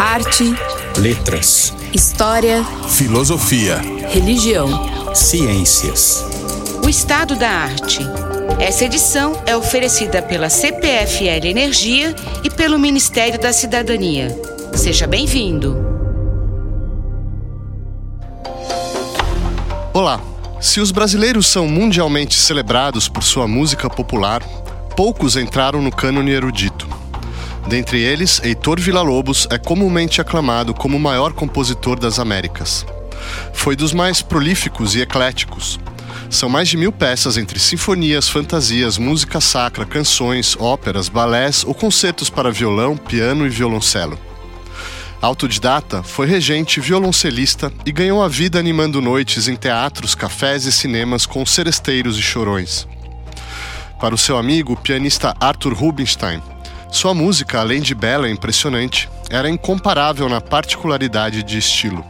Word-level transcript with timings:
Arte, 0.00 0.54
letras, 0.96 1.74
história, 1.92 2.64
filosofia, 2.88 3.82
religião, 4.08 5.14
ciências. 5.14 6.24
O 6.82 6.88
Estado 6.88 7.36
da 7.36 7.50
Arte. 7.50 8.00
Essa 8.58 8.86
edição 8.86 9.34
é 9.44 9.54
oferecida 9.54 10.22
pela 10.22 10.48
CPFL 10.48 11.44
Energia 11.44 12.16
e 12.42 12.48
pelo 12.48 12.78
Ministério 12.78 13.38
da 13.38 13.52
Cidadania. 13.52 14.34
Seja 14.74 15.06
bem-vindo. 15.06 15.76
Olá! 19.92 20.18
Se 20.62 20.80
os 20.80 20.90
brasileiros 20.90 21.46
são 21.46 21.68
mundialmente 21.68 22.40
celebrados 22.40 23.06
por 23.06 23.22
sua 23.22 23.46
música 23.46 23.90
popular, 23.90 24.42
poucos 24.96 25.36
entraram 25.36 25.82
no 25.82 25.94
cânone 25.94 26.30
erudito. 26.30 26.69
Dentre 27.70 28.00
eles, 28.00 28.40
Heitor 28.42 28.80
Villa-Lobos 28.80 29.46
é 29.48 29.56
comumente 29.56 30.20
aclamado 30.20 30.74
como 30.74 30.96
o 30.96 31.00
maior 31.00 31.32
compositor 31.32 32.00
das 32.00 32.18
Américas. 32.18 32.84
Foi 33.52 33.76
dos 33.76 33.92
mais 33.92 34.20
prolíficos 34.20 34.96
e 34.96 35.00
ecléticos. 35.00 35.78
São 36.28 36.48
mais 36.48 36.68
de 36.68 36.76
mil 36.76 36.90
peças 36.90 37.36
entre 37.36 37.60
sinfonias, 37.60 38.28
fantasias, 38.28 38.98
música 38.98 39.40
sacra, 39.40 39.86
canções, 39.86 40.56
óperas, 40.58 41.08
balés 41.08 41.62
ou 41.62 41.72
concertos 41.72 42.28
para 42.28 42.50
violão, 42.50 42.96
piano 42.96 43.46
e 43.46 43.48
violoncelo. 43.48 44.18
Autodidata, 45.22 46.02
foi 46.02 46.26
regente, 46.26 46.80
violoncelista 46.80 47.72
e 47.86 47.92
ganhou 47.92 48.20
a 48.20 48.26
vida 48.26 48.58
animando 48.58 49.00
noites 49.00 49.46
em 49.46 49.54
teatros, 49.54 50.16
cafés 50.16 50.64
e 50.64 50.72
cinemas 50.72 51.24
com 51.24 51.46
seresteiros 51.46 52.18
e 52.18 52.22
chorões. 52.22 52.88
Para 54.00 54.12
o 54.14 54.18
seu 54.18 54.36
amigo, 54.36 54.72
o 54.72 54.76
pianista 54.76 55.36
Arthur 55.38 55.72
Rubinstein, 55.72 56.42
sua 56.90 57.14
música, 57.14 57.60
além 57.60 57.80
de 57.80 57.94
bela 57.94 58.28
e 58.28 58.32
impressionante, 58.32 59.08
era 59.30 59.48
incomparável 59.48 60.28
na 60.28 60.40
particularidade 60.40 61.42
de 61.42 61.56
estilo. 61.56 62.04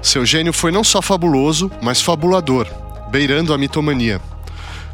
Seu 0.00 0.26
gênio 0.26 0.52
foi 0.52 0.72
não 0.72 0.82
só 0.82 1.00
fabuloso, 1.00 1.70
mas 1.80 2.00
fabulador, 2.00 2.66
beirando 3.10 3.52
a 3.52 3.58
mitomania. 3.58 4.20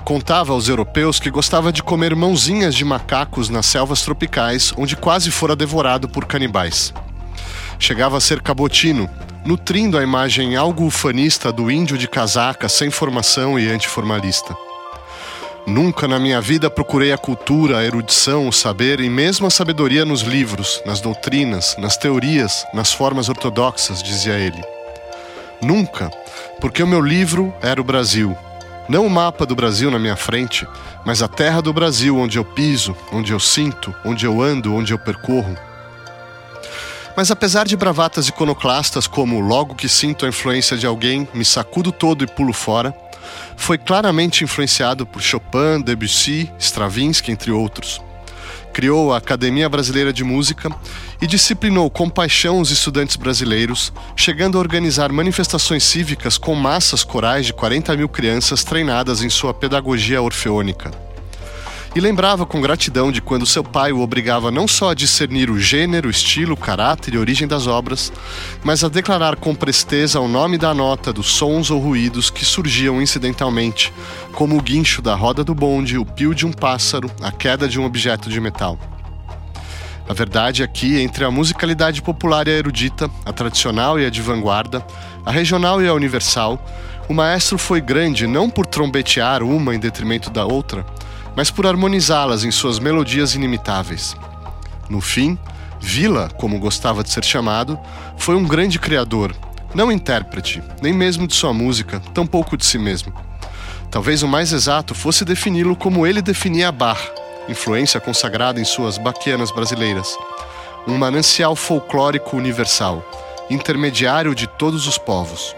Contava 0.05 0.53
aos 0.53 0.69
europeus 0.69 1.21
que 1.21 1.31
gostava 1.31 1.73
de 1.73 1.83
comer 1.83 2.15
mãozinhas 2.17 2.75
de 2.75 2.85
macacos 2.85 3.49
nas 3.49 3.67
selvas 3.67 4.03
tropicais, 4.03 4.73
onde 4.77 4.97
quase 4.97 5.31
fora 5.31 5.55
devorado 5.55 6.09
por 6.09 6.27
canibais. 6.27 6.93
Chegava 7.79 8.17
a 8.17 8.21
ser 8.21 8.43
cabotino, 8.43 9.09
nutrindo 9.45 9.97
a 9.97 10.03
imagem 10.03 10.57
algo 10.57 10.85
ufanista 10.85 11.53
do 11.53 11.71
índio 11.71 11.97
de 11.97 12.09
casaca 12.09 12.69
sem 12.69 12.91
formação 12.91 13.59
e 13.59 13.69
antiformalista. 13.69 14.68
Nunca 15.69 16.09
na 16.09 16.19
minha 16.19 16.41
vida 16.41 16.71
procurei 16.71 17.13
a 17.13 17.19
cultura, 17.19 17.77
a 17.77 17.85
erudição, 17.85 18.49
o 18.49 18.53
saber 18.53 19.01
e 19.01 19.11
mesmo 19.11 19.47
a 19.47 19.51
sabedoria 19.51 20.03
nos 20.03 20.23
livros, 20.23 20.81
nas 20.87 20.99
doutrinas, 20.99 21.77
nas 21.79 21.95
teorias, 21.95 22.67
nas 22.73 22.91
formas 22.91 23.29
ortodoxas, 23.29 24.03
dizia 24.03 24.39
ele. 24.39 24.65
Nunca, 25.61 26.11
porque 26.59 26.83
o 26.83 26.87
meu 26.87 27.03
livro 27.03 27.55
era 27.61 27.79
o 27.79 27.85
Brasil. 27.85 28.35
Não 28.89 29.05
o 29.05 29.11
mapa 29.11 29.45
do 29.45 29.55
Brasil 29.55 29.91
na 29.91 29.99
minha 29.99 30.17
frente, 30.17 30.67
mas 31.05 31.23
a 31.23 31.29
terra 31.29 31.61
do 31.61 31.71
Brasil 31.71 32.17
onde 32.17 32.39
eu 32.39 32.47
piso, 32.47 32.97
onde 33.13 33.35
eu 33.35 33.39
sinto, 33.39 33.95
onde 34.07 34.25
eu 34.25 34.41
ando, 34.41 34.75
onde 34.75 34.95
eu 34.95 34.99
percorro. 34.99 35.55
Mas 37.19 37.33
apesar 37.33 37.67
de 37.67 37.77
bravatas 37.77 38.29
iconoclastas 38.29 39.09
como 39.09 39.41
logo 39.41 39.75
que 39.75 39.89
sinto 39.89 40.25
a 40.25 40.29
influência 40.29 40.77
de 40.77 40.87
alguém, 40.87 41.27
me 41.35 41.45
sacudo 41.45 41.91
todo 41.91 42.23
e 42.23 42.29
pulo 42.29 42.53
fora, 42.53 42.95
foi 43.57 43.77
claramente 43.77 44.45
influenciado 44.45 45.05
por 45.05 45.21
Chopin, 45.21 45.83
Debussy, 45.85 46.49
Stravinsky, 46.61 47.33
entre 47.33 47.51
outros. 47.51 48.01
Criou 48.73 49.13
a 49.13 49.17
Academia 49.17 49.69
Brasileira 49.69 50.13
de 50.13 50.23
Música 50.23 50.71
e 51.21 51.27
disciplinou 51.27 51.91
com 51.91 52.09
paixão 52.09 52.61
os 52.61 52.71
estudantes 52.71 53.17
brasileiros, 53.17 53.93
chegando 54.15 54.57
a 54.57 54.61
organizar 54.61 55.11
manifestações 55.11 55.83
cívicas 55.83 56.39
com 56.39 56.55
massas 56.55 57.03
corais 57.03 57.47
de 57.47 57.53
40 57.53 57.97
mil 57.97 58.09
crianças 58.09 58.63
treinadas 58.63 59.25
em 59.25 59.29
sua 59.29 59.53
pedagogia 59.53 60.23
orfeônica 60.23 61.08
e 61.95 62.01
lembrava 62.01 62.45
com 62.45 62.61
gratidão 62.61 63.11
de 63.11 63.21
quando 63.21 63.47
seu 63.47 63.65
pai 63.65 63.93
o 63.93 64.01
obrigava 64.01 64.51
não 64.51 64.69
só 64.69 64.91
a 64.91 64.95
discernir 64.95 65.51
o 65.51 65.59
gênero, 65.59 66.11
estilo, 66.11 66.57
caráter 66.57 67.15
e 67.15 67.19
origem 67.19 67.49
das 67.49 67.67
obras, 67.67 68.13
mas 68.63 68.85
a 68.85 68.89
declarar 68.89 69.37
com 69.37 69.55
presteza 69.55 70.21
o 70.21 70.29
nome 70.29 70.59
da 70.59 70.75
nota 70.75 71.13
dos 71.13 71.29
sons 71.29 71.71
ou 71.71 71.81
ruídos 71.81 72.31
que 72.31 72.45
surgiam 72.45 73.01
incidentalmente, 73.01 73.93
como 74.33 74.57
o 74.57 74.63
guincho 74.63 75.01
da 75.01 75.15
roda 75.15 75.43
do 75.43 75.55
bonde, 75.55 75.99
o 75.99 76.05
pio 76.05 76.35
de 76.35 76.47
um 76.47 76.53
pássaro, 76.53 77.11
a 77.23 77.33
queda 77.33 77.69
de 77.69 77.81
um 77.81 77.85
objeto 77.85 78.29
de 78.29 78.41
metal. 78.41 78.79
A 80.09 80.15
verdade 80.15 80.63
é 80.63 80.67
que, 80.67 80.99
entre 81.01 81.23
a 81.25 81.31
musicalidade 81.31 82.01
popular 82.01 82.49
e 82.49 82.51
a 82.51 82.55
erudita, 82.55 83.11
a 83.27 83.33
tradicional 83.33 84.01
e 84.01 84.07
a 84.07 84.11
de 84.11 84.23
vanguarda, 84.23 84.85
a 85.25 85.31
regional 85.31 85.83
e 85.83 85.87
a 85.87 85.93
universal, 85.93 86.65
o 87.09 87.15
maestro 87.15 87.59
foi 87.59 87.81
grande 87.81 88.27
não 88.27 88.49
por 88.49 88.65
trombetear 88.65 89.43
uma 89.43 89.75
em 89.75 89.79
detrimento 89.79 90.31
da 90.31 90.47
outra, 90.47 90.87
mas 91.39 91.53
por 91.53 91.69
harmonizá-las 91.69 92.43
em 92.43 92.51
suas 92.51 92.81
melodias 92.81 93.37
inimitáveis. 93.37 94.17
No 94.91 95.01
fim, 95.01 95.39
Vila, 95.79 96.29
como 96.37 96.59
gostava 96.59 97.05
de 97.05 97.11
ser 97.11 97.25
chamado, 97.25 97.79
foi 98.17 98.35
um 98.35 98.43
grande 98.43 98.77
criador, 98.77 99.33
não 99.73 99.93
intérprete, 99.93 100.61
nem 100.83 100.93
mesmo 100.93 101.29
de 101.29 101.37
sua 101.37 101.53
música, 101.53 102.03
tampouco 102.13 102.57
de 102.57 102.67
si 102.67 102.77
mesmo. 102.77 103.13
Talvez 103.89 104.25
o 104.25 104.27
mais 104.27 104.53
exato 104.53 104.97
fosse 104.97 105.25
defini-lo 105.25 105.77
como 105.77 106.05
ele 106.05 106.21
definia 106.21 106.73
Bach, 106.73 107.09
influência 107.49 108.01
consagrada 108.01 108.61
em 108.61 108.65
suas 108.65 108.99
baquianas 108.99 109.53
brasileiras. 109.53 110.19
Um 110.89 110.99
manancial 110.99 111.55
folclórico 111.55 112.37
universal, 112.37 113.09
intermediário 113.49 114.35
de 114.35 114.49
todos 114.49 114.89
os 114.89 114.99
povos. 114.99 115.55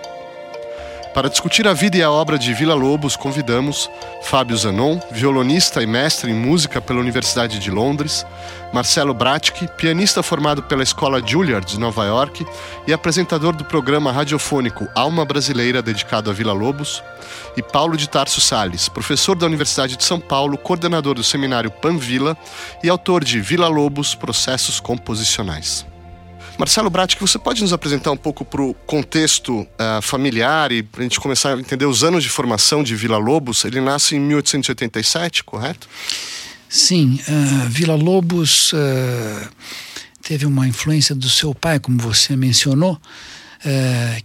Para 1.12 1.28
discutir 1.28 1.66
a 1.66 1.75
vida 1.75 1.97
e 1.97 2.03
a 2.04 2.10
obra 2.10 2.38
de 2.38 2.54
Vila 2.54 2.75
Lobos, 2.75 3.16
convidamos 3.16 3.91
Fábio 4.22 4.56
Zanon, 4.56 5.00
violonista 5.10 5.82
e 5.82 5.87
mestre 5.87 6.31
em 6.31 6.34
música 6.34 6.81
pela 6.81 7.00
Universidade 7.00 7.59
de 7.59 7.69
Londres, 7.69 8.25
Marcelo 8.72 9.12
Bratke, 9.12 9.66
pianista 9.76 10.22
formado 10.22 10.62
pela 10.62 10.84
Escola 10.84 11.20
Juilliard 11.25 11.66
de 11.66 11.81
Nova 11.81 12.04
York 12.04 12.47
e 12.87 12.93
apresentador 12.93 13.56
do 13.56 13.65
programa 13.65 14.12
radiofônico 14.12 14.87
Alma 14.94 15.25
Brasileira 15.25 15.82
dedicado 15.82 16.31
a 16.31 16.32
Vila 16.32 16.53
Lobos, 16.53 17.03
e 17.56 17.62
Paulo 17.62 17.97
de 17.97 18.09
Tarso 18.09 18.41
Sales, 18.41 18.88
professor 18.88 19.34
da 19.34 19.47
Universidade 19.47 19.97
de 19.97 20.04
São 20.04 20.20
Paulo, 20.20 20.56
coordenador 20.56 21.16
do 21.16 21.25
seminário 21.25 21.72
Panvila 21.72 22.37
e 22.84 22.88
autor 22.88 23.25
de 23.25 23.41
Vila 23.41 23.66
Lobos 23.66 24.15
Processos 24.15 24.78
Composicionais. 24.78 25.90
Marcelo 26.60 26.91
que 27.16 27.21
você 27.22 27.38
pode 27.38 27.62
nos 27.62 27.72
apresentar 27.72 28.10
um 28.10 28.16
pouco 28.19 28.44
para 28.44 28.60
o 28.60 28.75
contexto 28.75 29.60
uh, 29.60 30.03
familiar 30.03 30.71
e 30.71 30.82
para 30.82 31.00
a 31.00 31.03
gente 31.04 31.19
começar 31.19 31.56
a 31.56 31.59
entender 31.59 31.87
os 31.87 32.04
anos 32.04 32.22
de 32.22 32.28
formação 32.28 32.82
de 32.82 32.94
Vila 32.94 33.16
Lobos? 33.16 33.65
Ele 33.65 33.81
nasce 33.81 34.15
em 34.15 34.21
1887, 34.21 35.43
correto? 35.43 35.88
Sim, 36.69 37.19
uh, 37.26 37.69
Vila 37.70 37.94
Lobos 37.94 38.75
uh, 38.75 39.49
teve 40.22 40.44
uma 40.44 40.69
influência 40.69 41.15
do 41.15 41.31
seu 41.31 41.54
pai, 41.54 41.81
como 41.81 41.97
você 41.97 42.37
mencionou, 42.37 43.00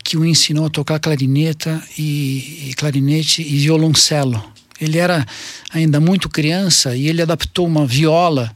que 0.03 0.17
o 0.17 0.25
ensinou 0.25 0.65
a 0.65 0.69
tocar 0.69 0.99
clarineta 0.99 1.81
e, 1.97 2.69
e 2.69 2.73
clarinete 2.73 3.41
e 3.41 3.59
violoncelo. 3.59 4.43
Ele 4.79 4.97
era 4.97 5.25
ainda 5.71 6.01
muito 6.01 6.27
criança 6.27 6.95
e 6.95 7.07
ele 7.07 7.21
adaptou 7.21 7.65
uma 7.65 7.85
viola 7.85 8.53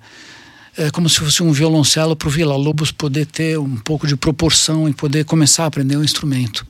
é 0.80 0.90
como 0.90 1.10
se 1.10 1.20
fosse 1.20 1.44
um 1.44 1.52
violoncelo 1.52 2.16
para 2.16 2.30
o 2.30 2.32
Vila 2.32 2.56
Lobos 2.56 2.90
poder 2.90 3.26
ter 3.26 3.60
um 3.60 3.76
pouco 3.76 4.08
de 4.08 4.16
proporção 4.16 4.88
e 4.88 4.94
poder 4.94 5.26
começar 5.26 5.66
a 5.66 5.68
aprender 5.68 5.98
o 5.98 6.00
um 6.00 6.04
instrumento. 6.04 6.66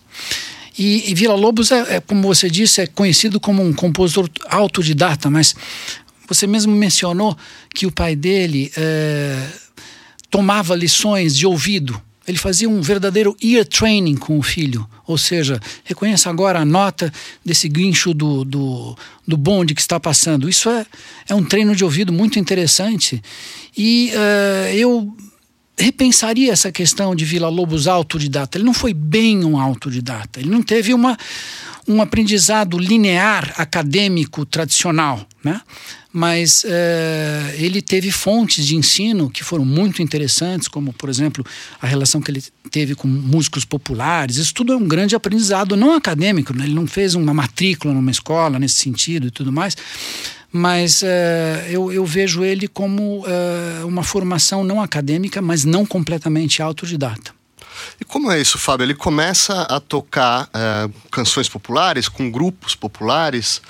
E, 0.78 1.12
e 1.12 1.14
Vila 1.14 1.36
Lobos 1.36 1.72
é, 1.72 1.98
é, 1.98 2.00
como 2.00 2.24
você 2.24 2.50
disse, 2.50 2.82
é 2.82 2.88
conhecido 2.88 3.40
como 3.40 3.64
um 3.64 3.72
compositor 3.72 4.28
autodidata, 4.50 5.30
mas 5.30 5.56
você 6.28 6.48
mesmo 6.48 6.74
mencionou 6.74 7.38
que 7.74 7.86
o 7.86 7.92
pai 7.92 8.16
dele 8.16 8.72
é, 8.76 9.48
tomava 10.32 10.76
lições 10.76 11.36
de 11.36 11.46
ouvido 11.46 12.02
ele 12.30 12.38
fazia 12.38 12.70
um 12.70 12.80
verdadeiro 12.80 13.36
ear 13.42 13.66
training 13.66 14.16
com 14.16 14.38
o 14.38 14.44
filho, 14.44 14.88
ou 15.08 15.18
seja, 15.18 15.60
reconheça 15.84 16.30
agora 16.30 16.60
a 16.60 16.66
nota 16.66 17.12
desse 17.44 17.68
guincho 17.68 18.14
do, 18.14 18.46
do, 18.46 18.96
do 19.28 19.36
bonde 19.36 19.74
que 19.74 19.82
está 19.82 20.00
passando. 20.00 20.48
Isso 20.48 20.70
é, 20.70 20.86
é 21.28 21.34
um 21.34 21.44
treino 21.44 21.76
de 21.76 21.84
ouvido 21.84 22.14
muito 22.14 22.38
interessante 22.38 23.20
e 23.76 24.12
uh, 24.14 24.76
eu 24.76 25.12
repensaria 25.76 26.52
essa 26.52 26.72
questão 26.72 27.16
de 27.16 27.26
Vila 27.26 27.50
Lobos 27.50 27.88
autodidata. 27.88 28.58
Ele 28.58 28.66
não 28.66 28.74
foi 28.74 28.94
bem 28.94 29.44
um 29.44 29.60
autodidata, 29.60 30.40
ele 30.40 30.50
não 30.50 30.62
teve 30.62 30.94
uma, 30.94 31.18
um 31.88 32.00
aprendizado 32.00 32.78
linear 32.78 33.54
acadêmico 33.58 34.46
tradicional, 34.46 35.26
né? 35.44 35.60
Mas 36.12 36.64
é, 36.66 37.56
ele 37.58 37.82
teve 37.82 38.12
fontes 38.12 38.66
de 38.66 38.76
ensino 38.76 39.30
que 39.30 39.44
foram 39.44 39.64
muito 39.64 40.02
interessantes, 40.02 40.68
como, 40.68 40.92
por 40.92 41.08
exemplo, 41.08 41.46
a 41.80 41.86
relação 41.86 42.20
que 42.20 42.32
ele 42.32 42.44
teve 42.72 42.96
com 42.96 43.08
músicos 43.08 43.64
populares. 43.64 44.38
Isso 44.38 44.54
tudo 44.54 44.74
é 44.74 44.76
um 44.76 44.88
grande 44.88 45.16
aprendizado, 45.16 45.78
não 45.78 45.94
acadêmico, 45.94 46.54
né? 46.56 46.66
ele 46.66 46.74
não 46.74 46.88
fez 46.88 47.14
uma 47.14 47.34
matrícula 47.34 47.94
numa 47.94 48.12
escola 48.12 48.58
nesse 48.58 48.76
sentido 48.76 49.28
e 49.28 49.32
tudo 49.32 49.52
mais, 49.52 49.78
mas 50.52 51.04
uh, 51.04 51.06
eu, 51.70 51.92
eu, 51.92 52.04
vejo 52.06 52.44
ele 52.44 52.68
como 52.68 53.20
uh, 53.20 53.88
uma 53.88 54.02
formação 54.02 54.64
não 54.64 54.82
acadêmica, 54.82 55.44
mas 55.44 55.64
não 55.64 55.86
completamente 55.86 56.60
autodidata. 56.60 57.32
E 58.02 58.04
como 58.04 58.32
é 58.32 58.42
isso, 58.42 58.58
Fábio? 58.58 58.84
Ele 58.84 58.96
começa 58.96 59.62
a 59.62 59.80
tocar 59.80 60.50
canções 61.10 61.48
populares 61.48 62.10
com 62.10 62.30
grupos 62.30 62.76
populares. 62.76 63.62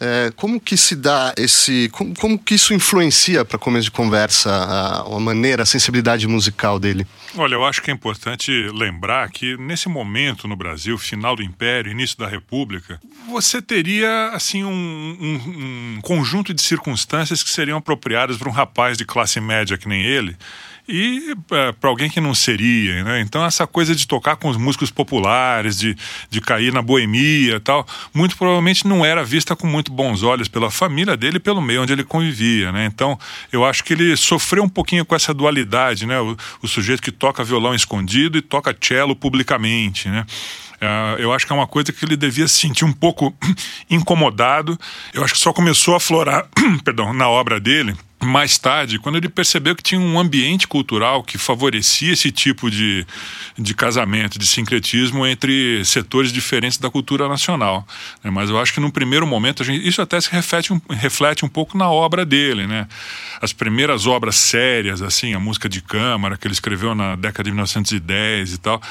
É, 0.00 0.30
como 0.36 0.60
que 0.60 0.76
se 0.76 0.94
dá 0.94 1.34
esse. 1.36 1.88
Como, 1.90 2.14
como 2.14 2.38
que 2.38 2.54
isso 2.54 2.72
influencia 2.72 3.44
para 3.44 3.58
começo 3.58 3.84
de 3.84 3.90
conversa 3.90 4.50
a, 4.50 5.00
a, 5.00 5.20
maneira, 5.20 5.64
a 5.64 5.66
sensibilidade 5.66 6.26
musical 6.28 6.78
dele? 6.78 7.06
Olha, 7.36 7.54
eu 7.54 7.64
acho 7.64 7.82
que 7.82 7.90
é 7.90 7.94
importante 7.94 8.50
lembrar 8.72 9.28
que 9.30 9.56
nesse 9.56 9.88
momento 9.88 10.46
no 10.46 10.56
Brasil, 10.56 10.96
final 10.96 11.34
do 11.34 11.42
Império, 11.42 11.90
início 11.90 12.16
da 12.16 12.28
República, 12.28 13.00
você 13.28 13.60
teria 13.60 14.30
assim 14.32 14.62
um, 14.62 14.70
um, 14.70 15.96
um 15.96 16.00
conjunto 16.00 16.54
de 16.54 16.62
circunstâncias 16.62 17.42
que 17.42 17.50
seriam 17.50 17.78
apropriadas 17.78 18.36
para 18.36 18.48
um 18.48 18.52
rapaz 18.52 18.96
de 18.96 19.04
classe 19.04 19.40
média 19.40 19.76
que 19.76 19.88
nem 19.88 20.02
ele 20.02 20.36
e 20.88 21.36
é, 21.50 21.72
para 21.72 21.90
alguém 21.90 22.08
que 22.08 22.20
não 22.20 22.34
seria, 22.34 23.04
né? 23.04 23.20
Então 23.20 23.44
essa 23.44 23.66
coisa 23.66 23.94
de 23.94 24.06
tocar 24.06 24.36
com 24.36 24.48
os 24.48 24.56
músicos 24.56 24.90
populares, 24.90 25.78
de, 25.78 25.94
de 26.30 26.40
cair 26.40 26.72
na 26.72 26.80
boemia 26.80 27.60
tal, 27.60 27.86
muito 28.14 28.36
provavelmente 28.36 28.86
não 28.86 29.04
era 29.04 29.22
vista 29.22 29.54
com 29.54 29.66
muito 29.66 29.92
bons 29.92 30.22
olhos 30.22 30.48
pela 30.48 30.70
família 30.70 31.16
dele 31.16 31.36
e 31.36 31.40
pelo 31.40 31.60
meio 31.60 31.82
onde 31.82 31.92
ele 31.92 32.04
convivia, 32.04 32.72
né? 32.72 32.86
Então 32.86 33.18
eu 33.52 33.64
acho 33.64 33.84
que 33.84 33.92
ele 33.92 34.16
sofreu 34.16 34.64
um 34.64 34.68
pouquinho 34.68 35.04
com 35.04 35.14
essa 35.14 35.34
dualidade, 35.34 36.06
né? 36.06 36.18
O, 36.18 36.34
o 36.62 36.66
sujeito 36.68 37.02
que 37.02 37.12
toca 37.12 37.44
violão 37.44 37.74
escondido 37.74 38.38
e 38.38 38.42
toca 38.42 38.74
cello 38.80 39.14
publicamente, 39.14 40.08
né? 40.08 40.24
É, 40.80 41.16
eu 41.18 41.32
acho 41.32 41.46
que 41.46 41.52
é 41.52 41.56
uma 41.56 41.66
coisa 41.66 41.92
que 41.92 42.04
ele 42.04 42.16
devia 42.16 42.48
se 42.48 42.60
sentir 42.60 42.84
um 42.84 42.92
pouco 42.92 43.36
incomodado. 43.90 44.78
Eu 45.12 45.22
acho 45.22 45.34
que 45.34 45.40
só 45.40 45.52
começou 45.52 45.94
a 45.94 46.00
florar, 46.00 46.46
perdão, 46.82 47.12
na 47.12 47.28
obra 47.28 47.60
dele 47.60 47.94
mais 48.20 48.58
tarde, 48.58 48.98
quando 48.98 49.16
ele 49.16 49.28
percebeu 49.28 49.76
que 49.76 49.82
tinha 49.82 50.00
um 50.00 50.18
ambiente 50.18 50.66
cultural 50.66 51.22
que 51.22 51.38
favorecia 51.38 52.12
esse 52.12 52.32
tipo 52.32 52.68
de, 52.70 53.06
de 53.56 53.74
casamento, 53.74 54.38
de 54.38 54.46
sincretismo 54.46 55.24
entre 55.24 55.84
setores 55.84 56.32
diferentes 56.32 56.78
da 56.78 56.90
cultura 56.90 57.28
nacional. 57.28 57.86
Né? 58.22 58.30
Mas 58.30 58.50
eu 58.50 58.58
acho 58.58 58.74
que 58.74 58.80
no 58.80 58.90
primeiro 58.90 59.26
momento, 59.26 59.62
gente, 59.62 59.86
isso 59.86 60.02
até 60.02 60.20
se 60.20 60.30
reflete 60.30 60.72
um, 60.72 60.80
reflete 60.90 61.44
um 61.44 61.48
pouco 61.48 61.78
na 61.78 61.88
obra 61.88 62.24
dele. 62.24 62.66
Né? 62.66 62.88
As 63.40 63.52
primeiras 63.52 64.06
obras 64.06 64.34
sérias, 64.34 65.00
assim, 65.00 65.34
a 65.34 65.38
música 65.38 65.68
de 65.68 65.80
câmara 65.80 66.36
que 66.36 66.46
ele 66.46 66.54
escreveu 66.54 66.94
na 66.94 67.14
década 67.14 67.44
de 67.44 67.50
1910 67.50 68.54
e 68.54 68.58
tal, 68.58 68.82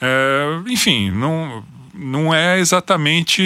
é, 0.00 0.60
enfim, 0.68 1.10
não 1.10 1.64
não 1.96 2.34
é 2.34 2.58
exatamente. 2.58 3.42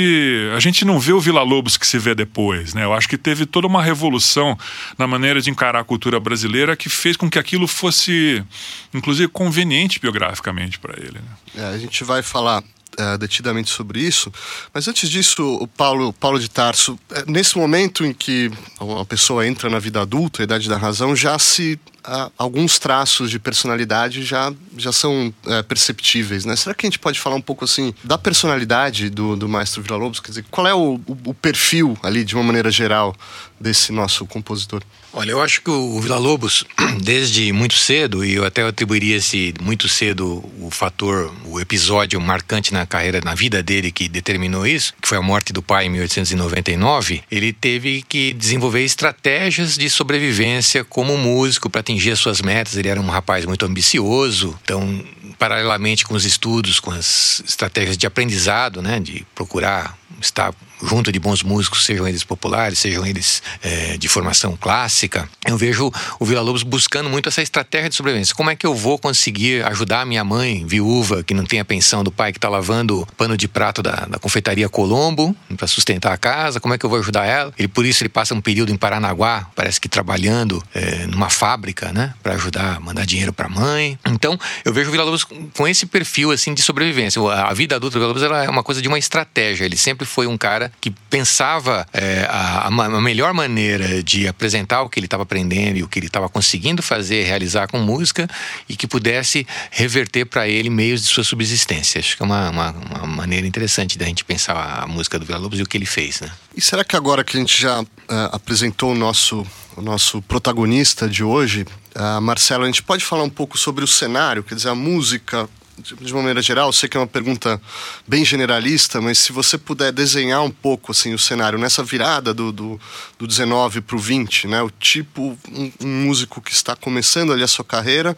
A 0.54 0.60
gente 0.60 0.84
não 0.84 0.98
vê 0.98 1.12
o 1.12 1.20
Vila 1.20 1.42
Lobos 1.42 1.76
que 1.76 1.86
se 1.86 1.98
vê 1.98 2.14
depois, 2.14 2.74
né? 2.74 2.84
Eu 2.84 2.92
acho 2.92 3.08
que 3.08 3.16
teve 3.16 3.46
toda 3.46 3.66
uma 3.66 3.82
revolução 3.82 4.58
na 4.98 5.06
maneira 5.06 5.40
de 5.40 5.50
encarar 5.50 5.80
a 5.80 5.84
cultura 5.84 6.18
brasileira 6.18 6.76
que 6.76 6.88
fez 6.88 7.16
com 7.16 7.30
que 7.30 7.38
aquilo 7.38 7.66
fosse, 7.66 8.44
inclusive, 8.92 9.28
conveniente 9.28 10.00
biograficamente 10.00 10.78
para 10.78 10.94
ele. 10.98 11.18
Né? 11.18 11.62
É, 11.62 11.64
a 11.74 11.78
gente 11.78 12.02
vai 12.04 12.22
falar 12.22 12.62
uh, 12.98 13.18
detidamente 13.18 13.70
sobre 13.70 14.00
isso. 14.00 14.32
Mas 14.72 14.88
antes 14.88 15.08
disso, 15.08 15.42
o 15.60 15.66
Paulo, 15.66 16.12
Paulo 16.12 16.38
de 16.38 16.48
Tarso, 16.48 16.94
uh, 16.94 17.30
nesse 17.30 17.56
momento 17.56 18.04
em 18.04 18.12
que 18.12 18.50
uma 18.80 19.04
pessoa 19.04 19.46
entra 19.46 19.68
na 19.68 19.78
vida 19.78 20.00
adulta, 20.00 20.42
a 20.42 20.44
idade 20.44 20.68
da 20.68 20.76
razão, 20.76 21.14
já 21.14 21.38
se 21.38 21.78
uh, 22.06 22.32
alguns 22.36 22.78
traços 22.78 23.30
de 23.30 23.38
personalidade 23.38 24.24
já, 24.24 24.52
já 24.76 24.92
são 24.92 25.32
é, 25.46 25.62
perceptíveis, 25.62 26.44
né? 26.44 26.56
Será 26.56 26.74
que 26.74 26.86
a 26.86 26.88
gente 26.88 26.98
pode 26.98 27.20
falar 27.20 27.36
um 27.36 27.40
pouco 27.40 27.64
assim 27.64 27.94
da 28.02 28.18
personalidade 28.18 29.10
do, 29.10 29.36
do 29.36 29.48
maestro 29.48 29.82
Vila 29.82 29.96
Lobos? 29.96 30.20
Quer 30.20 30.30
dizer, 30.30 30.44
qual 30.50 30.66
é 30.66 30.74
o, 30.74 31.00
o, 31.06 31.16
o 31.26 31.34
perfil 31.34 31.98
ali 32.02 32.24
de 32.24 32.34
uma 32.34 32.44
maneira 32.44 32.70
geral 32.70 33.14
desse 33.60 33.92
nosso 33.92 34.26
compositor? 34.26 34.82
Olha, 35.12 35.32
eu 35.32 35.42
acho 35.42 35.60
que 35.60 35.70
o 35.70 36.00
Vila 36.00 36.18
Lobos, 36.18 36.64
desde 37.02 37.52
muito 37.52 37.74
cedo, 37.74 38.24
e 38.24 38.34
eu 38.34 38.44
até 38.44 38.62
atribuiria 38.62 39.16
esse 39.16 39.52
muito 39.60 39.88
cedo 39.88 40.44
o 40.60 40.70
fator, 40.70 41.34
o 41.46 41.58
episódio 41.58 42.20
marcante 42.20 42.72
na 42.72 42.86
carreira, 42.86 43.20
na 43.24 43.34
vida 43.34 43.60
dele 43.60 43.90
que 43.90 44.08
determinou 44.08 44.64
isso, 44.64 44.94
que 45.00 45.08
foi 45.08 45.18
a 45.18 45.22
morte 45.22 45.52
do 45.52 45.60
pai 45.60 45.86
em 45.86 45.90
1899, 45.90 47.22
ele 47.28 47.52
teve 47.52 48.02
que 48.08 48.32
desenvolver 48.32 48.84
estratégias 48.84 49.76
de 49.76 49.90
sobrevivência 49.90 50.84
como 50.84 51.18
músico 51.18 51.68
para 51.68 51.80
atingir 51.80 52.12
as 52.12 52.20
suas 52.20 52.40
metas. 52.40 52.76
Ele 52.76 52.88
era 52.88 53.00
um 53.00 53.08
rapaz 53.08 53.44
muito 53.44 53.66
ambicioso, 53.66 54.56
então, 54.62 55.04
paralelamente 55.38 56.04
com 56.04 56.14
os 56.14 56.24
estudos, 56.24 56.78
com 56.78 56.92
as 56.92 57.42
estratégias 57.46 57.96
de 57.96 58.06
aprendizado, 58.06 58.80
né, 58.80 59.00
de 59.00 59.26
procurar 59.34 59.99
estar 60.20 60.54
junto 60.82 61.12
de 61.12 61.18
bons 61.18 61.42
músicos, 61.42 61.84
sejam 61.84 62.08
eles 62.08 62.24
populares, 62.24 62.78
sejam 62.78 63.06
eles 63.06 63.42
é, 63.62 63.96
de 63.98 64.08
formação 64.08 64.56
clássica, 64.56 65.28
eu 65.46 65.56
vejo 65.56 65.92
o 66.18 66.24
Vila 66.24 66.40
Lobos 66.40 66.62
buscando 66.62 67.10
muito 67.10 67.28
essa 67.28 67.42
estratégia 67.42 67.88
de 67.88 67.94
sobrevivência. 67.94 68.34
Como 68.34 68.50
é 68.50 68.56
que 68.56 68.66
eu 68.66 68.74
vou 68.74 68.98
conseguir 68.98 69.64
ajudar 69.66 70.02
a 70.02 70.04
minha 70.04 70.24
mãe, 70.24 70.64
viúva, 70.66 71.22
que 71.22 71.34
não 71.34 71.44
tem 71.44 71.60
a 71.60 71.64
pensão 71.64 72.02
do 72.02 72.10
pai 72.10 72.32
que 72.32 72.38
está 72.38 72.48
lavando 72.48 73.06
pano 73.16 73.36
de 73.36 73.48
prato 73.48 73.82
da, 73.82 74.06
da 74.06 74.18
confeitaria 74.18 74.68
Colombo 74.68 75.36
para 75.56 75.66
sustentar 75.66 76.12
a 76.12 76.16
casa? 76.16 76.60
Como 76.60 76.74
é 76.74 76.78
que 76.78 76.84
eu 76.84 76.90
vou 76.90 76.98
ajudar 76.98 77.26
ela? 77.26 77.52
Ele 77.58 77.68
por 77.68 77.84
isso 77.84 78.02
ele 78.02 78.08
passa 78.08 78.34
um 78.34 78.40
período 78.40 78.72
em 78.72 78.76
Paranaguá, 78.76 79.46
parece 79.54 79.80
que 79.80 79.88
trabalhando 79.88 80.62
é, 80.74 81.06
numa 81.06 81.28
fábrica, 81.28 81.92
né, 81.92 82.14
para 82.22 82.34
ajudar 82.34 82.80
mandar 82.80 83.04
dinheiro 83.04 83.32
para 83.32 83.46
a 83.46 83.50
mãe. 83.50 83.98
Então 84.06 84.38
eu 84.64 84.72
vejo 84.72 84.88
o 84.88 84.92
Vila 84.92 85.04
Lobos 85.04 85.24
com 85.24 85.68
esse 85.68 85.86
perfil 85.86 86.30
assim 86.30 86.54
de 86.54 86.62
sobrevivência. 86.62 87.20
A 87.22 87.52
vida 87.52 87.76
adulta 87.76 87.98
do 87.98 88.00
Vila 88.00 88.08
Lobos 88.08 88.22
é 88.22 88.50
uma 88.50 88.62
coisa 88.62 88.80
de 88.80 88.88
uma 88.88 88.98
estratégia. 88.98 89.64
Ele 89.64 89.76
sempre 89.76 89.99
foi 90.04 90.26
um 90.26 90.36
cara 90.36 90.72
que 90.80 90.90
pensava 90.90 91.86
é, 91.92 92.26
a, 92.28 92.66
a, 92.66 93.00
melhor 93.00 93.32
maneira 93.32 94.02
de 94.02 94.26
apresentar 94.26 94.82
o 94.82 94.88
que 94.88 94.98
ele 94.98 95.06
estava 95.06 95.22
aprendendo 95.22 95.76
e 95.76 95.82
o 95.82 95.88
que 95.88 95.98
ele 95.98 96.06
estava 96.06 96.28
conseguindo 96.28 96.82
fazer, 96.82 97.24
realizar 97.24 97.68
com 97.68 97.78
música 97.78 98.28
e 98.68 98.76
que 98.76 98.86
pudesse 98.86 99.46
reverter 99.70 100.24
para 100.26 100.48
ele 100.48 100.70
meios 100.70 101.02
de 101.02 101.08
sua 101.08 101.24
subsistência. 101.24 101.98
Acho 101.98 102.16
que 102.16 102.22
é 102.22 102.26
uma, 102.26 102.50
uma, 102.50 102.70
uma 102.70 103.06
maneira 103.06 103.46
interessante 103.46 103.98
da 103.98 104.06
gente 104.06 104.24
pensar 104.24 104.82
a 104.82 104.86
música 104.86 105.18
do 105.18 105.24
Vila 105.24 105.38
Lobos 105.38 105.58
e 105.58 105.62
o 105.62 105.66
que 105.66 105.76
ele 105.76 105.86
fez. 105.86 106.20
Né? 106.20 106.30
E 106.56 106.60
será 106.60 106.84
que 106.84 106.96
agora 106.96 107.24
que 107.24 107.36
a 107.36 107.40
gente 107.40 107.60
já 107.60 107.80
uh, 107.80 107.86
apresentou 108.32 108.92
o 108.92 108.94
nosso, 108.94 109.46
o 109.76 109.82
nosso 109.82 110.20
protagonista 110.22 111.08
de 111.08 111.22
hoje, 111.22 111.66
uh, 111.94 112.20
Marcelo, 112.20 112.64
a 112.64 112.66
gente 112.66 112.82
pode 112.82 113.04
falar 113.04 113.24
um 113.24 113.30
pouco 113.30 113.56
sobre 113.56 113.84
o 113.84 113.88
cenário, 113.88 114.42
quer 114.42 114.54
dizer, 114.54 114.68
a 114.68 114.74
música 114.74 115.48
de 115.80 116.12
uma 116.12 116.22
maneira 116.22 116.42
geral, 116.42 116.72
sei 116.72 116.88
que 116.88 116.96
é 116.96 117.00
uma 117.00 117.06
pergunta 117.06 117.60
bem 118.06 118.24
generalista, 118.24 119.00
mas 119.00 119.18
se 119.18 119.32
você 119.32 119.58
puder 119.58 119.92
desenhar 119.92 120.42
um 120.42 120.50
pouco 120.50 120.92
assim 120.92 121.12
o 121.14 121.18
cenário 121.18 121.58
nessa 121.58 121.82
virada 121.82 122.32
do, 122.32 122.52
do, 122.52 122.80
do 123.18 123.26
19 123.26 123.80
para 123.80 123.96
o 123.96 123.98
20, 123.98 124.48
né? 124.48 124.62
O 124.62 124.70
tipo, 124.70 125.36
um, 125.50 125.72
um, 125.82 126.04
músico 126.06 126.40
que 126.40 126.52
está 126.52 126.76
começando 126.76 127.32
ali 127.32 127.42
a 127.42 127.48
sua 127.48 127.64
carreira, 127.64 128.16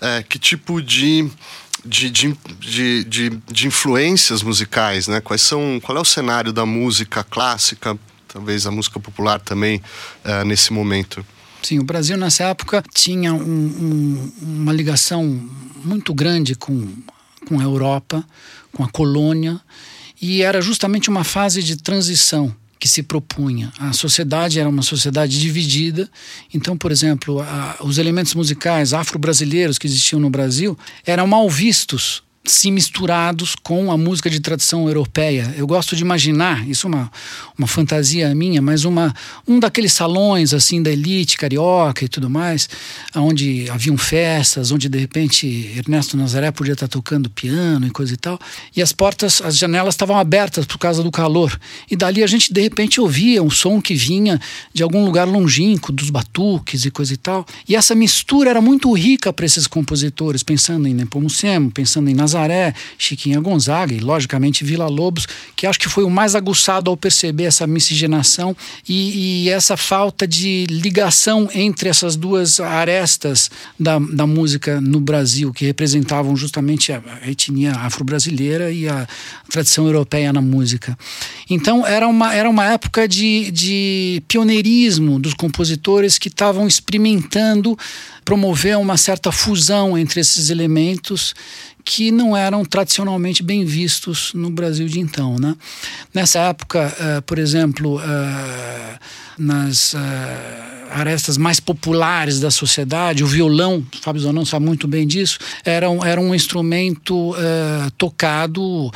é, 0.00 0.22
que 0.22 0.38
tipo 0.38 0.80
de 0.80 1.30
de, 1.82 2.10
de, 2.10 2.36
de, 3.04 3.30
de, 3.50 3.66
influências 3.66 4.42
musicais, 4.42 5.08
né? 5.08 5.18
Quais 5.18 5.40
são, 5.40 5.80
qual 5.82 5.96
é 5.96 6.00
o 6.00 6.04
cenário 6.04 6.52
da 6.52 6.66
música 6.66 7.24
clássica, 7.24 7.98
talvez 8.28 8.66
a 8.66 8.70
música 8.70 9.00
popular 9.00 9.40
também, 9.40 9.80
é, 10.22 10.44
nesse 10.44 10.74
momento? 10.74 11.24
Sim, 11.62 11.78
o 11.78 11.84
Brasil 11.84 12.16
nessa 12.16 12.44
época 12.44 12.82
tinha 12.94 13.34
um, 13.34 13.40
um, 13.42 14.32
uma 14.42 14.72
ligação 14.72 15.24
muito 15.84 16.14
grande 16.14 16.54
com, 16.54 16.88
com 17.46 17.60
a 17.60 17.62
Europa, 17.62 18.24
com 18.72 18.82
a 18.82 18.88
colônia, 18.88 19.60
e 20.20 20.42
era 20.42 20.60
justamente 20.60 21.08
uma 21.08 21.24
fase 21.24 21.62
de 21.62 21.76
transição 21.76 22.54
que 22.78 22.88
se 22.88 23.02
propunha. 23.02 23.70
A 23.78 23.92
sociedade 23.92 24.58
era 24.58 24.68
uma 24.68 24.82
sociedade 24.82 25.38
dividida, 25.38 26.10
então, 26.52 26.76
por 26.76 26.90
exemplo, 26.90 27.40
a, 27.40 27.76
os 27.80 27.98
elementos 27.98 28.34
musicais 28.34 28.94
afro-brasileiros 28.94 29.76
que 29.76 29.86
existiam 29.86 30.18
no 30.18 30.30
Brasil 30.30 30.78
eram 31.04 31.26
mal 31.26 31.48
vistos 31.48 32.22
se 32.44 32.70
misturados 32.70 33.54
com 33.54 33.92
a 33.92 33.98
música 33.98 34.30
de 34.30 34.40
tradição 34.40 34.86
europeia. 34.86 35.54
Eu 35.58 35.66
gosto 35.66 35.94
de 35.94 36.02
imaginar, 36.02 36.66
isso 36.68 36.86
é 36.86 36.88
uma, 36.88 37.12
uma 37.56 37.66
fantasia 37.66 38.34
minha, 38.34 38.62
mas 38.62 38.84
uma, 38.84 39.14
um 39.46 39.60
daqueles 39.60 39.92
salões 39.92 40.54
assim 40.54 40.82
da 40.82 40.90
elite 40.90 41.36
carioca 41.36 42.04
e 42.04 42.08
tudo 42.08 42.30
mais, 42.30 42.68
onde 43.14 43.68
haviam 43.70 43.96
festas, 43.96 44.72
onde 44.72 44.88
de 44.88 44.98
repente 44.98 45.46
Ernesto 45.76 46.16
Nazaré 46.16 46.50
podia 46.50 46.72
estar 46.72 46.88
tocando 46.88 47.28
piano 47.28 47.86
e 47.86 47.90
coisa 47.90 48.14
e 48.14 48.16
tal, 48.16 48.38
e 48.74 48.80
as 48.80 48.90
portas, 48.90 49.42
as 49.42 49.56
janelas 49.58 49.94
estavam 49.94 50.18
abertas 50.18 50.64
por 50.64 50.78
causa 50.78 51.02
do 51.02 51.10
calor. 51.10 51.58
E 51.90 51.94
dali 51.94 52.22
a 52.22 52.26
gente 52.26 52.52
de 52.52 52.60
repente 52.60 53.00
ouvia 53.00 53.42
um 53.42 53.50
som 53.50 53.82
que 53.82 53.94
vinha 53.94 54.40
de 54.72 54.82
algum 54.82 55.04
lugar 55.04 55.28
longínquo, 55.28 55.92
dos 55.92 56.08
batuques 56.08 56.86
e 56.86 56.90
coisa 56.90 57.12
e 57.12 57.18
tal. 57.18 57.44
E 57.68 57.76
essa 57.76 57.94
mistura 57.94 58.48
era 58.48 58.62
muito 58.62 58.90
rica 58.92 59.30
para 59.30 59.44
esses 59.44 59.66
compositores, 59.66 60.42
pensando 60.42 60.88
em 60.88 60.94
Nepomucemo, 60.94 61.70
pensando 61.70 62.08
em 62.08 62.14
Nazaré 62.14 62.29
Nazaré, 62.30 62.74
Chiquinha 62.96 63.40
Gonzaga 63.40 63.92
e, 63.92 63.98
logicamente, 63.98 64.64
Vila 64.64 64.86
Lobos, 64.86 65.26
que 65.56 65.66
acho 65.66 65.78
que 65.78 65.88
foi 65.88 66.04
o 66.04 66.10
mais 66.10 66.34
aguçado 66.34 66.90
ao 66.90 66.96
perceber 66.96 67.44
essa 67.44 67.66
miscigenação 67.66 68.56
e, 68.88 69.44
e 69.44 69.48
essa 69.48 69.76
falta 69.76 70.26
de 70.26 70.66
ligação 70.70 71.48
entre 71.52 71.88
essas 71.88 72.14
duas 72.16 72.60
arestas 72.60 73.50
da, 73.78 73.98
da 73.98 74.26
música 74.26 74.80
no 74.80 75.00
Brasil, 75.00 75.52
que 75.52 75.64
representavam 75.64 76.36
justamente 76.36 76.92
a 76.92 77.02
etnia 77.26 77.72
afro-brasileira 77.72 78.70
e 78.70 78.88
a 78.88 79.06
tradição 79.50 79.86
europeia 79.86 80.32
na 80.32 80.40
música. 80.40 80.96
Então, 81.48 81.86
era 81.86 82.06
uma, 82.06 82.34
era 82.34 82.48
uma 82.48 82.66
época 82.66 83.08
de, 83.08 83.50
de 83.50 84.22
pioneirismo 84.28 85.18
dos 85.18 85.34
compositores 85.34 86.18
que 86.18 86.28
estavam 86.28 86.66
experimentando 86.66 87.76
promover 88.24 88.78
uma 88.78 88.96
certa 88.96 89.32
fusão 89.32 89.98
entre 89.98 90.20
esses 90.20 90.50
elementos 90.50 91.34
que 91.90 92.12
não 92.12 92.36
eram 92.36 92.64
tradicionalmente 92.64 93.42
bem 93.42 93.64
vistos 93.64 94.32
no 94.32 94.48
Brasil 94.48 94.86
de 94.86 95.00
então. 95.00 95.36
Né? 95.40 95.56
Nessa 96.14 96.38
época, 96.38 96.86
uh, 96.86 97.22
por 97.22 97.36
exemplo, 97.36 97.96
uh, 97.96 98.98
nas 99.36 99.94
uh, 99.94 100.79
arestas 100.90 101.36
mais 101.36 101.58
populares 101.58 102.38
da 102.38 102.50
sociedade, 102.50 103.24
o 103.24 103.26
violão, 103.26 103.84
o 103.92 103.96
Fábio 104.02 104.22
Zanão 104.22 104.44
sabe 104.44 104.66
muito 104.66 104.86
bem 104.86 105.06
disso, 105.06 105.38
era 105.64 105.90
um, 105.90 106.04
era 106.04 106.20
um 106.20 106.34
instrumento 106.34 107.34
tocado 107.98 108.90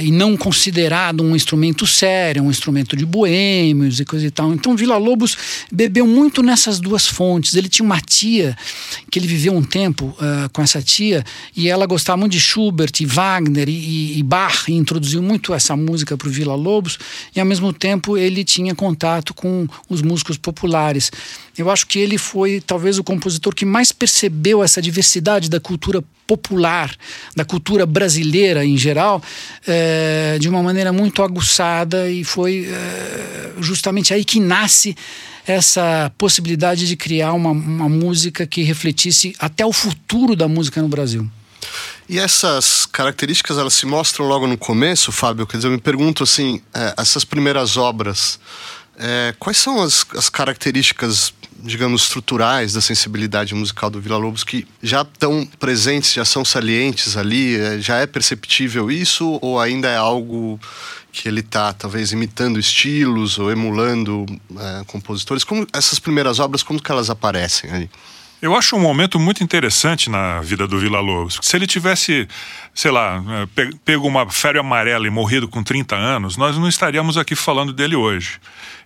e 0.00 0.10
não 0.12 0.36
considerado 0.36 1.22
um 1.22 1.34
instrumento 1.34 1.86
sério, 1.86 2.42
um 2.42 2.50
instrumento 2.50 2.96
de 2.96 3.04
boêmios 3.04 4.00
e 4.00 4.04
coisa 4.04 4.26
e 4.26 4.30
tal. 4.30 4.52
Então, 4.52 4.76
Vila 4.76 4.96
Lobos 4.96 5.36
bebeu 5.70 6.06
muito 6.06 6.42
nessas 6.42 6.78
duas 6.78 7.06
fontes. 7.06 7.54
Ele 7.54 7.68
tinha 7.68 7.84
uma 7.84 8.00
tia 8.00 8.56
que 9.10 9.18
ele 9.18 9.26
viveu 9.26 9.54
um 9.54 9.62
tempo 9.62 10.16
com 10.52 10.62
essa 10.62 10.82
tia 10.82 11.24
e 11.56 11.68
ela 11.68 11.86
gostava 11.86 12.02
gostava 12.02 12.16
muito 12.16 12.32
de 12.32 12.40
Schubert 12.40 12.92
e 13.00 13.06
Wagner 13.06 13.68
e, 13.68 14.18
e 14.18 14.22
Bach, 14.24 14.68
e 14.68 14.72
introduziu 14.72 15.22
muito 15.22 15.54
essa 15.54 15.76
música 15.76 16.16
para 16.16 16.26
o 16.26 16.30
Vila 16.30 16.56
Lobos, 16.56 16.98
e 17.32 17.38
ao 17.38 17.46
mesmo 17.46 17.72
tempo 17.72 18.18
ele 18.18 18.42
tinha 18.42 18.74
contato 18.74 19.32
com 19.32 19.68
os 19.88 20.02
músicos 20.02 20.36
populares. 20.36 21.11
Eu 21.56 21.70
acho 21.70 21.86
que 21.86 21.98
ele 21.98 22.16
foi 22.16 22.62
talvez 22.64 22.98
o 22.98 23.04
compositor 23.04 23.54
que 23.54 23.64
mais 23.64 23.92
percebeu 23.92 24.62
essa 24.62 24.80
diversidade 24.80 25.50
da 25.50 25.60
cultura 25.60 26.02
popular, 26.26 26.94
da 27.36 27.44
cultura 27.44 27.84
brasileira 27.84 28.64
em 28.64 28.76
geral, 28.76 29.22
é, 29.66 30.38
de 30.40 30.48
uma 30.48 30.62
maneira 30.62 30.92
muito 30.92 31.22
aguçada, 31.22 32.10
e 32.10 32.24
foi 32.24 32.66
é, 32.70 33.52
justamente 33.60 34.14
aí 34.14 34.24
que 34.24 34.40
nasce 34.40 34.96
essa 35.46 36.10
possibilidade 36.16 36.86
de 36.86 36.96
criar 36.96 37.32
uma, 37.32 37.50
uma 37.50 37.88
música 37.88 38.46
que 38.46 38.62
refletisse 38.62 39.34
até 39.38 39.66
o 39.66 39.72
futuro 39.72 40.34
da 40.34 40.48
música 40.48 40.80
no 40.80 40.88
Brasil. 40.88 41.28
E 42.08 42.18
essas 42.18 42.86
características 42.86 43.58
elas 43.58 43.74
se 43.74 43.86
mostram 43.86 44.26
logo 44.26 44.46
no 44.46 44.56
começo, 44.56 45.12
Fábio? 45.12 45.46
Quer 45.46 45.56
dizer, 45.58 45.68
eu 45.68 45.72
me 45.72 45.78
pergunto 45.78 46.22
assim, 46.22 46.60
é, 46.74 46.94
essas 46.98 47.24
primeiras 47.24 47.76
obras, 47.76 48.38
é, 48.98 49.34
quais 49.38 49.56
são 49.56 49.82
as, 49.82 50.06
as 50.16 50.28
características, 50.28 51.32
digamos, 51.60 52.02
estruturais 52.02 52.72
da 52.72 52.80
sensibilidade 52.80 53.54
musical 53.54 53.90
do 53.90 54.00
Vila 54.00 54.16
Lobos 54.16 54.44
que 54.44 54.66
já 54.82 55.02
estão 55.02 55.46
presentes, 55.58 56.12
já 56.12 56.24
são 56.24 56.44
salientes 56.44 57.16
ali? 57.16 57.56
É, 57.56 57.78
já 57.80 57.98
é 57.98 58.06
perceptível 58.06 58.90
isso 58.90 59.38
ou 59.40 59.60
ainda 59.60 59.88
é 59.88 59.96
algo 59.96 60.60
que 61.10 61.28
ele 61.28 61.40
está 61.40 61.72
talvez 61.72 62.12
imitando 62.12 62.58
estilos 62.58 63.38
ou 63.38 63.50
emulando 63.50 64.26
é, 64.56 64.84
compositores? 64.86 65.44
Como 65.44 65.66
essas 65.72 65.98
primeiras 65.98 66.38
obras, 66.38 66.62
como 66.62 66.82
que 66.82 66.90
elas 66.90 67.10
aparecem 67.10 67.70
aí? 67.70 67.90
Eu 68.40 68.56
acho 68.56 68.74
um 68.74 68.80
momento 68.80 69.20
muito 69.20 69.44
interessante 69.44 70.10
na 70.10 70.40
vida 70.40 70.66
do 70.66 70.76
Vila 70.76 70.98
Lobos. 70.98 71.38
Se 71.40 71.56
ele 71.56 71.64
tivesse, 71.64 72.26
sei 72.74 72.90
lá, 72.90 73.22
é, 73.56 73.70
pego 73.84 74.08
uma 74.08 74.28
férias 74.28 74.64
amarela 74.64 75.06
e 75.06 75.10
morrido 75.10 75.46
com 75.46 75.62
30 75.62 75.94
anos, 75.94 76.36
nós 76.36 76.58
não 76.58 76.68
estaríamos 76.68 77.16
aqui 77.16 77.36
falando 77.36 77.72
dele 77.72 77.94
hoje 77.94 78.40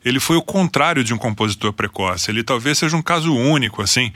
ele 0.07 0.21
foi 0.21 0.37
o 0.37 0.43
contrário 0.43 1.03
de 1.03 1.13
um 1.13 1.19
compositor 1.19 1.73
precoce. 1.73 2.31
Ele 2.31 2.45
talvez 2.45 2.79
seja 2.79 2.97
um 2.97 3.03
caso 3.03 3.35
único, 3.35 3.83
assim. 3.83 4.13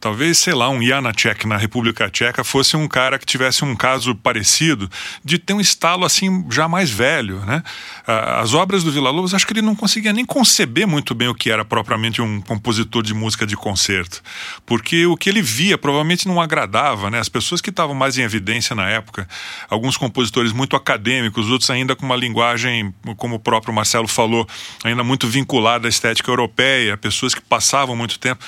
Talvez, 0.00 0.38
sei 0.38 0.54
lá, 0.54 0.70
um 0.70 0.82
Janacek 0.82 1.46
na 1.46 1.58
República 1.58 2.08
Tcheca 2.08 2.42
fosse 2.42 2.78
um 2.78 2.88
cara 2.88 3.18
que 3.18 3.26
tivesse 3.26 3.62
um 3.62 3.76
caso 3.76 4.14
parecido 4.14 4.90
de 5.22 5.38
ter 5.38 5.52
um 5.52 5.60
estalo 5.60 6.06
assim 6.06 6.46
já 6.50 6.66
mais 6.66 6.90
velho, 6.90 7.40
né? 7.40 7.62
As 8.06 8.54
obras 8.54 8.82
do 8.82 8.90
Vila 8.90 9.10
Lobos, 9.10 9.34
acho 9.34 9.46
que 9.46 9.52
ele 9.52 9.60
não 9.60 9.74
conseguia 9.74 10.14
nem 10.14 10.24
conceber 10.24 10.86
muito 10.86 11.14
bem 11.14 11.28
o 11.28 11.34
que 11.34 11.50
era 11.50 11.64
propriamente 11.64 12.22
um 12.22 12.40
compositor 12.40 13.02
de 13.02 13.12
música 13.12 13.46
de 13.46 13.56
concerto, 13.56 14.22
porque 14.64 15.04
o 15.06 15.16
que 15.16 15.28
ele 15.28 15.42
via 15.42 15.76
provavelmente 15.76 16.26
não 16.26 16.40
agradava, 16.40 17.10
né? 17.10 17.18
As 17.18 17.28
pessoas 17.28 17.60
que 17.60 17.68
estavam 17.68 17.94
mais 17.94 18.16
em 18.16 18.22
evidência 18.22 18.74
na 18.74 18.88
época, 18.88 19.28
alguns 19.68 19.96
compositores 19.96 20.52
muito 20.52 20.74
acadêmicos, 20.74 21.50
outros 21.50 21.68
ainda 21.70 21.94
com 21.94 22.04
uma 22.06 22.16
linguagem, 22.16 22.94
como 23.16 23.36
o 23.36 23.38
próprio 23.38 23.74
Marcelo 23.74 24.08
falou, 24.08 24.46
ainda 24.82 25.04
muito 25.04 25.33
vinculado 25.34 25.86
à 25.86 25.90
estética 25.90 26.30
europeia, 26.30 26.96
pessoas 26.96 27.34
que 27.34 27.40
passavam 27.40 27.94
muito 27.94 28.18
tempo. 28.18 28.42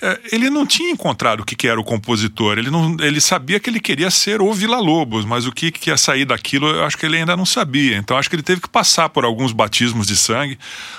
É, 0.00 0.18
ele 0.32 0.50
não 0.50 0.66
tinha 0.66 0.90
encontrado 0.90 1.40
o 1.40 1.44
que, 1.44 1.68
era 1.68 1.80
o 1.80 1.84
compositor, 1.84 2.58
ele, 2.58 2.70
não, 2.70 2.96
ele 2.98 3.20
sabia 3.20 3.60
que 3.60 3.70
ele 3.70 3.78
queria 3.78 4.10
ser 4.10 4.42
o 4.42 4.52
Vila 4.52 4.80
Lobos, 4.80 5.24
mas 5.24 5.46
o 5.46 5.52
que, 5.52 5.70
que 5.70 5.90
ia 5.90 5.96
sair 5.96 6.24
daquilo 6.24 6.66
eu 6.66 6.84
acho 6.84 6.98
que 6.98 7.06
ele 7.06 7.18
ainda 7.18 7.36
não 7.36 7.46
sabia. 7.46 7.96
Então 7.96 8.16
acho 8.16 8.28
que 8.28 8.34
ele 8.34 8.42
teve 8.42 8.60
que 8.60 8.68
passar 8.68 9.08
por 9.10 9.24
alguns 9.24 9.52
batismos 9.52 10.08
de 10.08 10.16
sangue. 10.16 10.58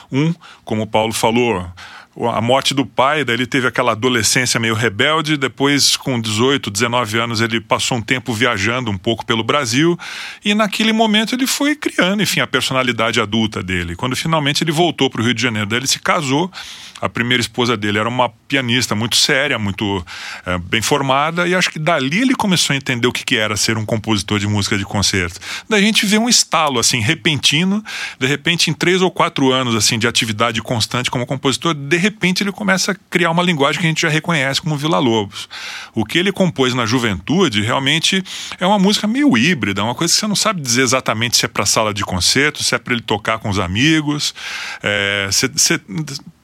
Um, 0.09 0.33
como 0.63 0.83
o 0.83 0.87
Paulo 0.87 1.11
falou, 1.11 1.69
a 2.15 2.41
morte 2.41 2.73
do 2.73 2.85
pai, 2.85 3.23
daí 3.23 3.35
ele 3.35 3.47
teve 3.47 3.67
aquela 3.67 3.93
adolescência 3.93 4.59
meio 4.59 4.75
rebelde, 4.75 5.35
depois 5.35 5.97
com 5.97 6.19
18, 6.21 6.69
19 6.69 7.17
anos 7.17 7.41
ele 7.41 7.59
passou 7.59 7.97
um 7.97 8.01
tempo 8.01 8.31
viajando 8.33 8.91
um 8.91 8.97
pouco 8.97 9.25
pelo 9.25 9.43
Brasil 9.43 9.97
e 10.45 10.53
naquele 10.53 10.93
momento 10.93 11.33
ele 11.33 11.47
foi 11.47 11.75
criando, 11.75 12.21
enfim, 12.21 12.39
a 12.39 12.47
personalidade 12.47 13.19
adulta 13.19 13.63
dele. 13.63 13.95
Quando 13.95 14.15
finalmente 14.15 14.63
ele 14.63 14.71
voltou 14.71 15.09
para 15.09 15.21
o 15.21 15.23
Rio 15.23 15.33
de 15.33 15.41
Janeiro, 15.41 15.67
daí 15.67 15.79
ele 15.79 15.87
se 15.87 15.99
casou, 15.99 16.51
a 17.01 17.09
primeira 17.09 17.41
esposa 17.41 17.75
dele 17.75 17.97
era 17.97 18.07
uma 18.07 18.29
pianista 18.47 18.95
muito 18.95 19.15
séria, 19.15 19.57
muito 19.57 20.05
é, 20.45 20.57
bem 20.57 20.81
formada 20.81 21.47
e 21.47 21.55
acho 21.55 21.69
que 21.69 21.79
dali 21.79 22.21
ele 22.21 22.35
começou 22.35 22.73
a 22.73 22.77
entender 22.77 23.07
o 23.07 23.11
que, 23.11 23.25
que 23.25 23.35
era 23.35 23.57
ser 23.57 23.77
um 23.77 23.85
compositor 23.85 24.39
de 24.39 24.47
música 24.47 24.77
de 24.77 24.85
concerto. 24.85 25.39
Daí 25.67 25.81
a 25.81 25.85
gente 25.85 26.05
vê 26.05 26.17
um 26.17 26.29
estalo 26.29 26.79
assim 26.79 26.99
repentino, 26.99 27.83
de 28.19 28.27
repente 28.27 28.69
em 28.69 28.73
três 28.73 29.01
ou 29.01 29.11
quatro 29.11 29.51
anos 29.51 29.75
assim 29.75 29.97
de 29.97 30.07
atividade 30.07 30.61
constante 30.61 31.09
como 31.09 31.25
compositor, 31.25 31.73
de 31.73 31.97
repente 32.03 32.43
ele 32.43 32.51
começa 32.51 32.91
a 32.91 32.95
criar 33.09 33.31
uma 33.31 33.41
linguagem 33.41 33.79
que 33.79 33.87
a 33.87 33.89
gente 33.89 34.01
já 34.01 34.09
reconhece 34.09 34.61
como 34.61 34.77
Vila 34.77 34.99
Lobos. 34.99 35.49
O 35.95 36.05
que 36.05 36.17
ele 36.17 36.31
compôs 36.31 36.73
na 36.73 36.85
juventude 36.85 37.61
realmente 37.61 38.23
é 38.59 38.67
uma 38.67 38.77
música 38.77 39.07
meio 39.07 39.37
híbrida, 39.37 39.83
uma 39.83 39.95
coisa 39.95 40.13
que 40.13 40.19
você 40.19 40.27
não 40.27 40.35
sabe 40.35 40.61
dizer 40.61 40.81
exatamente 40.81 41.37
se 41.37 41.45
é 41.45 41.47
para 41.47 41.65
sala 41.65 41.93
de 41.93 42.03
concerto, 42.03 42.63
se 42.63 42.75
é 42.75 42.77
para 42.77 42.93
ele 42.93 43.01
tocar 43.01 43.39
com 43.39 43.49
os 43.49 43.59
amigos. 43.59 44.35
É, 44.81 45.27
você, 45.31 45.47
você, 45.47 45.79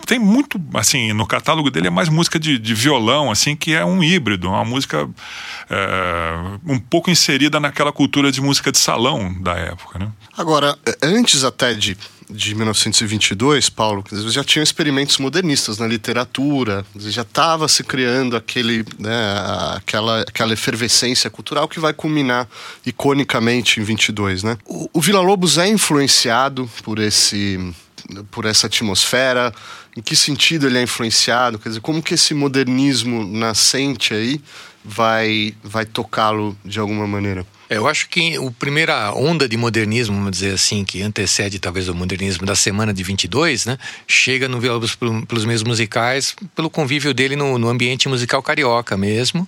tem 0.05 0.17
muito, 0.17 0.59
assim, 0.73 1.13
no 1.13 1.27
catálogo 1.27 1.69
dele 1.69 1.85
é 1.85 1.91
mais 1.91 2.09
música 2.09 2.39
de, 2.39 2.57
de 2.57 2.73
violão, 2.73 3.29
assim, 3.29 3.55
que 3.55 3.75
é 3.75 3.85
um 3.85 4.03
híbrido, 4.03 4.49
uma 4.49 4.65
música 4.65 5.07
é, 5.69 6.33
um 6.65 6.79
pouco 6.79 7.11
inserida 7.11 7.59
naquela 7.59 7.91
cultura 7.91 8.31
de 8.31 8.41
música 8.41 8.71
de 8.71 8.79
salão 8.79 9.39
da 9.39 9.53
época, 9.53 9.99
né? 9.99 10.11
Agora, 10.35 10.75
antes 11.03 11.43
até 11.43 11.75
de 11.75 11.95
de 12.29 12.53
1922, 12.53 13.69
Paulo, 13.69 14.03
já 14.11 14.43
tinham 14.43 14.63
experimentos 14.63 15.17
modernistas 15.17 15.79
na 15.79 15.87
literatura, 15.87 16.85
já 16.95 17.23
estava 17.23 17.67
se 17.67 17.83
criando 17.83 18.35
aquele, 18.35 18.85
né, 18.99 19.35
aquela, 19.75 20.21
aquela 20.21 20.53
efervescência 20.53 21.29
cultural 21.29 21.67
que 21.67 21.79
vai 21.79 21.91
culminar 21.91 22.47
iconicamente 22.85 23.79
em 23.79 23.83
22, 23.83 24.43
né? 24.43 24.57
O, 24.65 24.89
o 24.93 25.01
Vila 25.01 25.21
Lobos 25.21 25.57
é 25.57 25.67
influenciado 25.67 26.69
por 26.83 26.99
esse 26.99 27.73
por 28.31 28.45
essa 28.45 28.67
atmosfera? 28.67 29.53
Em 29.95 30.01
que 30.01 30.15
sentido 30.15 30.67
ele 30.67 30.77
é 30.77 30.83
influenciado? 30.83 31.59
Quer 31.59 31.69
dizer, 31.69 31.81
como 31.81 32.01
que 32.01 32.13
esse 32.13 32.33
modernismo 32.33 33.25
nascente 33.25 34.13
aí 34.13 34.41
vai 34.83 35.53
vai 35.63 35.85
tocá-lo 35.85 36.57
de 36.63 36.79
alguma 36.79 37.07
maneira? 37.07 37.45
Eu 37.69 37.87
acho 37.87 38.09
que 38.09 38.35
a 38.35 38.51
primeira 38.57 39.13
onda 39.13 39.47
de 39.47 39.55
modernismo, 39.55 40.15
vamos 40.15 40.31
dizer 40.31 40.55
assim, 40.55 40.83
que 40.83 41.03
antecede 41.03 41.59
talvez 41.59 41.87
o 41.87 41.93
modernismo 41.93 42.45
da 42.45 42.55
semana 42.55 42.91
de 42.91 43.03
22, 43.03 43.67
né, 43.67 43.77
chega 44.07 44.47
no 44.47 44.59
Vila 44.59 44.73
Lobos 44.73 44.95
pelos 44.95 45.45
meios 45.45 45.61
musicais, 45.61 46.35
pelo 46.55 46.69
convívio 46.69 47.13
dele 47.13 47.35
no, 47.35 47.59
no 47.59 47.69
ambiente 47.69 48.09
musical 48.09 48.41
carioca 48.41 48.97
mesmo. 48.97 49.47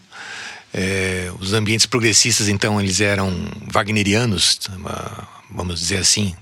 É, 0.72 1.32
os 1.40 1.52
ambientes 1.54 1.88
progressistas, 1.88 2.48
então, 2.48 2.80
eles 2.80 3.02
eram 3.02 3.34
wagnerianos, 3.68 4.60
vamos 5.50 5.80
dizer 5.80 5.98
assim, 5.98 6.36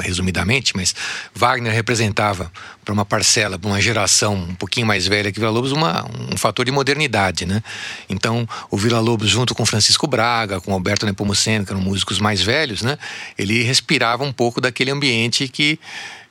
resumidamente, 0.00 0.76
mas 0.76 0.94
Wagner 1.34 1.72
representava 1.72 2.50
para 2.84 2.92
uma 2.92 3.04
parcela, 3.04 3.58
para 3.58 3.68
uma 3.68 3.80
geração 3.80 4.34
um 4.34 4.54
pouquinho 4.54 4.86
mais 4.86 5.06
velha 5.06 5.30
que 5.32 5.38
Vila 5.38 5.50
Lobos, 5.50 5.72
uma, 5.72 6.06
um 6.32 6.36
fator 6.36 6.64
de 6.64 6.72
modernidade, 6.72 7.46
né? 7.46 7.62
Então, 8.08 8.48
o 8.70 8.76
Vila 8.76 9.00
Lobos, 9.00 9.28
junto 9.28 9.54
com 9.54 9.66
Francisco 9.66 10.06
Braga, 10.06 10.60
com 10.60 10.72
Alberto 10.72 11.06
Nepomuceno, 11.06 11.64
que 11.64 11.72
eram 11.72 11.80
músicos 11.80 12.18
mais 12.18 12.40
velhos, 12.40 12.82
né? 12.82 12.98
Ele 13.36 13.62
respirava 13.62 14.24
um 14.24 14.32
pouco 14.32 14.60
daquele 14.60 14.90
ambiente 14.90 15.48
que 15.48 15.78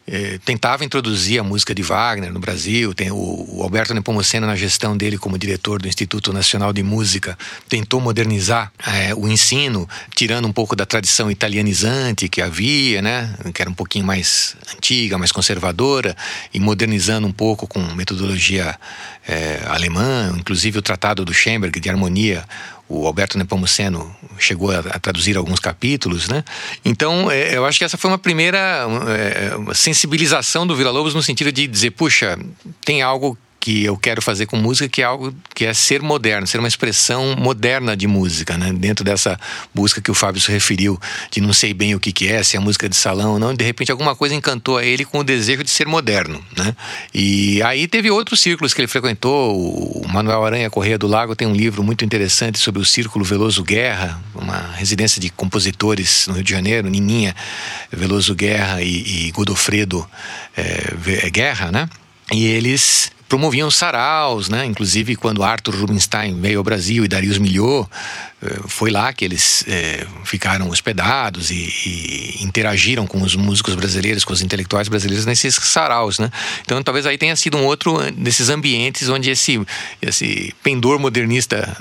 eh, 0.10 0.40
tentava 0.46 0.86
introduzir 0.86 1.38
a 1.38 1.44
música 1.44 1.76
de 1.76 1.84
Wagner 1.84 2.32
no 2.32 2.40
Brasil. 2.40 2.94
Tem 2.94 3.12
o, 3.12 3.46
o 3.50 3.62
Alberto 3.62 3.94
Nepomuceno, 3.94 4.48
na 4.48 4.56
gestão 4.56 4.96
dele 4.96 5.18
como 5.18 5.38
diretor 5.38 5.82
do 5.82 5.88
Instituto 5.88 6.32
Nacional 6.32 6.72
de 6.72 6.82
Música, 6.82 7.38
tentou 7.68 8.00
modernizar 8.00 8.72
eh, 8.88 9.14
o 9.14 9.28
ensino, 9.28 9.88
tirando 10.16 10.48
um 10.48 10.54
pouco 10.54 10.78
da 10.78 10.86
tradição 10.86 11.30
italianizante 11.30 12.30
que 12.30 12.42
havia, 12.42 13.02
né? 13.02 13.36
que 13.54 13.62
era 13.62 13.70
um 13.70 13.74
pouquinho 13.74 14.06
mais 14.06 14.56
antiga, 14.74 15.18
mais 15.18 15.34
conservadora, 15.34 16.16
e 16.54 16.60
modernizando 16.60 17.28
um 17.28 17.34
pouco 17.34 17.68
com 17.68 17.82
metodologia 17.94 18.80
eh, 19.28 19.62
alemã, 19.68 20.34
inclusive 20.38 20.80
o 20.80 20.82
Tratado 20.82 21.26
do 21.26 21.34
Schemberg 21.34 21.82
de 21.82 21.90
Harmonia 21.90 22.46
o 22.90 23.06
Alberto 23.06 23.38
Nepomuceno 23.38 24.16
chegou 24.40 24.72
a, 24.72 24.80
a, 24.80 25.00
traduzir 25.00 25.36
alguns 25.38 25.60
capítulos, 25.60 26.28
né? 26.28 26.44
Então, 26.86 27.30
é, 27.30 27.56
eu 27.56 27.66
acho 27.66 27.78
que 27.78 27.84
essa 27.84 27.98
foi 27.98 28.10
uma 28.10 28.18
primeira 28.18 28.86
é, 29.08 29.74
sensibilização 29.74 30.66
do 30.66 30.76
Vila 30.76 30.92
Lobos 30.92 31.14
no 31.14 31.22
sentido 31.22 31.52
de 31.52 31.68
dizer, 31.68 31.92
puxa, 31.92 32.40
tem 32.86 33.02
algo 33.02 33.38
que 33.68 33.84
eu 33.84 33.98
quero 33.98 34.22
fazer 34.22 34.46
com 34.46 34.56
música, 34.56 34.88
que 34.88 35.02
é 35.02 35.04
algo 35.04 35.36
que 35.54 35.66
é 35.66 35.74
ser 35.74 36.02
moderno, 36.02 36.48
ser 36.48 36.58
uma 36.58 36.70
expressão 36.70 37.36
moderna 37.36 37.98
de 37.98 38.08
música, 38.08 38.58
né? 38.58 38.72
Dentro 38.72 39.04
dessa 39.04 39.38
busca 39.76 40.00
que 40.00 40.10
o 40.10 40.14
Fábio 40.14 40.42
se 40.42 40.50
referiu, 40.50 40.98
de 41.30 41.42
não 41.42 41.52
sei 41.52 41.74
bem 41.74 41.94
o 41.94 42.00
que, 42.00 42.14
que 42.14 42.30
é, 42.30 42.42
se 42.44 42.56
é 42.56 42.60
música 42.62 42.88
de 42.88 42.96
salão 42.96 43.34
ou 43.34 43.40
não, 43.40 43.54
de 43.54 43.66
repente 43.66 43.92
alguma 43.92 44.16
coisa 44.16 44.34
encantou 44.34 44.78
a 44.78 44.86
ele 44.86 45.04
com 45.04 45.20
o 45.20 45.24
desejo 45.24 45.66
de 45.66 45.70
ser 45.70 45.86
moderno, 45.86 46.42
né? 46.56 46.74
E 47.14 47.62
aí 47.62 47.90
teve 47.90 48.10
outros 48.10 48.40
círculos 48.40 48.74
que 48.74 48.80
ele 48.80 48.88
frequentou, 48.88 50.02
o 50.02 50.08
Manuel 50.08 50.46
Aranha 50.46 50.70
Correia 50.70 50.98
do 50.98 51.06
Lago 51.06 51.36
tem 51.36 51.46
um 51.46 51.54
livro 51.54 51.84
muito 51.84 52.06
interessante 52.06 52.58
sobre 52.60 52.82
o 52.82 52.86
Círculo 52.86 53.26
Veloso 53.26 53.66
Guerra, 53.66 54.18
uma 54.34 54.76
residência 54.78 55.20
de 55.20 55.30
compositores 55.30 56.26
no 56.28 56.36
Rio 56.36 56.44
de 56.46 56.52
Janeiro, 56.52 56.90
Nininha 56.90 57.36
Veloso 57.92 58.34
Guerra 58.34 58.82
e, 58.82 59.28
e 59.28 59.32
Godofredo 59.32 60.10
é, 60.56 61.30
Guerra, 61.30 61.70
né? 61.70 61.90
E 62.32 62.46
eles 62.46 63.12
promoviam 63.28 63.70
saraus, 63.70 64.50
né? 64.50 64.66
Inclusive 64.66 65.16
quando 65.16 65.44
Arthur 65.44 65.76
Rubinstein 65.76 66.40
veio 66.40 66.60
ao 66.60 66.64
Brasil 66.64 67.04
e 67.04 67.08
Darius 67.08 67.38
Milhaud, 67.38 67.88
eh, 68.42 68.60
foi 68.68 68.90
lá 68.90 69.12
que 69.12 69.26
eles 69.26 69.64
é, 69.68 70.06
ficaram 70.24 70.70
hospedados 70.70 71.52
e, 71.52 71.56
e, 71.86 72.44
interagiram 72.44 73.06
com 73.06 73.22
os 73.22 73.36
músicos 73.36 73.76
brasileiros, 73.76 74.24
com 74.24 74.32
os 74.32 74.42
intelectuais 74.42 74.88
brasileiros 74.88 75.26
nesses 75.26 75.56
saraus, 75.56 76.20
né? 76.20 76.32
Então 76.62 76.82
talvez 76.82 77.06
aí 77.06 77.18
tenha 77.18 77.36
sido 77.36 77.58
um 77.58 77.66
outro 77.66 78.00
desses 78.12 78.50
ambientes 78.50 79.10
onde 79.10 79.30
esse, 79.30 79.60
esse 80.02 80.54
pendor 80.64 81.00
modernista 81.00 81.76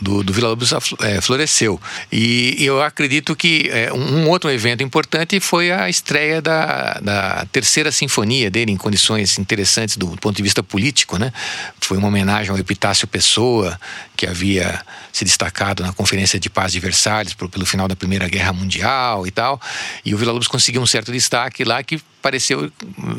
do, 0.00 0.22
do 0.22 0.32
Vila 0.32 0.50
Lobos 0.50 0.72
floresceu. 1.20 1.80
E, 2.12 2.56
e, 2.58 2.64
eu 2.64 2.80
acredito 2.80 3.34
que 3.34 3.68
é, 3.70 3.92
um 3.92 4.28
outro 4.28 4.50
evento 4.50 4.82
importante 4.82 5.40
foi 5.40 5.72
a 5.72 5.88
estreia 5.88 6.40
da, 6.40 7.00
da 7.02 7.46
terceira 7.50 7.90
sinfonia 7.90 8.50
dele 8.50 8.70
em 8.70 8.76
condições 8.76 9.38
interessantes 9.38 9.96
do 9.96 10.08
ponto 10.18 10.36
de 10.36 10.42
vista 10.42 10.62
político 10.62 10.91
político, 10.92 11.16
né? 11.16 11.32
Foi 11.80 11.96
uma 11.96 12.08
homenagem 12.08 12.50
ao 12.50 12.58
Epitácio 12.58 13.08
Pessoa, 13.08 13.78
que 14.16 14.26
havia 14.26 14.80
se 15.10 15.24
destacado 15.24 15.82
na 15.82 15.92
Conferência 15.92 16.38
de 16.38 16.50
Paz 16.50 16.72
de 16.72 16.78
Versalhes 16.78 17.34
pelo 17.34 17.66
final 17.66 17.88
da 17.88 17.96
Primeira 17.96 18.28
Guerra 18.28 18.52
Mundial 18.52 19.26
e 19.26 19.30
tal. 19.30 19.60
E 20.04 20.14
o 20.14 20.18
Vila 20.18 20.32
Lobos 20.32 20.48
conseguiu 20.48 20.82
um 20.82 20.86
certo 20.86 21.10
destaque 21.10 21.64
lá 21.64 21.82
que 21.82 21.98
pareceu, 22.20 22.70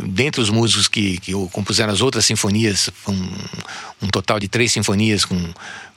dentre 0.06 0.40
os 0.40 0.50
músicos 0.50 0.88
que, 0.88 1.18
que 1.20 1.34
compuseram 1.52 1.92
as 1.92 2.02
outras 2.02 2.26
sinfonias, 2.26 2.90
um, 3.08 3.30
um 4.04 4.08
total 4.08 4.40
de 4.40 4.48
três 4.48 4.72
sinfonias 4.72 5.26
com 5.26 5.36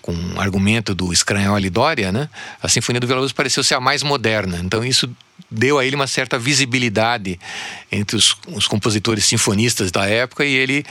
com 0.06 0.12
um 0.12 0.40
argumento 0.40 0.94
do 0.94 1.12
Scranholi 1.12 1.68
Doria, 1.68 2.12
né? 2.12 2.30
A 2.62 2.68
Sinfonia 2.68 3.00
do 3.00 3.12
Lobos 3.12 3.32
pareceu 3.32 3.64
ser 3.64 3.74
a 3.74 3.80
mais 3.80 4.04
moderna. 4.04 4.60
Então 4.62 4.84
isso 4.84 5.10
deu 5.50 5.80
a 5.80 5.84
ele 5.84 5.96
uma 5.96 6.06
certa 6.06 6.38
visibilidade 6.38 7.40
entre 7.90 8.16
os, 8.16 8.36
os 8.46 8.68
compositores 8.68 9.24
sinfonistas 9.24 9.90
da 9.90 10.06
época 10.06 10.44
e 10.44 10.54
ele 10.54 10.86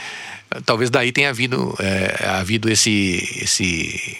talvez 0.66 0.90
daí 0.90 1.12
tenha 1.12 1.30
havido, 1.30 1.74
é, 1.78 2.28
havido 2.28 2.70
esse, 2.70 3.26
esse 3.40 4.18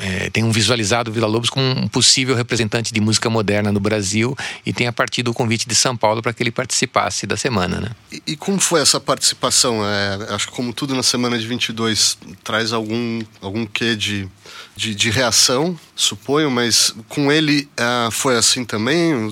é, 0.00 0.30
tenham 0.30 0.50
visualizado 0.50 1.10
o 1.10 1.14
Vila 1.14 1.26
Lobos 1.26 1.50
como 1.50 1.64
um 1.64 1.88
possível 1.88 2.34
representante 2.34 2.92
de 2.92 3.00
música 3.00 3.30
moderna 3.30 3.70
no 3.70 3.80
Brasil 3.80 4.36
e 4.64 4.72
tenha 4.72 4.92
partido 4.92 5.30
o 5.30 5.34
convite 5.34 5.68
de 5.68 5.74
São 5.74 5.96
Paulo 5.96 6.22
para 6.22 6.32
que 6.32 6.42
ele 6.42 6.50
participasse 6.50 7.26
da 7.26 7.36
semana. 7.36 7.80
Né? 7.80 7.90
E, 8.10 8.22
e 8.28 8.36
como 8.36 8.58
foi 8.58 8.80
essa 8.80 9.00
participação? 9.00 9.84
É, 9.84 10.34
acho 10.34 10.48
que 10.48 10.52
como 10.52 10.72
tudo 10.72 10.94
na 10.94 11.02
semana 11.02 11.38
de 11.38 11.46
22 11.46 12.18
traz 12.42 12.72
algum, 12.72 13.22
algum 13.40 13.66
quê 13.66 13.94
de, 13.94 14.28
de, 14.76 14.94
de 14.94 15.10
reação, 15.10 15.78
suponho, 15.94 16.50
mas 16.50 16.94
com 17.08 17.30
ele 17.30 17.68
é, 17.76 18.10
foi 18.10 18.36
assim 18.36 18.64
também? 18.64 19.30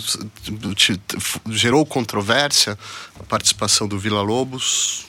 Gerou 1.51 1.85
controvérsia 1.85 2.79
a 3.19 3.23
participação 3.25 3.89
do 3.89 3.99
Vila 3.99 4.23
Lobos? 4.23 5.07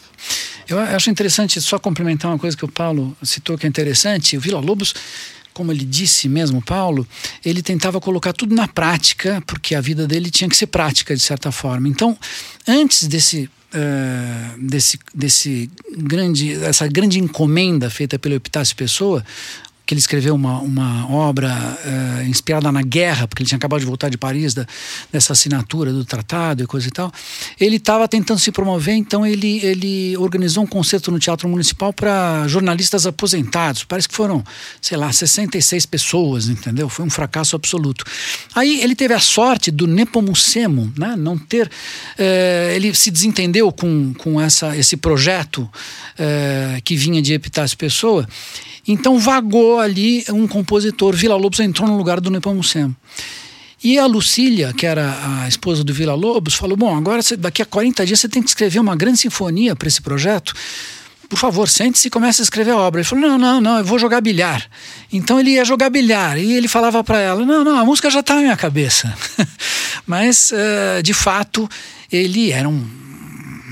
Eu 0.68 0.80
acho 0.80 1.10
interessante 1.10 1.62
só 1.62 1.78
complementar 1.78 2.32
uma 2.32 2.40
coisa 2.40 2.56
que 2.56 2.64
o 2.64 2.72
Paulo 2.72 3.16
citou 3.22 3.58
que 3.58 3.66
é 3.66 3.70
interessante. 3.70 4.38
O 4.38 4.40
Vila 4.40 4.60
Lobos 4.60 4.94
como 5.54 5.72
ele 5.72 5.86
disse 5.86 6.28
mesmo, 6.28 6.62
Paulo, 6.62 7.08
ele 7.46 7.62
tentava 7.62 8.02
colocar 8.02 8.34
tudo 8.34 8.56
na 8.56 8.68
prática, 8.68 9.42
porque 9.46 9.76
a 9.76 9.82
vida 9.82 10.08
dele 10.08 10.30
tinha 10.30 10.50
que 10.50 10.58
ser 10.58 10.68
prática, 10.68 11.16
de 11.16 11.22
certa 11.22 11.52
forma. 11.52 11.88
Então, 11.88 12.18
antes 12.68 13.08
desse. 13.08 13.50
Uh, 13.76 14.60
desse, 14.68 15.00
desse 15.16 15.68
grande, 15.98 16.54
essa 16.64 16.88
grande 16.88 17.20
encomenda 17.20 17.90
feita 17.90 18.20
pelo 18.20 18.36
Epitácio 18.36 18.76
Pessoa, 18.76 19.26
que 19.86 19.94
ele 19.94 20.00
escreveu 20.00 20.34
uma, 20.34 20.60
uma 20.60 21.12
obra 21.12 21.50
uh, 21.52 22.24
inspirada 22.24 22.72
na 22.72 22.82
guerra, 22.82 23.28
porque 23.28 23.44
ele 23.44 23.48
tinha 23.48 23.58
acabado 23.58 23.82
de 23.82 23.86
voltar 23.86 24.10
de 24.10 24.18
Paris, 24.18 24.54
da, 24.54 24.66
dessa 25.12 25.34
assinatura 25.34 25.92
do 25.92 26.06
tratado 26.06 26.64
e 26.64 26.68
coisa 26.68 26.88
e 26.88 26.92
tal. 26.92 27.12
Ele 27.60 27.76
estava 27.76 28.08
tentando 28.08 28.40
se 28.40 28.52
promover, 28.52 28.96
então 28.96 29.26
ele, 29.26 29.60
ele 29.64 30.16
organizou 30.18 30.64
um 30.64 30.68
concerto 30.68 31.12
no 31.12 31.20
Teatro 31.20 31.50
Municipal 31.50 31.92
para 31.92 32.48
jornalistas 32.48 33.06
aposentados. 33.06 33.84
Parece 33.84 34.08
que 34.08 34.16
foram, 34.16 34.42
sei 34.82 34.98
lá, 34.98 35.12
66 35.12 35.86
pessoas, 35.86 36.48
entendeu? 36.48 36.88
Foi 36.88 37.04
um 37.06 37.10
fracasso 37.10 37.56
absoluto. 37.56 38.06
Aí 38.56 38.82
ele 38.82 38.96
teve 38.96 39.14
a 39.14 39.20
sorte 39.20 39.70
do 39.70 39.86
Nepomucemo, 39.86 40.94
né? 40.98 41.16
não 41.18 41.38
ter. 41.38 41.68
Uh, 41.68 42.72
ele 42.74 42.94
se 42.94 43.12
desentendeu 43.12 43.70
com, 43.72 44.14
com 44.14 44.40
essa, 44.40 44.78
esse 44.78 44.96
projeto 44.96 45.60
uh, 45.60 46.82
que 46.84 46.96
vinha 46.96 47.22
de 47.22 47.34
Epitácio 47.34 47.78
Pessoa 47.78 48.26
então 48.88 49.18
vagou 49.18 49.80
ali 49.80 50.26
um 50.30 50.48
compositor. 50.48 51.16
Vila 51.16 51.36
Lobos 51.36 51.60
entrou 51.60 51.88
no 51.88 51.98
lugar 51.98 52.20
do 52.20 52.30
Nepomucemo. 52.30 52.96
E 53.84 54.00
a 54.00 54.06
Lucília, 54.06 54.74
que 54.74 54.86
era 54.86 55.42
a 55.42 55.48
esposa 55.48 55.84
do 55.84 55.94
Vila 55.94 56.16
Lobos, 56.16 56.54
falou: 56.54 56.78
Bom, 56.78 56.96
agora 56.96 57.22
daqui 57.38 57.62
a 57.62 57.66
40 57.66 58.06
dias 58.06 58.20
você 58.20 58.30
tem 58.30 58.42
que 58.42 58.50
escrever 58.50 58.80
uma 58.80 58.96
grande 58.96 59.20
sinfonia 59.20 59.76
para 59.76 59.88
esse 59.88 60.02
projeto. 60.02 60.54
Por 61.28 61.38
favor, 61.38 61.68
sente-se 61.68 62.08
e 62.08 62.12
comece 62.12 62.42
a 62.42 62.44
escrever 62.44 62.72
a 62.72 62.78
obra. 62.78 63.02
Ele 63.02 63.08
falou: 63.08 63.28
Não, 63.28 63.38
não, 63.38 63.60
não, 63.60 63.78
eu 63.80 63.84
vou 63.84 64.00
jogar 64.00 64.22
bilhar. 64.22 64.66
Então 65.12 65.38
ele 65.40 65.52
ia 65.52 65.66
jogar 65.66 65.90
bilhar. 65.90 66.38
E 66.38 66.54
ele 66.54 66.70
falava 66.70 67.04
para 67.04 67.20
ela: 67.20 67.46
Não, 67.46 67.64
não, 67.64 67.78
a 67.78 67.84
música 67.84 68.10
já 68.10 68.22
está 68.22 68.36
na 68.36 68.42
minha 68.42 68.56
cabeça. 68.56 69.14
Mas, 70.08 70.52
uh, 70.52 71.04
de 71.04 71.14
fato, 71.14 71.70
ele 72.10 72.52
era 72.52 72.70
um 72.70 73.03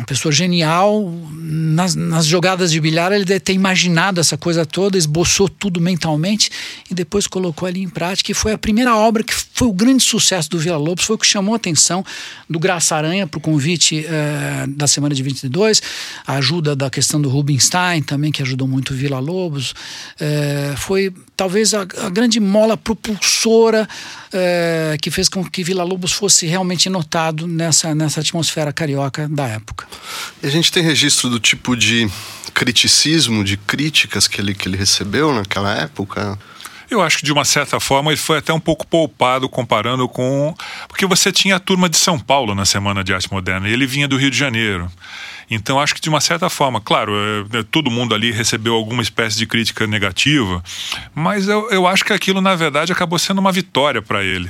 uma 0.02 0.06
pessoa 0.06 0.32
genial. 0.32 1.14
Nas, 1.32 1.96
nas, 1.96 2.26
jogadas 2.26 2.72
de 2.72 2.80
bilhar, 2.80 3.12
ele 3.12 3.24
deve 3.24 3.40
ter 3.40 3.54
imaginado 3.54 4.20
essa 4.20 4.38
coisa 4.38 4.66
toda, 4.66 4.98
esboçou 4.98 5.48
tudo 5.48 5.80
mentalmente 5.80 6.50
e 6.90 6.94
depois 6.94 7.28
colocou 7.28 7.68
ali 7.68 7.82
em 7.82 7.90
prática. 7.90 8.32
E 8.32 8.34
foi 8.34 8.52
a 8.52 8.58
primeira 8.58 8.96
obra 8.96 9.24
que 9.24 9.34
foi 9.34 9.68
o 9.68 9.74
grande 9.74 10.04
sucesso 10.04 10.50
do 10.50 10.58
Vila 10.58 10.78
Lobos, 10.78 11.06
foi 11.06 11.16
o 11.16 11.20
que 11.20 11.26
chamou 11.26 11.54
a 11.54 11.58
atenção 11.58 12.04
do 12.50 12.60
Graça 12.60 12.96
Aranha 12.96 13.28
para 13.28 13.38
o 13.38 13.42
convite 13.42 14.06
eh, 14.06 14.66
da 14.68 14.88
semana 14.88 15.14
de 15.14 15.22
22, 15.22 15.82
a 16.26 16.36
ajuda 16.36 16.76
da 16.76 16.90
questão 16.90 17.22
do 17.22 17.30
Rubinstein 17.30 18.02
também, 18.02 18.32
que 18.32 18.42
ajudou 18.42 18.68
muito 18.68 18.92
o 18.92 18.96
Vila 18.96 19.20
Lobos. 19.20 19.74
Eh, 20.20 20.74
foi 20.78 21.14
talvez 21.42 21.74
a, 21.74 21.82
a, 21.82 22.10
grande 22.12 22.40
mola 22.40 22.78
propulsora 22.78 23.90
eh, 24.32 24.96
que 25.02 25.10
fez 25.10 25.28
com 25.28 25.44
que 25.44 25.64
Vila 25.64 25.84
Lobos 25.84 26.12
fosse 26.12 26.46
realmente 26.46 26.88
notado 26.88 27.48
nessa, 27.48 27.96
nessa 27.96 28.20
atmosfera 28.20 28.72
carioca 28.72 29.28
da 29.28 29.48
época. 29.48 29.88
E 30.44 30.46
a 30.46 30.52
gente 30.52 30.72
tem 30.72 30.84
registro 30.84 31.32
do 31.32 31.40
tipo 31.40 31.76
de 31.76 32.08
criticismo, 32.54 33.44
de 33.44 33.58
críticas 33.58 34.28
que 34.28 34.40
ele, 34.40 34.54
que 34.54 34.68
ele 34.68 34.78
recebeu 34.78 35.34
naquela 35.34 35.74
época? 35.74 36.38
Eu 36.92 37.02
acho 37.02 37.18
que 37.18 37.26
de 37.26 37.34
uma 37.34 37.44
certa 37.44 37.80
forma 37.80 38.12
ele 38.12 38.22
foi 38.22 38.38
até 38.38 38.54
um 38.54 38.60
pouco 38.60 38.86
poupado 38.86 39.50
comparando 39.50 40.08
com. 40.08 40.54
Porque 40.88 41.08
você 41.08 41.32
tinha 41.32 41.56
a 41.56 41.60
turma 41.60 41.90
de 41.90 41.98
São 41.98 42.20
Paulo 42.20 42.54
na 42.54 42.66
Semana 42.66 43.04
de 43.04 43.16
Arte 43.16 43.32
Moderna 43.32 43.68
e 43.68 43.74
ele 43.74 43.88
vinha 43.88 44.08
do 44.08 44.16
Rio 44.16 44.30
de 44.30 44.38
Janeiro. 44.38 44.92
Então 45.52 45.80
acho 45.80 45.94
que 45.94 46.00
de 46.00 46.08
uma 46.08 46.22
certa 46.22 46.50
forma, 46.50 46.80
claro, 46.80 47.14
é, 47.14 47.60
é, 47.60 47.64
todo 47.64 47.92
mundo 47.92 48.16
ali 48.16 48.32
recebeu 48.32 48.74
alguma 48.74 49.02
espécie 49.02 49.38
de 49.38 49.46
crítica 49.46 49.86
negativa, 49.86 50.64
mas 51.14 51.50
eu, 51.50 51.70
eu 51.70 51.86
acho 51.86 52.06
que 52.06 52.14
aquilo 52.14 52.40
na 52.40 52.56
verdade 52.56 52.94
acabou 52.94 53.20
sendo 53.20 53.40
uma 53.40 53.52
vitória 53.52 54.02
para 54.02 54.24
ele 54.24 54.50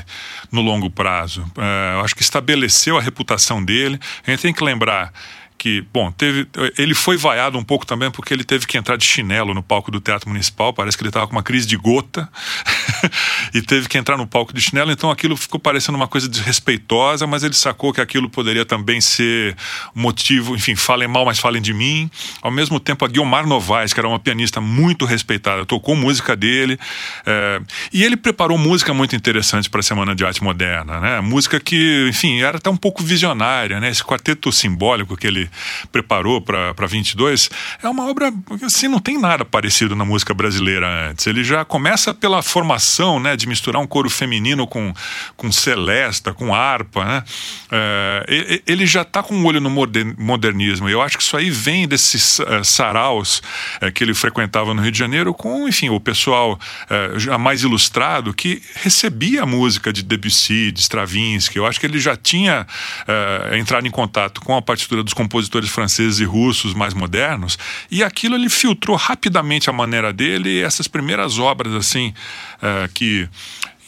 no 0.52 0.62
longo 0.62 0.92
prazo. 0.92 1.44
É, 1.58 2.02
acho 2.04 2.16
que 2.16 2.22
estabeleceu 2.22 2.98
a 2.98 3.02
reputação 3.02 3.64
dele. 3.64 4.00
A 4.26 4.30
gente 4.30 4.42
tem 4.42 4.54
que 4.54 4.64
lembrar 4.64 5.12
que, 5.62 5.86
bom, 5.94 6.12
teve, 6.12 6.48
ele 6.76 6.96
foi 6.96 7.16
vaiado 7.16 7.56
um 7.56 7.64
pouco 7.64 7.86
também 7.86 8.10
porque 8.10 8.34
ele 8.34 8.44
teve 8.44 8.66
que 8.66 8.80
entrar 8.80 8.98
de 8.98 9.06
chinelo 9.06 9.54
no 9.54 9.62
palco 9.62 9.92
do 9.92 10.02
Teatro 10.02 10.28
Municipal, 10.28 10.74
parece 10.74 10.98
que 10.98 11.04
ele 11.04 11.10
estava 11.10 11.28
com 11.28 11.34
uma 11.34 11.44
crise 11.44 11.68
de 11.68 11.78
gota. 11.78 12.28
e 13.54 13.62
teve 13.62 13.88
que 13.88 13.96
entrar 13.96 14.18
no 14.18 14.26
palco 14.26 14.56
de 14.56 14.60
chinelo, 14.60 14.92
então 14.92 15.12
aquilo 15.12 15.38
ficou 15.38 15.60
parecendo 15.60 15.96
uma 15.96 16.08
coisa 16.08 16.28
desrespeitosa, 16.28 17.28
mas 17.28 17.44
ele 17.44 17.54
sacou 17.54 17.94
que 17.94 18.02
aquilo 18.02 18.28
poderia 18.28 18.66
também 18.66 19.00
ser 19.00 19.56
motivo, 19.94 20.56
enfim, 20.56 20.76
falem 20.76 21.08
mal, 21.08 21.26
mas 21.26 21.38
falem 21.38 21.62
de 21.62 21.76
mim. 21.76 22.10
Ao 22.42 22.50
mesmo 22.50 22.80
tempo, 22.80 23.06
a 23.06 23.08
Guilmar 23.08 23.46
Novaes, 23.46 23.94
que 23.94 24.00
era 24.00 24.10
uma 24.10 24.18
pianista 24.18 24.60
muito 24.60 25.06
respeitada, 25.06 25.64
tocou 25.64 25.96
música 25.96 26.36
dele, 26.36 26.80
é, 27.24 27.62
e 27.94 28.04
ele 28.04 28.18
preparou 28.18 28.58
música 28.58 28.96
muito 28.96 29.16
interessante 29.16 29.70
para 29.70 29.82
a 29.82 29.84
Semana 29.84 30.16
de 30.16 30.26
Arte 30.26 30.44
Moderna, 30.44 31.00
né? 31.00 31.22
Música 31.22 31.60
que, 31.60 32.08
enfim, 32.10 32.42
era 32.42 32.58
até 32.58 32.70
um 32.72 32.78
pouco 32.78 33.04
visionária, 33.04 33.80
né? 33.80 33.92
Esse 33.92 34.04
quarteto 34.04 34.52
simbólico 34.52 35.16
que 35.16 35.28
ele 35.28 35.51
preparou 35.92 36.42
para 36.42 36.88
22 36.88 37.50
é 37.82 37.90
uma 37.90 38.10
obra, 38.10 38.32
assim, 38.64 38.88
não 38.88 39.00
tem 39.00 39.20
nada 39.20 39.46
parecido 39.46 39.96
na 39.96 40.06
música 40.06 40.34
brasileira 40.34 41.10
antes. 41.10 41.28
Ele 41.28 41.44
já 41.44 41.64
começa 41.66 42.14
pela 42.14 42.42
formação, 42.42 43.20
né, 43.20 43.36
de 43.36 43.48
misturar 43.48 43.82
um 43.82 43.88
coro 43.88 44.10
feminino 44.10 44.68
com, 44.68 44.94
com 45.36 45.52
celesta, 45.52 46.34
com 46.34 46.54
harpa, 46.54 47.06
né? 47.06 47.24
É, 47.72 48.62
ele 48.68 48.86
já 48.86 49.02
está 49.02 49.24
com 49.24 49.36
um 49.36 49.46
olho 49.46 49.62
no 49.62 49.70
modernismo. 50.18 50.90
Eu 50.90 51.02
acho 51.02 51.18
que 51.18 51.24
isso 51.24 51.38
aí 51.38 51.50
vem 51.50 51.88
desses 51.88 52.40
uh, 52.40 52.64
saraus 52.64 53.42
uh, 53.82 53.92
que 53.94 54.04
ele 54.04 54.14
frequentava 54.14 54.74
no 54.74 54.82
Rio 54.82 54.92
de 54.92 54.98
Janeiro 55.00 55.34
com, 55.34 55.68
enfim, 55.68 55.90
o 55.90 56.00
pessoal 56.00 56.60
uh, 56.90 57.20
já 57.20 57.38
mais 57.38 57.64
ilustrado 57.64 58.34
que 58.34 58.62
recebia 58.76 59.44
a 59.44 59.46
música 59.46 59.92
de 59.94 60.04
Debussy, 60.04 60.72
de 60.72 60.82
Stravinsky. 60.82 61.58
Eu 61.58 61.66
acho 61.66 61.80
que 61.80 61.86
ele 61.86 62.00
já 62.00 62.16
tinha 62.16 62.66
entrado 63.58 63.88
em 63.88 63.92
contato 63.92 64.42
com 64.42 64.56
a 64.56 64.62
partitura 64.62 65.04
dos 65.04 65.14
compositores 65.14 65.41
franceses 65.70 66.20
e 66.20 66.24
russos 66.24 66.74
mais 66.74 66.94
modernos 66.94 67.58
e 67.90 68.04
aquilo 68.04 68.36
ele 68.36 68.50
filtrou 68.50 68.98
rapidamente 68.98 69.70
a 69.70 69.74
maneira 69.74 70.12
dele 70.12 70.50
e 70.50 70.62
essas 70.62 70.88
primeiras 70.88 71.40
obras 71.40 71.74
assim 71.74 72.14
que 72.94 73.30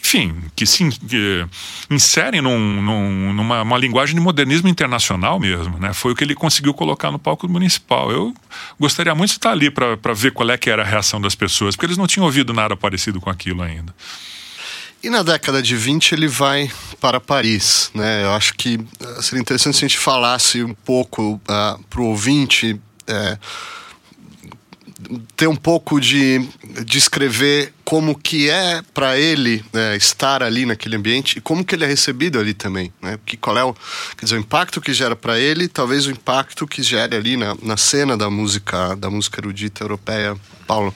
enfim, 0.04 0.36
que 0.54 0.66
se 0.66 0.89
que 1.08 1.48
inserem 1.89 2.42
num, 2.42 2.82
num, 2.82 3.34
numa 3.34 3.78
linguagem 3.78 4.13
de 4.13 4.22
modernismo 4.22 4.68
internacional 4.68 5.39
mesmo, 5.39 5.80
né? 5.80 5.94
Foi 5.94 6.12
o 6.12 6.16
que 6.16 6.26
ele 6.26 6.36
conseguiu 6.36 6.74
colocar 6.74 7.10
no 7.10 7.18
palco 7.18 7.48
municipal. 7.48 8.12
Eu 8.12 8.34
gostaria 8.78 9.16
muito 9.16 9.30
de 9.30 9.38
estar 9.38 9.52
ali 9.52 9.72
para 9.72 10.13
ver 10.13 10.34
qual 10.34 10.52
é 10.52 10.58
que 10.58 10.70
era 10.70 10.84
a 10.84 10.86
reação 10.86 11.22
das 11.22 11.36
pessoas, 11.36 11.76
porque 11.76 11.86
eles 11.86 11.98
não 11.98 12.06
tinham 12.06 12.26
ouvido 12.26 12.54
nada 12.54 12.76
parecido 12.76 13.22
com 13.22 13.30
aquilo 13.30 13.63
ainda. 13.63 13.96
E 15.04 15.10
na 15.10 15.22
década 15.22 15.62
de 15.62 15.76
20 15.76 16.13
ele 16.13 16.30
vai 16.30 16.72
para 17.02 17.20
Paris, 17.20 17.92
né? 17.94 18.24
Eu 18.24 18.32
acho 18.32 18.54
que 18.54 18.80
eh, 19.02 19.22
seria 19.22 19.42
interessante 19.42 19.76
se 19.76 19.84
a 19.84 19.88
gente 19.89 20.00
falasse 20.00 20.63
um 20.63 20.74
pouco 20.74 21.34
uh, 21.34 21.42
ah, 21.50 21.78
para 21.89 22.00
o 22.00 22.06
ouvinte 22.06 22.72
uh, 22.72 23.39
ter 25.36 25.48
um 25.48 25.58
pouco 25.58 26.00
de 26.00 26.48
descrever 26.86 27.74
como 27.84 28.18
que 28.18 28.50
é 28.50 28.82
para 28.94 29.20
ele 29.20 29.62
né, 29.74 29.98
estar 29.98 30.42
ali 30.42 30.66
naquele 30.66 30.96
ambiente 30.96 31.38
e 31.38 31.42
como 31.42 31.66
que 31.66 31.76
ele 31.76 31.84
é 31.84 31.88
recebido 31.88 32.39
ali 32.39 32.54
também, 32.54 32.94
né? 33.02 33.20
Que 33.26 33.36
qual 33.36 33.58
é 33.58 33.63
o, 33.66 33.74
quer 34.18 34.24
dizer, 34.24 34.38
o 34.38 34.39
impacto 34.39 34.80
que 34.80 34.94
gera 34.94 35.18
para 35.18 35.38
ele, 35.38 35.68
talvez 35.68 36.08
o 36.08 36.12
impacto 36.12 36.66
que 36.66 36.82
gere 36.82 37.18
ali 37.18 37.36
na, 37.36 37.58
na 37.62 37.76
cena 37.76 38.16
da 38.16 38.30
música 38.30 38.96
da 38.96 39.10
música 39.10 39.42
erudita 39.42 39.84
europeia. 39.84 40.38
Paulo. 40.66 40.96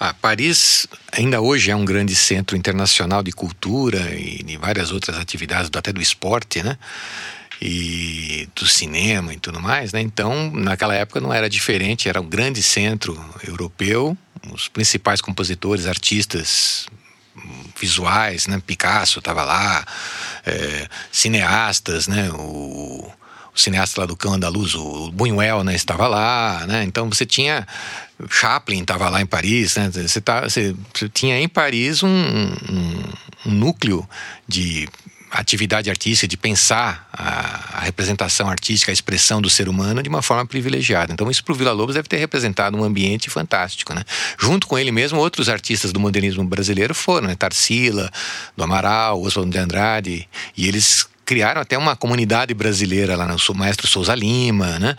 Ah, 0.00 0.14
Paris 0.14 0.86
ainda 1.10 1.40
hoje 1.40 1.70
é 1.70 1.76
um 1.76 1.84
grande 1.84 2.14
centro 2.14 2.56
internacional 2.56 3.22
de 3.22 3.32
cultura 3.32 4.14
e 4.14 4.42
de 4.42 4.56
várias 4.56 4.92
outras 4.92 5.16
atividades, 5.18 5.70
até 5.74 5.92
do 5.92 6.00
esporte, 6.00 6.62
né? 6.62 6.78
e 7.60 8.48
do 8.54 8.66
cinema 8.66 9.34
e 9.34 9.38
tudo 9.38 9.60
mais, 9.60 9.92
né? 9.92 10.00
Então, 10.00 10.50
naquela 10.52 10.94
época 10.94 11.20
não 11.20 11.32
era 11.32 11.50
diferente, 11.50 12.08
era 12.08 12.20
um 12.20 12.28
grande 12.28 12.62
centro 12.62 13.18
europeu, 13.46 14.16
os 14.52 14.68
principais 14.68 15.20
compositores, 15.20 15.86
artistas 15.86 16.86
visuais, 17.78 18.46
né? 18.46 18.62
Picasso 18.64 19.18
estava 19.18 19.42
lá, 19.44 19.84
é, 20.46 20.88
cineastas, 21.10 22.06
né? 22.06 22.30
O, 22.30 23.12
o, 23.12 23.12
cineasta 23.60 24.02
lá 24.02 24.06
do 24.06 24.16
Cão 24.16 24.34
Andaluz, 24.34 24.76
o 24.76 25.10
Buñuel, 25.10 25.64
né? 25.64 25.74
Estava 25.74 26.06
lá, 26.06 26.64
né? 26.66 26.84
Então 26.84 27.08
você 27.10 27.26
tinha 27.26 27.66
Chaplin 28.28 28.80
estava 28.80 29.08
lá 29.08 29.20
em 29.20 29.26
Paris, 29.26 29.76
né? 29.76 29.90
Você, 29.90 30.20
tá, 30.20 30.42
você, 30.42 30.74
você 30.92 31.08
tinha 31.08 31.38
em 31.38 31.48
Paris 31.48 32.02
um, 32.02 32.08
um, 32.08 33.02
um 33.46 33.52
núcleo 33.52 34.08
de 34.46 34.88
atividade 35.30 35.90
artística, 35.90 36.26
de 36.26 36.36
pensar 36.36 37.08
a, 37.12 37.78
a, 37.78 37.80
representação 37.80 38.48
artística, 38.48 38.90
a 38.90 38.94
expressão 38.94 39.40
do 39.40 39.50
ser 39.50 39.68
humano 39.68 40.02
de 40.02 40.08
uma 40.08 40.22
forma 40.22 40.46
privilegiada. 40.46 41.12
Então, 41.12 41.30
isso 41.30 41.44
para 41.44 41.52
o 41.52 41.54
Vila 41.54 41.72
Lobos 41.72 41.94
deve 41.94 42.08
ter 42.08 42.16
representado 42.16 42.76
um 42.76 42.84
ambiente 42.84 43.28
fantástico. 43.28 43.94
Né? 43.94 44.02
Junto 44.38 44.66
com 44.66 44.78
ele 44.78 44.90
mesmo, 44.90 45.18
outros 45.18 45.48
artistas 45.48 45.92
do 45.92 46.00
modernismo 46.00 46.44
brasileiro 46.44 46.94
foram, 46.94 47.28
né? 47.28 47.34
Tarsila, 47.34 48.10
do 48.56 48.64
Amaral, 48.64 49.20
Oswaldo 49.20 49.50
de 49.50 49.58
Andrade, 49.58 50.28
e 50.56 50.66
eles 50.66 51.06
criaram 51.28 51.60
até 51.60 51.76
uma 51.76 51.94
comunidade 51.94 52.54
brasileira 52.54 53.14
lá 53.14 53.26
no 53.26 53.36
Maestro 53.54 53.86
Souza 53.86 54.14
Lima, 54.14 54.78
né? 54.78 54.96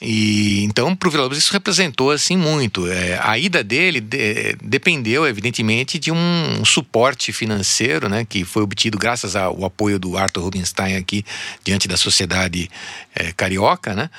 E 0.00 0.62
então 0.62 0.94
para 0.94 1.08
o 1.08 1.10
Vila 1.10 1.24
Lobos 1.24 1.36
isso 1.36 1.52
representou 1.52 2.12
assim 2.12 2.36
muito. 2.36 2.86
É, 2.86 3.18
a 3.20 3.36
ida 3.36 3.64
dele 3.64 4.00
de, 4.00 4.56
dependeu 4.62 5.26
evidentemente 5.26 5.98
de 5.98 6.12
um, 6.12 6.60
um, 6.60 6.64
suporte 6.64 7.32
financeiro, 7.32 8.08
né, 8.08 8.24
que 8.24 8.44
foi 8.44 8.62
obtido 8.62 8.96
graças 8.96 9.34
ao 9.34 9.64
apoio 9.64 9.98
do 9.98 10.16
Arthur 10.16 10.44
Rubinstein 10.44 10.94
aqui 10.94 11.24
diante 11.64 11.88
da 11.88 11.96
sociedade 11.96 12.70
é, 13.14 13.32
carioca, 13.32 13.94
né? 13.94 14.10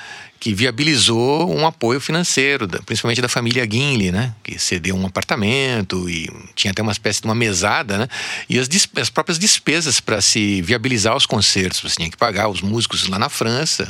que 0.42 0.52
viabilizou 0.52 1.56
um 1.56 1.64
apoio 1.64 2.00
financeiro, 2.00 2.66
principalmente 2.84 3.22
da 3.22 3.28
família 3.28 3.64
Guinle, 3.64 4.10
né? 4.10 4.34
Que 4.42 4.58
cedeu 4.58 4.96
um 4.96 5.06
apartamento 5.06 6.10
e 6.10 6.28
tinha 6.56 6.72
até 6.72 6.82
uma 6.82 6.90
espécie 6.90 7.20
de 7.20 7.28
uma 7.28 7.34
mesada, 7.34 7.96
né? 7.96 8.08
E 8.48 8.58
as, 8.58 8.68
as 8.96 9.08
próprias 9.08 9.38
despesas 9.38 10.00
para 10.00 10.20
se 10.20 10.60
viabilizar 10.60 11.14
os 11.14 11.26
concertos. 11.26 11.80
Você 11.80 11.94
tinha 11.94 12.10
que 12.10 12.16
pagar 12.16 12.48
os 12.48 12.60
músicos 12.60 13.06
lá 13.06 13.20
na 13.20 13.28
França, 13.28 13.88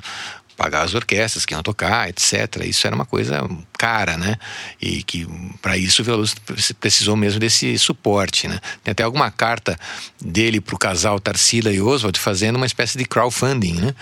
pagar 0.57 0.83
as 0.83 0.95
orquestras 0.95 1.45
que 1.45 1.55
iam 1.55 1.63
tocar, 1.63 2.09
etc. 2.09 2.65
Isso 2.65 2.87
era 2.87 2.95
uma 2.95 3.05
coisa 3.05 3.49
cara, 3.79 4.17
né? 4.17 4.37
E 4.81 5.03
que 5.03 5.27
para 5.61 5.77
isso 5.77 6.03
o 6.03 6.05
Veloso 6.05 6.35
precisou 6.81 7.17
mesmo 7.17 7.41
desse 7.41 7.77
suporte, 7.79 8.47
né? 8.49 8.61
Tem 8.85 8.93
até 8.93 9.03
alguma 9.03 9.31
carta 9.31 9.79
dele 10.21 10.61
para 10.61 10.75
o 10.75 10.79
casal 10.79 11.19
Tarsila 11.19 11.73
e 11.73 11.81
Oswald 11.81 12.19
fazendo 12.19 12.57
uma 12.57 12.67
espécie 12.67 12.97
de 12.97 13.05
crowdfunding, 13.05 13.75
né? 13.75 13.95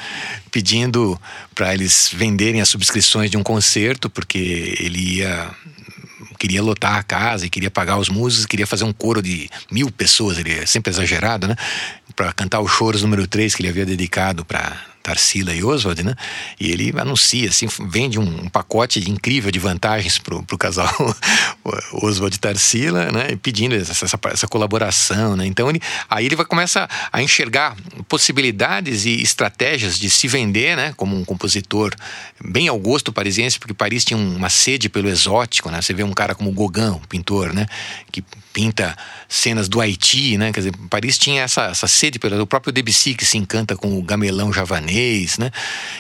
Pedindo 0.51 1.21
para 1.55 1.73
eles 1.73 2.11
venderem 2.13 2.61
as 2.61 2.69
subscrições 2.69 3.31
de 3.31 3.37
um 3.37 3.43
concerto, 3.43 4.11
porque 4.11 4.77
ele 4.79 5.19
ia 5.19 5.51
queria 6.39 6.63
lotar 6.63 6.97
a 6.97 7.03
casa 7.03 7.45
e 7.45 7.51
queria 7.51 7.71
pagar 7.71 7.99
os 7.99 8.09
músicos, 8.09 8.47
queria 8.47 8.67
fazer 8.67 8.85
um 8.85 8.93
coro 8.95 9.21
de 9.21 9.51
mil 9.71 9.91
pessoas, 9.91 10.39
ele 10.39 10.53
é 10.53 10.65
sempre 10.65 10.91
exagerado, 10.91 11.47
né? 11.47 11.55
Para 12.17 12.33
cantar 12.33 12.61
os 12.61 12.73
choros 12.73 13.03
número 13.03 13.27
3 13.27 13.55
que 13.55 13.61
ele 13.61 13.69
havia 13.69 13.85
dedicado 13.85 14.43
para 14.43 14.90
Tarsila 15.03 15.55
e 15.55 15.65
Oswald, 15.65 16.03
né? 16.03 16.15
E 16.59 16.71
ele 16.71 16.93
anuncia, 16.99 17.49
assim, 17.49 17.67
vende 17.89 18.19
um, 18.19 18.45
um 18.45 18.49
pacote 18.49 18.99
incrível 19.11 19.51
de 19.51 19.59
vantagens 19.59 20.19
para 20.19 20.35
o 20.37 20.59
casal 20.59 20.93
Oswald 22.03 22.35
e 22.35 22.39
Tarsila, 22.39 23.11
né? 23.11 23.37
Pedindo 23.43 23.75
essa, 23.75 23.93
essa, 24.05 24.19
essa, 24.27 24.49
colaboração, 24.49 25.37
né? 25.37 25.47
Então 25.47 25.71
ele, 25.71 25.81
aí 26.09 26.27
ele 26.27 26.37
vai 26.37 26.45
começar 26.45 26.89
a 27.13 27.23
enxergar 27.23 27.77
possibilidades 28.09 29.07
e 29.07 29.23
estratégias 29.23 29.99
de 29.99 30.11
se 30.11 30.29
vender, 30.29 30.77
né? 30.77 30.93
Como 30.97 31.17
um 31.17 31.25
compositor 31.25 31.95
bem 32.45 32.69
ao 32.69 32.79
gosto 32.79 33.13
parisiense, 33.13 33.59
porque 33.59 33.75
Paris 33.75 34.05
tinha 34.05 34.19
uma 34.19 34.51
sede 34.51 34.89
pelo 34.89 35.09
exótico, 35.09 35.71
né? 35.71 35.81
Você 35.81 35.95
vê 35.95 36.03
um 36.03 36.13
cara 36.13 36.35
como 36.35 36.53
Gauguin, 36.53 36.91
um 36.91 37.01
pintor, 37.01 37.53
né? 37.53 37.67
Que 38.11 38.23
pinta 38.53 38.97
cenas 39.29 39.69
do 39.69 39.81
Haiti, 39.81 40.37
né? 40.37 40.53
Quer 40.53 40.61
dizer, 40.61 40.73
Paris 40.89 41.17
tinha 41.17 41.43
essa, 41.43 41.67
essa 41.67 41.87
sede 41.87 42.19
pelo 42.19 42.41
o 42.41 42.47
próprio 42.47 42.73
Debussy 42.73 43.15
que 43.15 43.25
se 43.25 43.39
encanta 43.39 43.77
com 43.77 43.99
o 43.99 44.03
gamelão 44.03 44.53
javanês, 44.53 44.90
né? 45.39 45.51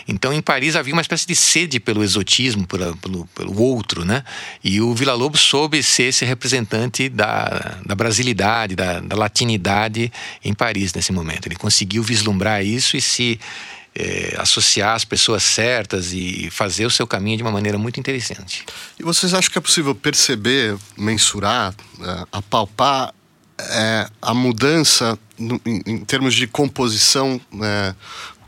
Então 0.07 0.33
em 0.33 0.40
Paris 0.40 0.76
havia 0.76 0.92
uma 0.92 1.03
espécie 1.03 1.26
de 1.26 1.35
sede 1.35 1.81
pelo 1.81 2.03
exotismo, 2.03 2.66
pelo, 2.66 2.96
pelo, 2.96 3.61
outro, 3.61 4.05
né? 4.05 4.24
E 4.62 4.81
o 4.81 4.94
Vila 4.94 5.14
Lobos 5.14 5.40
soube 5.40 5.83
ser 5.83 6.05
esse 6.05 6.24
representante 6.24 7.09
da, 7.09 7.79
da 7.85 7.94
brasilidade, 7.94 8.74
da, 8.74 9.00
da 9.00 9.16
latinidade 9.16 10.12
em 10.44 10.55
Paris 10.55 10.92
nesse 10.94 11.12
momento. 11.12 11.46
Ele 11.46 11.57
conseguiu 11.57 12.03
vislumbrar 12.03 12.64
isso 12.64 12.96
e 12.96 13.00
se 13.00 13.40
é, 13.94 14.37
associar 14.38 14.94
as 14.94 15.05
pessoas 15.05 15.42
certas 15.42 16.12
e 16.12 16.48
fazer 16.50 16.87
o 16.87 16.90
seu 16.90 17.07
caminho 17.07 17.38
de 17.38 17.42
uma 17.42 17.53
maneira 17.53 17.76
muito 17.76 17.98
interessante. 17.98 18.64
E 18.98 19.03
vocês 19.03 19.35
acham 19.35 19.50
que 19.50 19.59
é 19.59 19.61
possível 19.61 19.94
perceber, 19.94 20.76
mensurar, 20.96 21.74
é, 22.00 22.26
apalpar 22.33 23.12
é, 23.59 24.09
a 24.22 24.33
mudança 24.33 25.18
no, 25.38 25.61
em, 25.66 25.83
em, 25.87 26.05
termos 26.05 26.35
de 26.35 26.46
composição? 26.46 27.40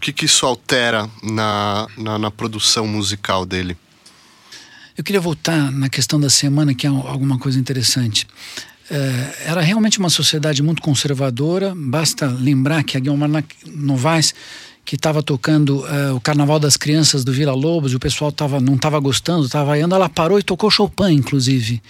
Que, 0.03 0.12
que 0.12 0.25
isso 0.25 0.45
altera 0.45 1.09
na, 1.23 1.87
na, 1.97 2.19
na 2.19 2.31
produção 2.31 2.88
musical 2.88 3.47
dele? 3.47 3.77
Eu 4.99 5.05
queria 5.05 5.21
voltar 5.21 5.71
na 5.71 5.88
questão 5.88 6.19
da 6.19 6.29
semana, 6.29 6.75
que 6.75 6.88
é 6.88 6.91
alguma 6.91 7.38
coisa 7.38 7.57
interessante. 7.57 8.27
É, 8.91 9.51
era 9.51 9.61
realmente 9.61 10.01
uma 10.01 10.11
sociedade 10.11 10.61
muito 10.61 10.83
conservadora. 10.83 11.73
Basta 11.77 12.27
lembrar 12.27 12.83
que 12.83 12.97
a 12.97 13.01
Guilherme 13.01 13.45
Novaes 13.65 14.35
que 14.85 14.97
estava 14.97 15.23
tocando 15.23 15.81
uh, 15.81 16.14
o 16.14 16.21
Carnaval 16.21 16.59
das 16.59 16.77
Crianças 16.77 17.25
do 17.25 17.33
Vila 17.33 17.55
Lobos 17.55 17.92
e 17.92 17.97
o 17.97 18.01
pessoal 18.01 18.33
tava, 18.33 18.61
não 18.61 18.75
estava 18.75 18.99
gostando, 18.99 19.47
estava 19.47 19.79
indo, 19.79 19.95
ela 19.95 20.09
parou 20.09 20.38
e 20.38 20.42
tocou 20.42 20.71
Chopin, 20.71 21.12
inclusive. 21.12 21.81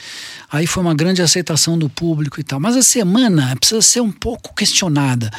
Aí 0.50 0.66
foi 0.66 0.82
uma 0.82 0.94
grande 0.94 1.22
aceitação 1.22 1.78
do 1.78 1.88
público 1.88 2.38
e 2.38 2.44
tal. 2.44 2.60
Mas 2.60 2.76
a 2.76 2.82
semana 2.82 3.56
precisa 3.56 3.80
ser 3.80 4.00
um 4.00 4.12
pouco 4.12 4.54
questionada, 4.54 5.30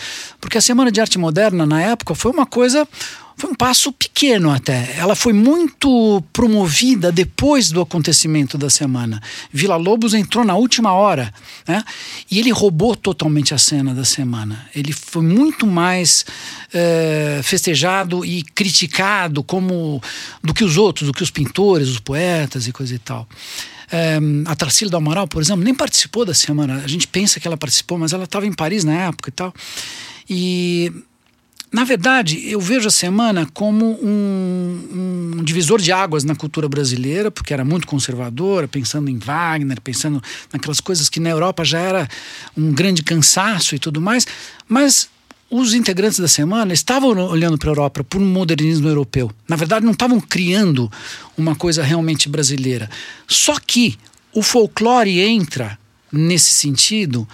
porque 0.42 0.58
a 0.58 0.62
Semana 0.62 0.92
de 0.92 1.00
Arte 1.00 1.18
Moderna, 1.18 1.66
na 1.66 1.82
época, 1.82 2.16
foi 2.16 2.32
uma 2.32 2.46
coisa 2.46 2.88
foi 3.36 3.50
um 3.50 3.56
passo 3.56 3.92
pequeno 3.92 4.52
até. 4.52 4.96
Ela 4.98 5.16
foi 5.16 5.34
muito 5.34 6.24
promovida 6.32 7.12
depois 7.12 7.72
do 7.72 7.82
acontecimento 7.82 8.58
da 8.58 8.70
semana. 8.70 9.22
Vila 9.52 9.76
Lobos 9.76 10.14
entrou 10.14 10.46
na 10.46 10.56
última 10.56 10.94
hora, 10.94 11.34
né? 11.68 11.84
E 12.30 12.40
ele 12.40 12.52
roubou 12.52 12.96
totalmente 12.96 13.54
a 13.54 13.58
cena 13.58 13.94
da 13.94 14.06
semana. 14.06 14.68
Ele 14.76 14.94
foi 14.94 15.24
muito 15.24 15.66
mais 15.66 16.26
é, 16.74 17.42
festejado 17.44 18.24
e 18.24 18.44
criticado 18.44 19.44
como 19.44 20.02
do 20.44 20.54
que 20.54 20.64
os 20.64 20.78
outros, 20.78 21.08
do 21.08 21.14
que 21.14 21.24
os 21.24 21.32
pintores, 21.32 21.90
os 21.90 22.00
poetas 22.00 22.68
e 22.68 22.72
coisa 22.72 22.94
e 22.94 23.00
tal. 23.00 23.28
É, 23.92 24.18
a 24.46 24.56
Tracília 24.56 24.90
do 24.90 24.98
Amaral, 24.98 25.28
por 25.28 25.42
exemplo, 25.42 25.64
nem 25.64 25.74
participou 25.74 26.26
da 26.26 26.34
semana. 26.34 26.82
A 26.84 26.88
gente 26.88 27.08
pensa 27.08 27.40
que 27.40 27.48
ela 27.48 27.58
participou, 27.58 27.98
mas 27.98 28.14
ela 28.14 28.24
estava 28.24 28.48
em 28.48 28.54
Paris 28.54 28.84
na 28.84 28.94
época 28.94 29.30
e 29.30 29.32
tal. 29.32 29.54
E 30.30 30.92
na 31.74 31.84
verdade, 31.84 32.48
eu 32.48 32.62
vejo 32.62 32.88
a 32.88 32.92
semana 32.92 33.48
como 33.52 34.00
um, 34.00 35.38
um, 35.40 35.44
divisor 35.44 35.82
de 35.82 35.92
águas 35.92 36.24
na 36.24 36.36
cultura 36.36 36.70
brasileira, 36.70 37.32
porque 37.32 37.52
era 37.52 37.66
muito 37.66 37.88
conservadora, 37.88 38.68
pensando 38.68 39.10
em 39.10 39.18
Wagner, 39.18 39.82
pensando 39.82 40.22
naquelas 40.54 40.80
coisas 40.80 41.10
que 41.10 41.20
na 41.20 41.32
Europa 41.32 41.66
já 41.66 41.80
era 41.80 42.08
um 42.56 42.72
grande 42.72 43.02
cansaço 43.02 43.74
e 43.74 43.80
tudo 43.80 44.00
mais, 44.00 44.28
mas 44.68 45.10
os 45.50 45.74
integrantes 45.74 46.20
da 46.20 46.28
semana 46.28 46.74
estavam 46.74 47.10
olhando 47.10 47.58
para 47.58 47.70
a 47.70 47.72
Europa 47.72 48.04
por 48.04 48.22
um 48.22 48.26
modernismo 48.26 48.88
europeu. 48.88 49.32
Na 49.48 49.56
verdade, 49.56 49.84
não 49.84 49.94
estavam 49.94 50.22
criando 50.22 50.92
uma 51.36 51.56
coisa 51.56 51.82
realmente 51.82 52.30
brasileira. 52.30 52.88
Só 53.28 53.58
que 53.60 53.98
o 54.32 54.44
folclore 54.44 55.20
entra 55.20 55.80
nesse 56.12 56.54
sentido 56.54 57.28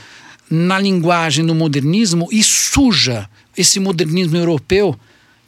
na 0.50 0.80
linguagem 0.80 1.46
do 1.46 1.54
modernismo 1.54 2.30
e 2.32 2.42
suja 2.42 3.30
esse 3.60 3.80
modernismo 3.80 4.38
europeu 4.38 4.98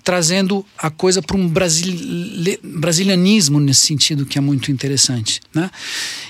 trazendo 0.03 0.65
a 0.77 0.89
coisa 0.89 1.21
para 1.21 1.37
um 1.37 1.47
brasile... 1.47 2.59
brasilianismo 2.63 3.59
nesse 3.59 3.85
sentido 3.85 4.25
que 4.25 4.37
é 4.37 4.41
muito 4.41 4.71
interessante, 4.71 5.39
né? 5.53 5.69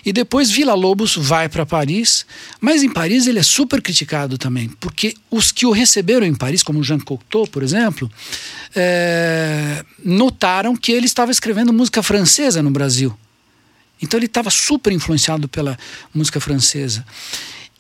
E 0.06 0.12
depois 0.12 0.52
Vila 0.52 0.74
Lobos 0.74 1.16
vai 1.16 1.48
para 1.48 1.66
Paris, 1.66 2.26
mas 2.60 2.84
em 2.84 2.90
Paris 2.90 3.28
ele 3.28 3.40
é 3.40 3.44
super 3.44 3.82
criticado 3.82 4.38
também, 4.38 4.70
porque 4.80 5.16
os 5.30 5.52
que 5.52 5.66
o 5.66 5.72
receberam 5.72 6.26
em 6.26 6.36
Paris, 6.36 6.64
como 6.64 6.84
Jean 6.84 7.00
Cocteau, 7.00 7.48
por 7.48 7.64
exemplo, 7.64 8.12
é... 8.76 9.84
notaram 10.04 10.76
que 10.76 10.92
ele 10.92 11.06
estava 11.06 11.32
escrevendo 11.32 11.74
música 11.74 12.04
francesa 12.04 12.62
no 12.62 12.72
Brasil. 12.72 13.18
Então 14.02 14.18
ele 14.18 14.26
estava 14.26 14.50
super 14.50 14.92
influenciado 14.92 15.48
pela 15.48 15.78
música 16.14 16.40
francesa. 16.40 17.06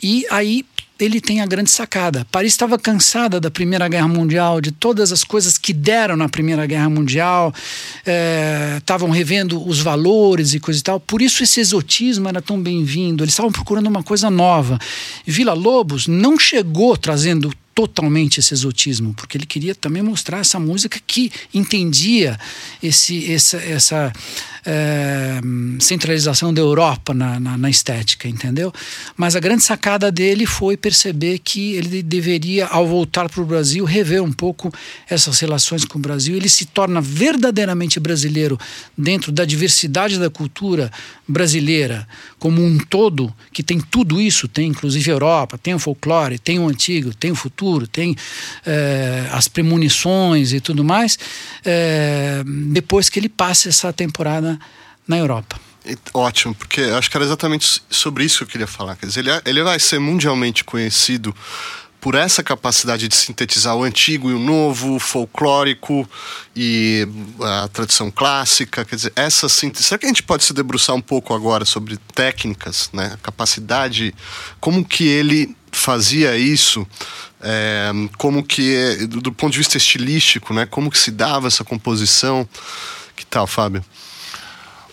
E 0.01 0.25
aí 0.31 0.65
ele 1.01 1.19
tem 1.19 1.41
a 1.41 1.45
grande 1.45 1.71
sacada. 1.71 2.25
Paris 2.31 2.53
estava 2.53 2.77
cansada 2.77 3.39
da 3.39 3.49
Primeira 3.49 3.87
Guerra 3.87 4.07
Mundial, 4.07 4.61
de 4.61 4.71
todas 4.71 5.11
as 5.11 5.23
coisas 5.23 5.57
que 5.57 5.73
deram 5.73 6.15
na 6.15 6.29
Primeira 6.29 6.65
Guerra 6.65 6.89
Mundial, 6.89 7.53
estavam 8.77 9.13
é, 9.13 9.17
revendo 9.17 9.67
os 9.67 9.79
valores 9.79 10.53
e 10.53 10.59
coisa 10.59 10.79
e 10.79 10.83
tal. 10.83 10.99
Por 10.99 11.21
isso 11.21 11.43
esse 11.43 11.59
exotismo 11.59 12.27
era 12.27 12.41
tão 12.41 12.61
bem-vindo. 12.61 13.23
Eles 13.23 13.33
estavam 13.33 13.51
procurando 13.51 13.87
uma 13.87 14.03
coisa 14.03 14.29
nova. 14.29 14.79
Vila 15.25 15.53
Lobos 15.53 16.07
não 16.07 16.37
chegou 16.37 16.95
trazendo 16.95 17.51
totalmente 17.73 18.39
esse 18.39 18.53
exotismo, 18.53 19.13
porque 19.13 19.38
ele 19.38 19.45
queria 19.45 19.73
também 19.73 20.01
mostrar 20.01 20.39
essa 20.39 20.60
música 20.60 20.99
que 21.05 21.31
entendia 21.53 22.39
esse, 22.81 23.31
essa, 23.31 23.57
essa 23.57 24.13
é, 24.65 25.39
centralização 25.79 26.53
da 26.53 26.62
Europa 26.62 27.13
na, 27.13 27.39
na, 27.39 27.57
na, 27.57 27.69
estética, 27.69 28.27
entendeu? 28.27 28.71
Mas 29.15 29.36
a 29.36 29.39
grande 29.39 29.63
sacada 29.63 30.12
dele 30.12 30.45
foi 30.45 30.77
perceber 30.77 31.39
que 31.39 31.73
ele 31.73 32.03
deveria, 32.03 32.67
ao 32.67 32.88
voltar 32.88 33.29
para 33.29 33.41
o 33.41 33.45
Brasil, 33.45 33.86
rever 33.86 34.21
um 34.21 34.31
pouco 34.31 34.71
essas 35.10 35.39
relações 35.39 35.86
com 35.86 35.97
o 35.97 36.01
Brasil. 36.01 36.36
Ele 36.36 36.49
se 36.49 36.65
torna 36.65 37.01
verdadeiramente 37.01 37.99
brasileiro 37.99 38.60
dentro 38.97 39.31
da 39.31 39.45
diversidade 39.45 40.19
da 40.19 40.29
cultura 40.29 40.91
brasileira 41.27 42.07
como 42.38 42.63
um 42.63 42.77
todo, 42.77 43.34
que 43.53 43.62
tem 43.63 43.79
tudo 43.79 44.19
isso, 44.19 44.47
tem 44.47 44.69
inclusive 44.69 45.10
a 45.12 45.13
Europa, 45.13 45.57
tem 45.57 45.73
o 45.73 45.79
folclore, 45.79 46.39
tem 46.39 46.57
o 46.60 46.67
antigo, 46.67 47.13
tem 47.13 47.31
o 47.31 47.36
futuro, 47.36 47.61
tem 47.88 48.15
é, 48.65 49.28
as 49.32 49.47
premonições 49.47 50.54
e 50.54 50.60
tudo 50.60 50.84
mais, 50.84 51.17
é, 51.63 52.43
depois 52.71 53.10
que 53.10 53.19
ele 53.19 53.30
passa 53.30 53.69
essa 53.69 53.91
temporada 53.93 54.60
na, 55.08 55.17
Europa. 55.17 55.60
Ótimo, 56.13 56.54
porque 56.56 56.82
acho 56.82 57.10
que 57.10 57.17
era 57.17 57.26
exatamente 57.26 57.82
sobre 57.89 58.24
isso 58.24 58.38
que 58.38 58.43
eu 58.43 58.47
queria 58.47 58.67
falar. 58.67 58.95
Quer 58.95 59.08
dizer, 59.08 59.21
ele, 59.21 59.41
ele 59.45 59.63
vai 59.63 59.80
ser 59.80 60.00
mundialmente 60.00 60.63
conhecido 60.63 61.36
por 62.01 62.15
essa 62.15 62.41
capacidade 62.41 63.07
de 63.07 63.15
sintetizar 63.15 63.75
o 63.75 63.83
antigo 63.83 64.31
e 64.31 64.33
o 64.33 64.39
novo, 64.39 64.95
o 64.95 64.99
folclórico 64.99 66.09
e 66.55 67.07
a 67.39 67.67
tradição 67.67 68.09
clássica, 68.09 68.83
quer 68.83 68.95
dizer, 68.95 69.13
essa 69.15 69.47
síntese. 69.47 69.83
Será 69.83 69.99
que 69.99 70.05
a 70.07 70.09
gente 70.09 70.23
pode 70.23 70.43
se 70.43 70.51
debruçar 70.51 70.95
um 70.95 71.01
pouco 71.01 71.31
agora 71.35 71.63
sobre 71.63 71.97
técnicas, 72.15 72.89
né? 72.91 73.11
A 73.13 73.17
capacidade, 73.17 74.15
como 74.59 74.83
que 74.83 75.07
ele 75.07 75.55
fazia 75.71 76.35
isso, 76.35 76.85
é, 77.39 77.91
como 78.17 78.43
que, 78.43 79.05
do, 79.07 79.21
do 79.21 79.31
ponto 79.31 79.51
de 79.51 79.59
vista 79.59 79.77
estilístico, 79.77 80.55
né? 80.55 80.65
Como 80.65 80.89
que 80.89 80.97
se 80.97 81.11
dava 81.11 81.47
essa 81.47 81.63
composição? 81.63 82.49
Que 83.15 83.25
tal, 83.27 83.45
Fábio? 83.45 83.85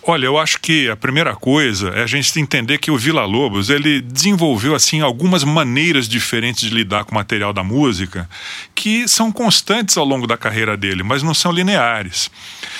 Olha, 0.03 0.25
eu 0.25 0.37
acho 0.37 0.59
que 0.59 0.89
a 0.89 0.95
primeira 0.95 1.35
coisa 1.35 1.89
é 1.89 2.03
a 2.03 2.07
gente 2.07 2.39
entender 2.39 2.77
que 2.77 2.89
o 2.89 2.97
Vila 2.97 3.25
Lobos 3.25 3.69
ele 3.69 4.01
desenvolveu 4.01 4.73
assim 4.73 5.01
algumas 5.01 5.43
maneiras 5.43 6.07
diferentes 6.07 6.61
de 6.61 6.73
lidar 6.73 7.03
com 7.03 7.11
o 7.11 7.15
material 7.15 7.51
da 7.51 7.63
música 7.63 8.27
que 8.73 9.07
são 9.07 9.31
constantes 9.31 9.97
ao 9.97 10.05
longo 10.05 10.25
da 10.25 10.37
carreira 10.37 10.77
dele, 10.77 11.03
mas 11.03 11.21
não 11.21 11.33
são 11.33 11.51
lineares. 11.51 12.31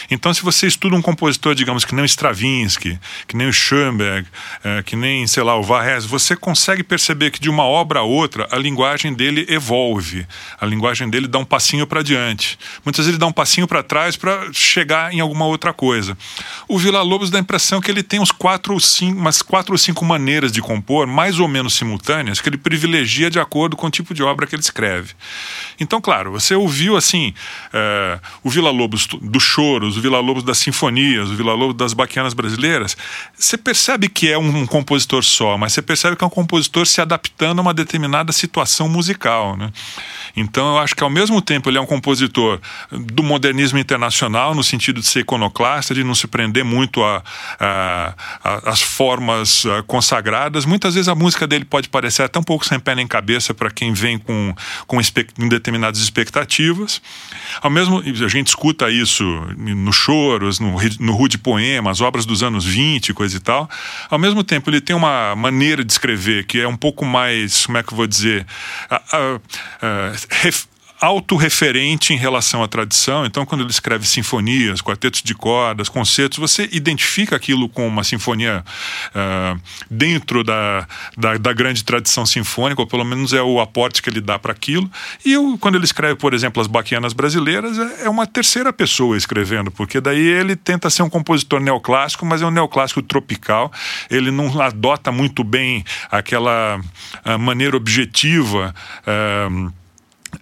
Então, 0.09 0.33
se 0.33 0.41
você 0.41 0.67
estuda 0.67 0.95
um 0.95 1.01
compositor, 1.01 1.55
digamos 1.55 1.85
que 1.85 1.93
nem 1.93 2.03
o 2.03 2.05
Stravinsky, 2.05 2.99
que 3.27 3.37
nem 3.37 3.47
o 3.47 3.53
Schoenberg, 3.53 4.27
é, 4.63 4.83
que 4.83 4.95
nem, 4.95 5.25
sei 5.27 5.43
lá, 5.43 5.55
o 5.55 5.63
Varese, 5.63 6.07
você 6.07 6.35
consegue 6.35 6.83
perceber 6.83 7.31
que 7.31 7.39
de 7.39 7.49
uma 7.49 7.63
obra 7.63 7.99
a 7.99 8.03
outra 8.03 8.47
a 8.51 8.57
linguagem 8.57 9.13
dele 9.13 9.45
evolve, 9.47 10.25
a 10.59 10.65
linguagem 10.65 11.09
dele 11.09 11.27
dá 11.27 11.37
um 11.37 11.45
passinho 11.45 11.85
para 11.85 12.01
diante. 12.01 12.57
Muitas 12.83 13.05
vezes 13.05 13.11
ele 13.11 13.19
dá 13.19 13.27
um 13.27 13.31
passinho 13.31 13.67
para 13.67 13.83
trás 13.83 14.15
para 14.15 14.51
chegar 14.51 15.13
em 15.13 15.19
alguma 15.19 15.45
outra 15.45 15.71
coisa. 15.73 16.17
O 16.67 16.77
Vila 16.77 17.01
Lobos 17.01 17.19
Lobos 17.19 17.29
dá 17.29 17.37
a 17.37 17.41
impressão 17.41 17.81
que 17.81 17.91
ele 17.91 18.01
tem 18.01 18.19
uns 18.19 18.31
quatro 18.31 18.73
ou 18.73 18.79
cinco, 18.79 19.19
umas 19.19 19.41
quatro 19.41 19.73
ou 19.73 19.77
cinco 19.77 20.05
maneiras 20.05 20.53
de 20.53 20.61
compor, 20.61 21.05
mais 21.05 21.37
ou 21.37 21.49
menos 21.49 21.73
simultâneas, 21.73 22.39
que 22.39 22.47
ele 22.47 22.57
privilegia 22.57 23.29
de 23.29 23.39
acordo 23.39 23.75
com 23.75 23.87
o 23.87 23.89
tipo 23.89 24.13
de 24.13 24.23
obra 24.23 24.47
que 24.47 24.55
ele 24.55 24.61
escreve. 24.61 25.13
Então, 25.79 25.99
claro, 25.99 26.31
você 26.31 26.55
ouviu 26.55 26.95
assim 26.95 27.33
é, 27.73 28.19
o 28.41 28.49
Vila 28.49 28.71
Lobos 28.71 29.05
dos 29.05 29.43
o 29.97 30.01
Vila 30.01 30.19
Lobos 30.19 30.43
das 30.43 30.57
sinfonias, 30.57 31.29
o 31.29 31.35
Vila 31.35 31.53
Lobos 31.53 31.75
das 31.75 31.93
baquianas 31.93 32.33
brasileiras. 32.33 32.95
Você 33.37 33.57
percebe 33.57 34.07
que 34.07 34.31
é 34.31 34.37
um, 34.37 34.65
compositor 34.65 35.23
só, 35.23 35.57
mas 35.57 35.73
você 35.73 35.81
percebe 35.81 36.15
que 36.15 36.23
é 36.23 36.27
um 36.27 36.31
compositor 36.31 36.85
se 36.85 37.01
adaptando 37.01 37.59
a 37.59 37.61
uma 37.61 37.73
determinada 37.73 38.31
situação 38.31 38.87
musical, 38.87 39.57
né? 39.57 39.71
Então, 40.35 40.75
eu 40.75 40.77
acho 40.77 40.95
que 40.95 41.03
ao 41.03 41.09
mesmo 41.09 41.41
tempo 41.41 41.69
ele 41.69 41.77
é 41.77 41.81
um 41.81 41.85
compositor 41.85 42.59
do 42.91 43.23
modernismo 43.23 43.79
internacional, 43.79 44.53
no 44.53 44.63
sentido 44.63 45.01
de 45.01 45.07
ser 45.07 45.21
iconoclasta, 45.21 45.93
de 45.93 46.03
não 46.03 46.15
se 46.15 46.27
prender 46.27 46.63
muito 46.63 47.03
a, 47.03 47.23
a, 47.59 48.13
a 48.43 48.69
as 48.69 48.81
formas 48.81 49.65
ah, 49.65 49.83
consagradas. 49.83 50.65
Muitas 50.65 50.93
vezes 50.93 51.07
a 51.07 51.15
música 51.15 51.47
dele 51.47 51.65
pode 51.65 51.89
parecer 51.89 52.23
até 52.23 52.39
um 52.39 52.43
pouco 52.43 52.65
sem 52.65 52.79
pé 52.79 52.95
nem 52.95 53.07
cabeça 53.07 53.53
para 53.53 53.69
quem 53.71 53.93
vem 53.93 54.17
com, 54.17 54.55
com 54.87 54.99
determinadas 55.49 55.99
expectativas. 55.99 57.01
Ao 57.61 57.69
mesmo 57.69 57.99
a 57.99 58.27
gente 58.27 58.47
escuta 58.47 58.89
isso 58.89 59.25
nos 59.79 59.95
choros, 59.95 60.59
no, 60.59 60.75
no 60.99 61.13
Rude 61.13 61.37
Poema, 61.37 61.91
as 61.91 62.01
obras 62.01 62.25
dos 62.25 62.43
anos 62.43 62.65
20, 62.65 63.13
coisa 63.13 63.37
e 63.37 63.39
tal. 63.39 63.69
Ao 64.09 64.19
mesmo 64.19 64.43
tempo, 64.43 64.69
ele 64.69 64.81
tem 64.81 64.95
uma 64.95 65.35
maneira 65.35 65.83
de 65.83 65.91
escrever 65.91 66.45
que 66.45 66.59
é 66.59 66.67
um 66.67 66.77
pouco 66.77 67.05
mais, 67.05 67.65
como 67.65 67.77
é 67.77 67.83
que 67.83 67.93
eu 67.93 67.97
vou 67.97 68.07
dizer, 68.07 68.45
autorreferente 70.99 72.13
em 72.13 72.17
relação 72.17 72.61
à 72.61 72.67
tradição. 72.67 73.25
Então, 73.25 73.45
quando 73.45 73.61
ele 73.61 73.71
escreve 73.71 74.05
sinfonias, 74.05 74.81
quartetos 74.81 75.21
de 75.21 75.33
cordas, 75.33 75.87
concertos, 75.87 76.37
você 76.37 76.67
identifica 76.71 77.35
aquilo 77.35 77.69
com 77.69 77.87
uma 77.87 78.03
sinfonia 78.03 78.63
uh, 79.09 79.59
dentro 79.89 80.43
da, 80.43 80.85
da, 81.17 81.37
da, 81.37 81.53
grande 81.53 81.83
tradição 81.83 82.25
sinfônica, 82.25 82.81
ou 82.81 82.87
pelo 82.87 83.05
menos 83.05 83.31
é 83.33 83.41
o 83.41 83.61
aporte 83.61 84.01
que 84.01 84.09
ele 84.09 84.19
dá 84.19 84.37
para 84.37 84.51
aquilo. 84.51 84.89
E 85.25 85.33
eu, 85.33 85.57
quando 85.59 85.75
ele 85.75 85.85
escreve, 85.85 86.15
por 86.15 86.33
exemplo, 86.33 86.61
as 86.61 86.67
baquianas 86.67 87.13
brasileiras, 87.13 87.77
é, 87.79 88.05
é 88.05 88.09
uma 88.09 88.27
terceira 88.27 88.73
pessoa 88.73 89.15
escrevendo, 89.15 89.71
porque 89.71 90.01
daí 90.01 90.19
ele 90.19 90.55
tenta 90.55 90.89
ser 90.89 91.03
um 91.03 91.09
compositor 91.09 91.61
neoclássico, 91.61 92.25
mas 92.25 92.41
é 92.41 92.45
um 92.45 92.51
neoclássico 92.51 93.01
tropical. 93.01 93.71
Ele 94.09 94.31
não 94.31 94.61
adota 94.61 95.11
muito 95.11 95.43
bem 95.45 95.85
aquela 96.11 96.77
uh, 97.25 97.39
maneira 97.39 97.77
objetiva. 97.77 98.75
Uh, 99.07 99.78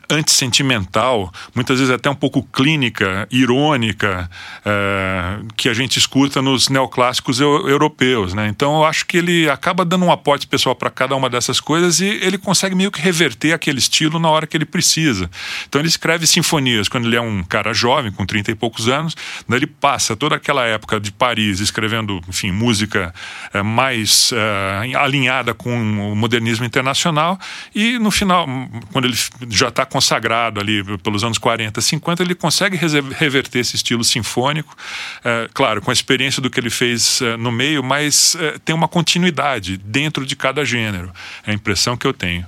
antissentimental, 0.09 1.31
muitas 1.53 1.79
vezes 1.79 1.93
até 1.93 2.09
um 2.09 2.15
pouco 2.15 2.41
clínica, 2.43 3.27
irônica, 3.29 4.29
é, 4.65 5.39
que 5.55 5.69
a 5.69 5.73
gente 5.73 5.97
escuta 5.97 6.41
nos 6.41 6.69
neoclássicos 6.69 7.39
eu, 7.39 7.67
europeus. 7.67 8.33
Né? 8.33 8.47
Então 8.47 8.77
eu 8.77 8.85
acho 8.85 9.05
que 9.05 9.17
ele 9.17 9.49
acaba 9.49 9.83
dando 9.83 10.05
um 10.05 10.11
aporte 10.11 10.47
pessoal 10.47 10.75
para 10.75 10.89
cada 10.89 11.15
uma 11.15 11.29
dessas 11.29 11.59
coisas 11.59 11.99
e 11.99 12.05
ele 12.05 12.37
consegue 12.37 12.75
meio 12.75 12.91
que 12.91 13.01
reverter 13.01 13.53
aquele 13.53 13.79
estilo 13.79 14.19
na 14.19 14.29
hora 14.29 14.47
que 14.47 14.55
ele 14.55 14.65
precisa. 14.65 15.29
Então 15.67 15.81
ele 15.81 15.87
escreve 15.87 16.25
sinfonias 16.25 16.87
quando 16.87 17.05
ele 17.05 17.15
é 17.15 17.21
um 17.21 17.43
cara 17.43 17.73
jovem, 17.73 18.11
com 18.11 18.25
30 18.25 18.51
e 18.51 18.55
poucos 18.55 18.87
anos, 18.87 19.15
daí 19.47 19.59
ele 19.59 19.67
passa 19.67 20.15
toda 20.15 20.35
aquela 20.35 20.65
época 20.65 20.99
de 20.99 21.11
Paris 21.11 21.59
escrevendo, 21.59 22.21
enfim, 22.27 22.51
música 22.51 23.13
é, 23.53 23.61
mais 23.61 24.31
é, 24.33 24.95
alinhada 24.95 25.53
com 25.53 26.11
o 26.11 26.15
modernismo 26.15 26.65
internacional 26.65 27.39
e 27.75 27.99
no 27.99 28.11
final, 28.11 28.47
quando 28.91 29.05
ele 29.05 29.17
já 29.49 29.67
está 29.77 29.85
consagrado 29.85 30.59
ali 30.59 30.83
pelos 30.97 31.23
anos 31.23 31.37
40, 31.37 31.79
50, 31.79 32.23
ele 32.23 32.33
consegue 32.33 32.75
reverter 32.75 33.59
esse 33.59 33.75
estilo 33.75 34.03
sinfônico, 34.03 34.75
é, 35.23 35.47
claro, 35.53 35.81
com 35.81 35.91
a 35.91 35.93
experiência 35.93 36.41
do 36.41 36.49
que 36.49 36.59
ele 36.59 36.71
fez 36.71 37.21
é, 37.21 37.37
no 37.37 37.51
meio, 37.51 37.83
mas 37.83 38.35
é, 38.35 38.57
tem 38.65 38.75
uma 38.75 38.87
continuidade 38.87 39.77
dentro 39.77 40.25
de 40.25 40.35
cada 40.35 40.65
gênero. 40.65 41.11
É 41.45 41.51
a 41.51 41.53
impressão 41.53 41.95
que 41.95 42.07
eu 42.07 42.13
tenho. 42.13 42.45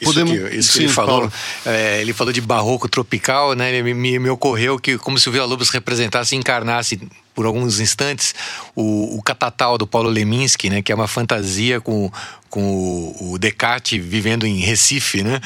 Isso 0.00 0.12
Podemos... 0.12 0.32
que, 0.32 0.56
isso 0.56 0.72
Sim, 0.72 0.78
que 0.78 0.84
ele 0.86 0.92
falou, 0.92 1.32
é, 1.64 2.00
ele 2.00 2.12
falou 2.12 2.32
de 2.32 2.40
barroco 2.40 2.88
tropical, 2.88 3.54
né? 3.54 3.72
Ele, 3.72 3.94
me, 3.94 4.18
me 4.18 4.28
ocorreu 4.28 4.76
que 4.76 4.98
como 4.98 5.16
se 5.16 5.28
o 5.28 5.32
Vila 5.32 5.44
Lobos 5.44 5.70
representasse, 5.70 6.34
encarnasse 6.34 7.00
por 7.32 7.46
alguns 7.46 7.78
instantes 7.78 8.34
o, 8.74 9.16
o 9.16 9.22
Catatal 9.22 9.78
do 9.78 9.86
Paulo 9.86 10.10
Leminski, 10.10 10.68
né? 10.68 10.82
Que 10.82 10.90
é 10.90 10.94
uma 10.94 11.06
fantasia 11.06 11.80
com, 11.80 12.10
com 12.50 12.60
o, 12.60 13.32
o 13.34 13.38
Descartes 13.38 14.04
vivendo 14.04 14.44
em 14.44 14.58
Recife, 14.58 15.22
né? 15.22 15.40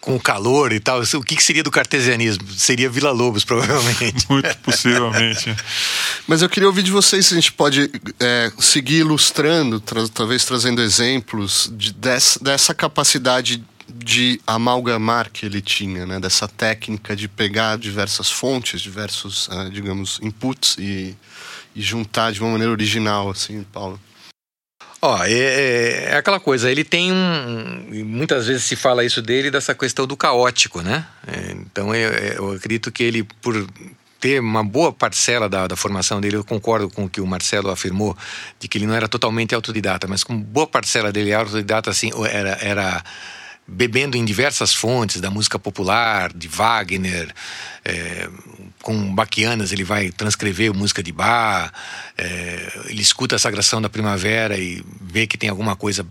Com 0.00 0.16
o 0.16 0.20
calor 0.20 0.72
e 0.72 0.80
tal. 0.80 1.00
O 1.00 1.22
que, 1.22 1.36
que 1.36 1.42
seria 1.42 1.62
do 1.62 1.70
cartesianismo? 1.70 2.48
Seria 2.52 2.88
Vila 2.88 3.10
Lobos, 3.10 3.44
provavelmente. 3.44 4.26
Muito 4.28 4.56
possivelmente. 4.58 5.54
Mas 6.26 6.42
eu 6.42 6.48
queria 6.48 6.68
ouvir 6.68 6.82
de 6.82 6.90
vocês 6.90 7.26
se 7.26 7.34
a 7.34 7.36
gente 7.36 7.52
pode 7.52 7.90
é, 8.18 8.50
seguir 8.58 8.98
ilustrando, 8.98 9.78
tra 9.80 10.08
talvez 10.08 10.44
trazendo 10.44 10.80
exemplos 10.80 11.70
de, 11.76 11.92
dessa, 11.92 12.42
dessa 12.42 12.74
capacidade 12.74 13.62
de 13.92 14.40
amalgamar 14.46 15.30
que 15.30 15.44
ele 15.44 15.60
tinha, 15.60 16.06
né? 16.06 16.20
dessa 16.20 16.46
técnica 16.48 17.14
de 17.14 17.28
pegar 17.28 17.76
diversas 17.76 18.30
fontes, 18.30 18.80
diversos, 18.80 19.48
uh, 19.48 19.70
digamos, 19.70 20.18
inputs 20.22 20.76
e, 20.78 21.16
e, 21.74 21.82
juntar 21.82 22.32
de 22.32 22.40
uma 22.40 22.50
maneira 22.50 22.72
original, 22.72 23.30
assim, 23.30 23.64
Paulo. 23.72 24.00
Ó, 25.02 25.24
é, 25.24 25.32
é, 25.32 26.04
é, 26.10 26.16
aquela 26.16 26.38
coisa, 26.38 26.70
ele 26.70 26.84
tem 26.84 27.10
um. 27.10 28.04
Muitas 28.04 28.46
vezes 28.46 28.64
se 28.64 28.76
fala 28.76 29.02
isso 29.02 29.22
dele, 29.22 29.50
dessa 29.50 29.74
questão 29.74 30.06
do 30.06 30.14
caótico, 30.16 30.82
né? 30.82 31.06
É, 31.26 31.52
então 31.52 31.94
eu, 31.94 32.10
eu 32.10 32.50
acredito 32.52 32.92
que 32.92 33.02
ele, 33.02 33.22
por 33.40 33.66
ter 34.20 34.40
uma 34.40 34.62
boa 34.62 34.92
parcela 34.92 35.48
da, 35.48 35.66
da, 35.66 35.74
formação 35.74 36.20
dele, 36.20 36.36
eu 36.36 36.44
concordo 36.44 36.90
com 36.90 37.04
o 37.04 37.08
que 37.08 37.22
o 37.22 37.26
Marcelo 37.26 37.70
afirmou, 37.70 38.14
de 38.58 38.68
que 38.68 38.76
ele 38.76 38.86
não 38.86 38.94
era 38.94 39.08
totalmente 39.08 39.54
autodidata, 39.54 40.06
mas 40.06 40.22
com 40.22 40.38
boa 40.38 40.66
parcela 40.66 41.10
dele 41.10 41.32
autodidata, 41.32 41.88
assim, 41.88 42.10
era. 42.30 42.58
era 42.60 43.04
bebendo 43.72 44.16
em 44.16 44.24
diversas 44.24 44.74
fontes 44.74 45.20
da 45.20 45.30
música 45.30 45.56
popular, 45.56 46.32
de 46.32 46.48
Wagner, 46.48 47.32
é, 47.84 48.28
com 48.82 49.14
Baquianas 49.14 49.72
ele 49.72 49.84
vai 49.84 50.10
transcrever 50.10 50.72
música 50.72 51.02
de 51.02 51.12
Bach, 51.12 51.72
é, 52.16 52.84
ele 52.86 53.02
escuta 53.02 53.36
a 53.36 53.38
Sagração 53.38 53.80
da 53.80 53.88
Primavera 53.88 54.58
e 54.58 54.82
vê 55.00 55.26
que 55.26 55.36
tem 55.36 55.50
alguma 55.50 55.76
coisa 55.76 56.06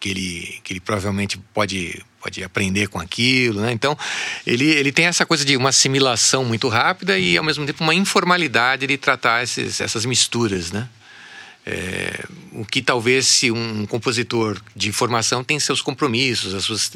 que 0.00 0.08
ele, 0.08 0.60
que 0.64 0.72
ele 0.72 0.80
provavelmente 0.80 1.38
pode, 1.52 2.02
pode 2.20 2.42
aprender 2.42 2.88
com 2.88 2.98
aquilo, 2.98 3.60
né? 3.60 3.70
Então, 3.70 3.96
ele, 4.46 4.64
ele 4.64 4.90
tem 4.90 5.04
essa 5.04 5.26
coisa 5.26 5.44
de 5.44 5.56
uma 5.56 5.68
assimilação 5.68 6.42
muito 6.42 6.68
rápida 6.68 7.18
e, 7.18 7.36
ao 7.36 7.44
mesmo 7.44 7.66
tempo, 7.66 7.84
uma 7.84 7.94
informalidade 7.94 8.86
de 8.86 8.96
tratar 8.96 9.42
esses, 9.42 9.78
essas 9.80 10.06
misturas, 10.06 10.72
né? 10.72 10.88
É, 11.66 12.24
o 12.52 12.64
que 12.64 12.80
talvez 12.80 13.26
se 13.26 13.50
um 13.50 13.84
compositor 13.84 14.58
de 14.74 14.90
formação 14.90 15.44
tem 15.44 15.60
seus 15.60 15.82
compromissos, 15.82 16.54
as 16.54 16.64
suas 16.64 16.92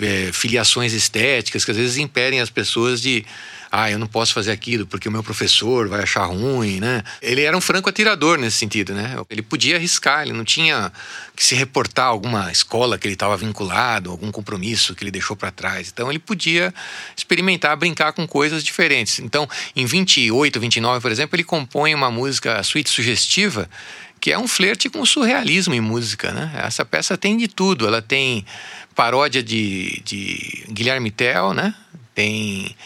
é, 0.00 0.32
filiações 0.32 0.94
estéticas 0.94 1.62
que 1.62 1.70
às 1.70 1.76
vezes 1.76 1.98
impedem 1.98 2.40
as 2.40 2.48
pessoas 2.48 3.02
de 3.02 3.24
ah, 3.74 3.90
eu 3.90 3.98
não 3.98 4.06
posso 4.06 4.34
fazer 4.34 4.52
aquilo 4.52 4.86
porque 4.86 5.08
o 5.08 5.10
meu 5.10 5.22
professor 5.22 5.88
vai 5.88 6.02
achar 6.02 6.26
ruim, 6.26 6.78
né? 6.78 7.02
Ele 7.22 7.40
era 7.40 7.56
um 7.56 7.60
franco 7.60 7.88
atirador 7.88 8.36
nesse 8.36 8.58
sentido, 8.58 8.92
né? 8.92 9.16
Ele 9.30 9.40
podia 9.40 9.76
arriscar, 9.76 10.24
ele 10.24 10.34
não 10.34 10.44
tinha 10.44 10.92
que 11.34 11.42
se 11.42 11.54
reportar 11.54 12.04
a 12.04 12.08
alguma 12.08 12.52
escola 12.52 12.98
que 12.98 13.06
ele 13.06 13.14
estava 13.14 13.34
vinculado, 13.34 14.10
algum 14.10 14.30
compromisso 14.30 14.94
que 14.94 15.02
ele 15.02 15.10
deixou 15.10 15.34
para 15.34 15.50
trás. 15.50 15.88
Então 15.90 16.10
ele 16.10 16.18
podia 16.18 16.74
experimentar, 17.16 17.74
brincar 17.74 18.12
com 18.12 18.26
coisas 18.28 18.62
diferentes. 18.62 19.20
Então, 19.20 19.48
em 19.74 19.86
28, 19.86 20.60
29, 20.60 21.00
por 21.00 21.10
exemplo, 21.10 21.34
ele 21.34 21.44
compõe 21.44 21.94
uma 21.94 22.10
música, 22.10 22.58
a 22.58 22.62
suíte 22.62 22.90
sugestiva, 22.90 23.70
que 24.20 24.30
é 24.30 24.38
um 24.38 24.46
flerte 24.46 24.90
com 24.90 25.00
o 25.00 25.06
surrealismo 25.06 25.72
em 25.72 25.80
música, 25.80 26.30
né? 26.30 26.52
Essa 26.62 26.84
peça 26.84 27.16
tem 27.16 27.38
de 27.38 27.48
tudo, 27.48 27.86
ela 27.86 28.02
tem 28.02 28.44
paródia 28.94 29.42
de, 29.42 30.02
de 30.04 30.66
Guilherme 30.68 31.10
Tell, 31.10 31.54
né? 31.54 31.74
Tem 32.14 32.76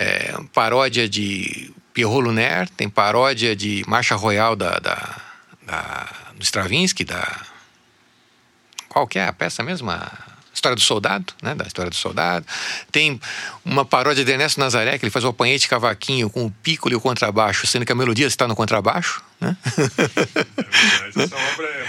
é, 0.00 0.34
paródia 0.54 1.06
de 1.06 1.70
Pierrot 1.92 2.22
Lunaire, 2.22 2.70
tem 2.70 2.88
paródia 2.88 3.54
de 3.54 3.84
Marcha 3.86 4.16
Royal 4.16 4.56
da, 4.56 4.78
da, 4.78 5.20
da, 5.62 6.08
do 6.34 6.42
Stravinsky, 6.42 7.04
da. 7.04 7.42
Qual 8.88 9.06
que 9.06 9.18
é 9.18 9.26
a 9.26 9.32
peça 9.32 9.62
mesmo? 9.62 9.90
A 9.90 10.10
História 10.54 10.74
do 10.74 10.80
Soldado, 10.80 11.34
né? 11.42 11.54
Da 11.54 11.66
História 11.66 11.90
do 11.90 11.96
Soldado. 11.96 12.46
Tem 12.90 13.20
uma 13.62 13.84
paródia 13.84 14.24
de 14.24 14.32
Ernesto 14.32 14.58
Nazaré, 14.58 14.98
que 14.98 15.04
ele 15.04 15.10
faz 15.10 15.22
o 15.22 15.28
apanhete 15.28 15.68
cavaquinho 15.68 16.30
com 16.30 16.46
o 16.46 16.50
pícolo 16.50 16.94
e 16.94 16.96
o 16.96 17.00
contrabaixo, 17.00 17.66
sendo 17.66 17.84
que 17.84 17.92
a 17.92 17.94
melodia 17.94 18.26
está 18.26 18.48
no 18.48 18.56
contrabaixo, 18.56 19.22
né? 19.38 19.54
É 19.66 19.82
verdade, 19.82 21.22
essa 21.24 21.36
obra 21.36 21.66
é 21.66 21.86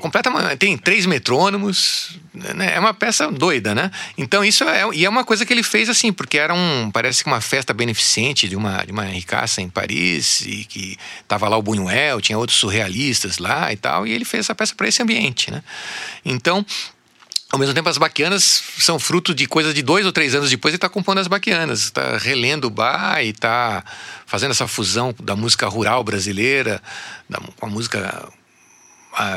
completamente 0.00 0.42
maluco. 0.42 0.56
Tem 0.56 0.76
três 0.76 1.06
metrônomos, 1.06 2.18
né? 2.32 2.74
é 2.74 2.80
uma 2.80 2.94
peça 2.94 3.30
doida, 3.30 3.74
né? 3.74 3.90
Então 4.16 4.44
isso 4.44 4.64
é 4.64 4.82
e 4.94 5.04
é 5.04 5.08
uma 5.08 5.24
coisa 5.24 5.44
que 5.44 5.52
ele 5.52 5.62
fez 5.62 5.88
assim, 5.88 6.12
porque 6.12 6.38
era 6.38 6.54
um 6.54 6.90
parece 6.90 7.22
que 7.22 7.30
uma 7.30 7.40
festa 7.40 7.72
beneficente 7.72 8.48
de 8.48 8.56
uma 8.56 8.84
de 8.84 8.92
uma 8.92 9.04
ricaça 9.04 9.60
em 9.60 9.68
Paris 9.68 10.42
e 10.42 10.64
que 10.64 10.96
tava 11.26 11.48
lá 11.48 11.56
o 11.56 11.62
Buñuel, 11.62 12.20
tinha 12.20 12.38
outros 12.38 12.58
surrealistas 12.58 13.38
lá 13.38 13.72
e 13.72 13.76
tal, 13.76 14.06
e 14.06 14.12
ele 14.12 14.24
fez 14.24 14.46
essa 14.46 14.54
peça 14.54 14.74
para 14.74 14.88
esse 14.88 15.02
ambiente, 15.02 15.50
né? 15.50 15.62
Então 16.24 16.64
ao 17.52 17.58
mesmo 17.58 17.74
tempo, 17.74 17.88
as 17.88 17.98
baquianas 17.98 18.62
são 18.78 18.96
fruto 18.96 19.34
de 19.34 19.44
coisa 19.44 19.74
de 19.74 19.82
dois 19.82 20.06
ou 20.06 20.12
três 20.12 20.36
anos 20.36 20.48
depois 20.48 20.72
ele 20.72 20.76
está 20.76 20.88
compondo 20.88 21.18
as 21.18 21.26
baquianas, 21.26 21.80
está 21.80 22.16
relendo 22.16 22.66
o 22.66 22.70
bar 22.70 23.20
e 23.24 23.30
está 23.30 23.84
fazendo 24.24 24.52
essa 24.52 24.68
fusão 24.68 25.12
da 25.20 25.34
música 25.34 25.66
rural 25.66 26.04
brasileira 26.04 26.80
da, 27.28 27.40
com 27.58 27.66
a 27.66 27.68
música 27.68 28.28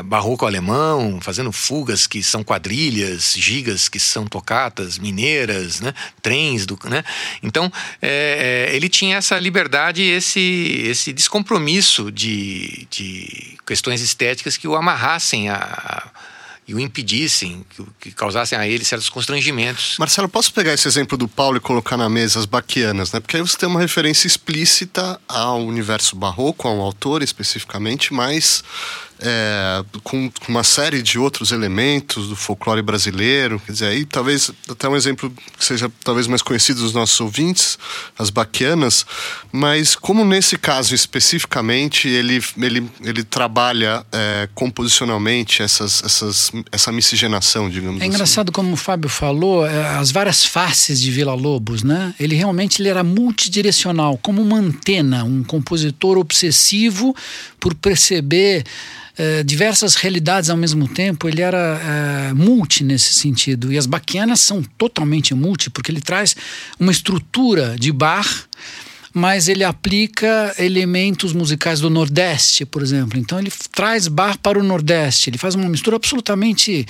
barroco 0.04 0.46
alemão, 0.46 1.18
fazendo 1.20 1.50
fugas 1.52 2.06
que 2.06 2.22
são 2.22 2.42
quadrilhas, 2.42 3.34
gigas 3.36 3.88
que 3.88 3.98
são 3.98 4.26
tocatas, 4.26 4.98
mineiras, 4.98 5.80
né? 5.80 5.92
trens. 6.22 6.64
Do, 6.66 6.78
né? 6.84 7.04
Então, 7.42 7.70
é, 8.00 8.68
é, 8.70 8.76
ele 8.76 8.88
tinha 8.88 9.16
essa 9.16 9.38
liberdade 9.38 10.02
esse, 10.02 10.84
esse 10.86 11.12
descompromisso 11.12 12.10
de, 12.10 12.86
de 12.90 13.56
questões 13.66 14.00
estéticas 14.00 14.56
que 14.56 14.68
o 14.68 14.76
amarrassem 14.76 15.48
a, 15.48 16.10
e 16.66 16.74
o 16.74 16.80
impedissem, 16.80 17.64
que, 18.00 18.10
causassem 18.12 18.58
a 18.58 18.66
ele 18.66 18.84
certos 18.84 19.10
constrangimentos. 19.10 19.96
Marcelo, 19.98 20.28
posso 20.28 20.52
pegar 20.52 20.72
esse 20.72 20.88
exemplo 20.88 21.16
do 21.18 21.28
Paulo 21.28 21.58
e 21.58 21.60
colocar 21.60 21.96
na 21.96 22.08
mesa 22.08 22.38
as 22.38 22.46
baquianas, 22.46 23.12
né? 23.12 23.20
Porque 23.20 23.36
aí 23.36 23.42
você 23.42 23.56
tem 23.56 23.68
uma 23.68 23.80
referência 23.80 24.26
explícita 24.26 25.20
ao 25.28 25.62
universo 25.62 26.16
barroco, 26.16 26.66
ao 26.66 26.80
autor 26.80 27.22
especificamente, 27.22 28.14
mas 28.14 28.64
é, 29.24 29.82
com, 30.02 30.30
com, 30.30 30.52
uma 30.52 30.62
série 30.62 31.02
de 31.02 31.18
outros 31.18 31.50
elementos 31.50 32.28
do 32.28 32.36
folclore 32.36 32.82
brasileiro. 32.82 33.60
Quer 33.64 33.72
dizer, 33.72 33.86
aí 33.86 34.04
talvez 34.04 34.50
até 34.68 34.86
um 34.86 34.94
exemplo 34.94 35.32
que 35.58 35.64
seja 35.64 35.90
talvez 36.04 36.26
mais 36.26 36.42
conhecido 36.42 36.82
dos 36.82 36.92
nossos 36.92 37.18
ouvintes, 37.20 37.78
as 38.18 38.28
baquianas, 38.28 39.06
mas 39.50 39.96
como 39.96 40.24
nesse 40.24 40.58
caso 40.58 40.94
especificamente 40.94 42.06
ele, 42.06 42.42
ele, 42.58 42.90
ele 43.02 43.24
trabalha 43.24 44.04
é, 44.12 44.48
composicionalmente 44.54 45.62
essas, 45.62 46.04
essas, 46.04 46.52
essa 46.70 46.92
miscigenação, 46.92 47.70
digamos 47.70 48.00
É 48.00 48.04
assim. 48.04 48.14
engraçado 48.14 48.52
como 48.52 48.74
o 48.74 48.76
Fábio 48.76 49.08
falou, 49.08 49.66
é, 49.66 49.96
as 49.96 50.10
várias 50.10 50.44
faces 50.44 51.00
de 51.00 51.10
Vila 51.10 51.34
Lobos, 51.34 51.82
né? 51.82 52.14
Ele 52.20 52.36
realmente 52.36 52.82
ele 52.82 52.90
era 52.90 53.02
multidirecional, 53.02 54.18
como 54.18 54.42
uma 54.42 54.58
antena, 54.58 55.24
um 55.24 55.42
compositor 55.42 56.18
obsessivo 56.18 57.16
por 57.58 57.74
perceber 57.74 58.64
é, 59.16 59.42
diversas 59.42 59.94
realidades 59.94 60.50
ao 60.50 60.56
mesmo 60.56 60.88
tempo, 60.88 61.28
ele 61.28 61.40
era 61.40 61.80
é, 62.30 62.32
multi 62.32 62.82
nesse 62.82 63.14
sentido. 63.14 63.72
E 63.72 63.78
as 63.78 63.86
baquianas 63.86 64.40
são 64.40 64.62
totalmente 64.76 65.34
multi, 65.34 65.70
porque 65.70 65.90
ele 65.90 66.00
traz 66.00 66.34
uma 66.78 66.92
estrutura 66.92 67.76
de 67.78 67.92
bar 67.92 68.26
mas 69.16 69.46
ele 69.46 69.62
aplica 69.62 70.52
elementos 70.58 71.32
musicais 71.32 71.78
do 71.78 71.88
Nordeste, 71.88 72.66
por 72.66 72.82
exemplo. 72.82 73.16
Então 73.16 73.38
ele 73.38 73.52
traz 73.70 74.08
bar 74.08 74.36
para 74.38 74.58
o 74.58 74.62
Nordeste, 74.62 75.30
ele 75.30 75.38
faz 75.38 75.54
uma 75.54 75.68
mistura 75.68 75.94
absolutamente 75.94 76.84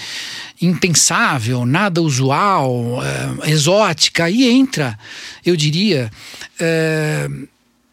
impensável, 0.63 1.67
nada 1.67 2.01
usual, 2.01 2.99
é, 3.45 3.51
exótica. 3.51 4.25
Aí 4.25 4.49
entra, 4.49 4.99
eu 5.45 5.55
diria, 5.55 6.11
é, 6.59 7.29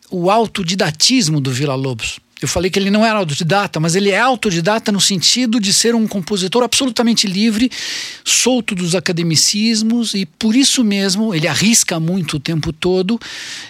o 0.10 0.32
autodidatismo 0.32 1.42
do 1.42 1.52
Vila 1.52 1.76
Lobos. 1.76 2.18
Eu 2.42 2.48
falei 2.48 2.72
que 2.72 2.80
ele 2.80 2.89
não 2.89 3.06
era 3.06 3.20
autodidata, 3.20 3.80
mas 3.80 3.96
ele 3.96 4.10
é 4.10 4.20
autodidata 4.20 4.92
no 4.92 5.00
sentido 5.00 5.60
de 5.60 5.72
ser 5.72 5.94
um 5.94 6.08
compositor 6.08 6.64
absolutamente 6.64 7.28
livre, 7.28 7.70
solto 8.26 8.74
dos 8.74 8.96
academicismos, 8.96 10.16
e 10.16 10.26
por 10.26 10.56
isso 10.56 10.84
mesmo 10.84 11.36
ele 11.36 11.48
arrisca 11.48 12.00
muito 12.00 12.38
o 12.38 12.39
tempo 12.39 12.74
todo 12.74 13.20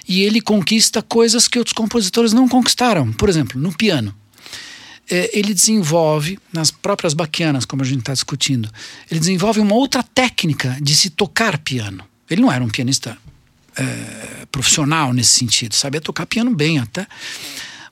e 0.07 0.21
ele 0.21 0.39
conquista 0.39 1.01
coisas 1.01 1.49
que 1.49 1.59
outros 1.59 1.73
compositores 1.73 2.31
não 2.31 2.47
conquistaram. 2.47 3.11
Por 3.11 3.27
exemplo, 3.27 3.59
no 3.59 3.75
piano. 3.75 4.15
É, 5.09 5.37
ele 5.37 5.53
desenvolve, 5.53 6.39
nas 6.53 6.71
próprias 6.71 7.13
baquianas, 7.13 7.65
como 7.65 7.81
a 7.81 7.85
gente 7.85 7.99
está 7.99 8.13
discutindo, 8.13 8.69
ele 9.09 9.19
desenvolve 9.19 9.59
uma 9.59 9.75
outra 9.75 10.01
técnica 10.01 10.77
de 10.81 10.95
se 10.95 11.09
tocar 11.09 11.57
piano. 11.57 12.05
Ele 12.29 12.39
não 12.39 12.49
era 12.49 12.63
um 12.63 12.69
pianista 12.69 13.17
é, 13.75 14.45
profissional 14.49 15.11
nesse 15.11 15.37
sentido, 15.37 15.75
sabia 15.75 15.99
tocar 15.99 16.25
piano 16.25 16.55
bem 16.55 16.79
até 16.79 17.05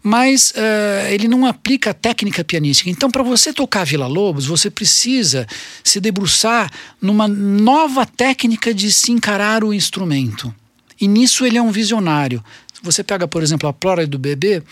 mas 0.02 0.52
uh, 0.52 1.08
ele 1.10 1.28
não 1.28 1.46
aplica 1.46 1.92
a 1.92 1.94
técnica 1.94 2.44
pianística. 2.44 2.90
Então, 2.90 3.12
para 3.12 3.24
você 3.24 3.52
tocar 3.52 3.86
Vila 3.86 4.08
Lobos, 4.08 4.46
você 4.46 4.70
precisa 4.70 5.46
se 5.84 6.00
debruçar 6.00 6.72
numa 7.02 7.28
nova 7.28 8.06
técnica 8.06 8.74
de 8.74 8.92
se 8.92 9.12
encarar 9.12 9.64
o 9.64 9.74
instrumento. 9.74 10.54
E 11.00 11.08
nisso 11.08 11.46
ele 11.46 11.58
é 11.58 11.62
um 11.62 11.72
visionário. 11.72 12.44
Você 12.82 13.04
pega, 13.04 13.28
por 13.28 13.44
exemplo, 13.44 13.68
a 13.68 13.74
Plora 13.74 14.08
do 14.08 14.18
Bebê, 14.18 14.64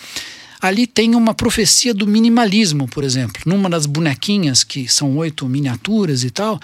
ali 0.62 0.88
tem 0.88 1.14
uma 1.14 1.34
profecia 1.34 1.94
do 1.94 2.08
minimalismo, 2.08 2.88
por 2.88 3.04
exemplo. 3.04 3.42
Numa 3.46 3.70
das 3.70 3.86
bonequinhas, 3.86 4.64
que 4.64 4.88
são 4.88 5.18
oito 5.18 5.48
miniaturas 5.48 6.24
e 6.24 6.30
tal, 6.30 6.60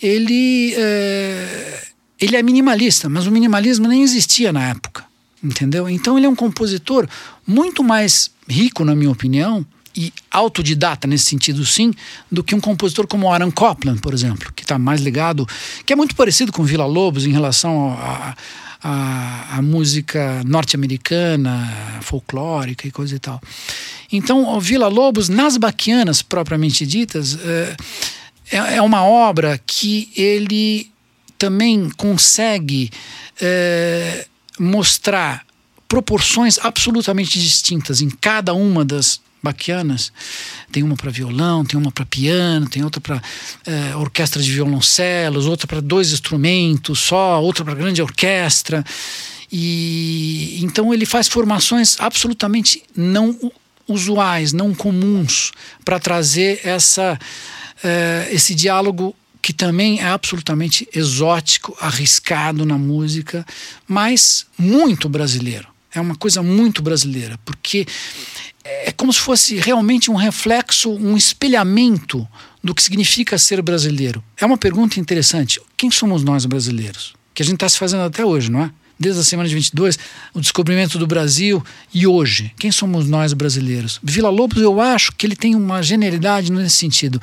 ele, 0.00 0.74
é, 0.74 1.82
ele 2.18 2.36
é 2.36 2.42
minimalista, 2.42 3.10
mas 3.10 3.26
o 3.26 3.30
minimalismo 3.30 3.86
nem 3.86 4.02
existia 4.02 4.52
na 4.52 4.68
época 4.68 5.04
entendeu? 5.44 5.88
Então 5.88 6.16
ele 6.16 6.26
é 6.26 6.28
um 6.28 6.34
compositor 6.34 7.06
muito 7.46 7.84
mais 7.84 8.30
rico, 8.48 8.84
na 8.84 8.94
minha 8.94 9.10
opinião, 9.10 9.64
e 9.96 10.12
autodidata 10.30 11.06
nesse 11.06 11.26
sentido 11.26 11.64
sim, 11.64 11.92
do 12.30 12.42
que 12.42 12.54
um 12.54 12.60
compositor 12.60 13.06
como 13.06 13.32
Aaron 13.32 13.52
Copland, 13.52 14.00
por 14.00 14.12
exemplo, 14.12 14.52
que 14.54 14.62
está 14.62 14.78
mais 14.78 15.00
ligado, 15.00 15.46
que 15.86 15.92
é 15.92 15.96
muito 15.96 16.16
parecido 16.16 16.50
com 16.50 16.64
Vila 16.64 16.86
Lobos 16.86 17.24
em 17.24 17.30
relação 17.30 17.96
a, 17.96 18.34
a, 18.82 19.58
a 19.58 19.62
música 19.62 20.42
norte-americana, 20.44 22.00
folclórica 22.02 22.88
e 22.88 22.90
coisa 22.90 23.14
e 23.14 23.18
tal. 23.18 23.40
Então, 24.10 24.58
Vila 24.60 24.88
Lobos, 24.88 25.28
nas 25.28 25.56
baquianas 25.56 26.22
propriamente 26.22 26.84
ditas, 26.84 27.38
é, 27.40 27.76
é, 28.50 28.76
é 28.76 28.82
uma 28.82 29.04
obra 29.04 29.60
que 29.64 30.10
ele 30.16 30.90
também 31.38 31.88
consegue 31.96 32.90
é, 33.40 34.26
mostrar 34.58 35.44
proporções 35.88 36.58
absolutamente 36.58 37.38
distintas 37.38 38.00
em 38.00 38.10
cada 38.10 38.54
uma 38.54 38.84
das 38.84 39.20
baquianas. 39.42 40.10
Tem 40.72 40.82
uma 40.82 40.96
para 40.96 41.10
violão, 41.10 41.64
tem 41.64 41.78
uma 41.78 41.92
para 41.92 42.06
piano, 42.06 42.68
tem 42.68 42.82
outra 42.82 43.00
para 43.00 43.22
é, 43.66 43.94
orquestra 43.94 44.42
de 44.42 44.50
violoncelos, 44.50 45.46
outra 45.46 45.66
para 45.66 45.80
dois 45.80 46.12
instrumentos 46.12 46.98
só, 46.98 47.40
outra 47.40 47.64
para 47.64 47.74
grande 47.74 48.00
orquestra. 48.00 48.82
E 49.52 50.58
então 50.62 50.92
ele 50.92 51.04
faz 51.04 51.28
formações 51.28 51.96
absolutamente 52.00 52.82
não 52.96 53.38
usuais, 53.86 54.52
não 54.52 54.74
comuns, 54.74 55.52
para 55.84 56.00
trazer 56.00 56.60
essa, 56.64 57.18
é, 57.84 58.28
esse 58.32 58.54
diálogo 58.54 59.14
que 59.44 59.52
também 59.52 60.00
é 60.00 60.06
absolutamente 60.06 60.88
exótico, 60.94 61.76
arriscado 61.78 62.64
na 62.64 62.78
música, 62.78 63.44
mas 63.86 64.46
muito 64.56 65.06
brasileiro. 65.06 65.68
É 65.94 66.00
uma 66.00 66.14
coisa 66.14 66.42
muito 66.42 66.82
brasileira, 66.82 67.38
porque 67.44 67.86
é 68.64 68.90
como 68.90 69.12
se 69.12 69.20
fosse 69.20 69.56
realmente 69.56 70.10
um 70.10 70.14
reflexo, 70.14 70.90
um 70.90 71.14
espelhamento 71.14 72.26
do 72.62 72.74
que 72.74 72.82
significa 72.82 73.36
ser 73.36 73.60
brasileiro. 73.60 74.24
É 74.38 74.46
uma 74.46 74.56
pergunta 74.56 74.98
interessante. 74.98 75.60
Quem 75.76 75.90
somos 75.90 76.24
nós 76.24 76.46
brasileiros? 76.46 77.12
Que 77.34 77.42
a 77.42 77.44
gente 77.44 77.56
está 77.56 77.68
se 77.68 77.76
fazendo 77.76 78.04
até 78.04 78.24
hoje, 78.24 78.50
não 78.50 78.62
é? 78.62 78.70
Desde 78.98 79.20
a 79.20 79.24
semana 79.24 79.48
de 79.48 79.54
22, 79.54 79.98
o 80.32 80.40
descobrimento 80.40 80.98
do 80.98 81.06
Brasil 81.06 81.62
e 81.92 82.06
hoje. 82.06 82.52
Quem 82.58 82.70
somos 82.70 83.08
nós 83.08 83.32
brasileiros? 83.32 83.98
Vila 84.02 84.30
Lobos, 84.30 84.62
eu 84.62 84.80
acho 84.80 85.12
que 85.12 85.26
ele 85.26 85.36
tem 85.36 85.54
uma 85.54 85.82
genialidade 85.82 86.50
nesse 86.50 86.76
sentido. 86.76 87.20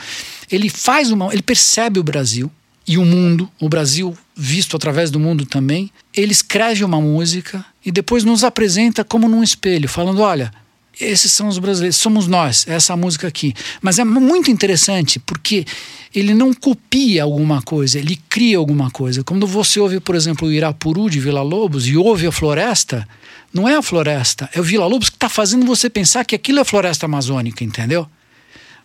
Ele 0.52 0.70
faz 0.70 1.12
uma, 1.12 1.32
ele 1.32 1.42
percebe 1.42 2.00
o 2.00 2.04
Brasil 2.04 2.52
e 2.88 2.98
o 2.98 3.06
mundo, 3.06 3.50
o 3.60 3.70
Brasil 3.70 4.18
visto 4.36 4.76
através 4.76 5.12
do 5.12 5.20
mundo 5.20 5.46
também. 5.46 5.92
Ele 6.14 6.32
escreve 6.32 6.84
uma 6.84 7.00
música 7.00 7.64
e 7.86 7.92
depois 7.92 8.24
nos 8.24 8.44
apresenta 8.44 9.04
como 9.04 9.30
num 9.30 9.44
espelho, 9.44 9.88
falando: 9.88 10.22
olha, 10.22 10.52
esses 11.00 11.32
são 11.32 11.48
os 11.48 11.58
brasileiros, 11.58 11.98
somos 11.98 12.28
nós, 12.28 12.66
essa 12.68 12.96
música 12.96 13.28
aqui. 13.28 13.54
Mas 13.82 13.98
é 13.98 14.04
muito 14.04 14.52
interessante 14.52 15.20
porque 15.20 15.66
ele 16.14 16.34
não 16.34 16.54
copia 16.54 17.24
alguma 17.24 17.62
coisa, 17.62 17.98
ele 17.98 18.20
cria 18.30 18.58
alguma 18.58 18.92
coisa. 18.92 19.24
Quando 19.24 19.48
você 19.48 19.80
ouve, 19.80 20.00
por 20.00 20.16
exemplo, 20.16 20.48
o 20.48 20.52
Irapuru 20.52 21.10
de 21.10 21.20
Vila 21.20 21.42
Lobos 21.42 21.88
e 21.88 21.96
ouve 21.96 22.28
a 22.28 22.32
floresta, 22.32 23.08
não 23.54 23.68
é 23.68 23.76
a 23.76 23.82
floresta, 23.82 24.50
é 24.54 24.60
o 24.60 24.64
Vila 24.64 24.86
Lobos 24.86 25.10
que 25.10 25.16
está 25.16 25.30
fazendo 25.30 25.66
você 25.66 25.90
pensar 25.90 26.26
que 26.26 26.36
aquilo 26.36 26.60
é 26.60 26.64
floresta 26.64 27.06
amazônica, 27.06 27.64
entendeu? 27.64 28.08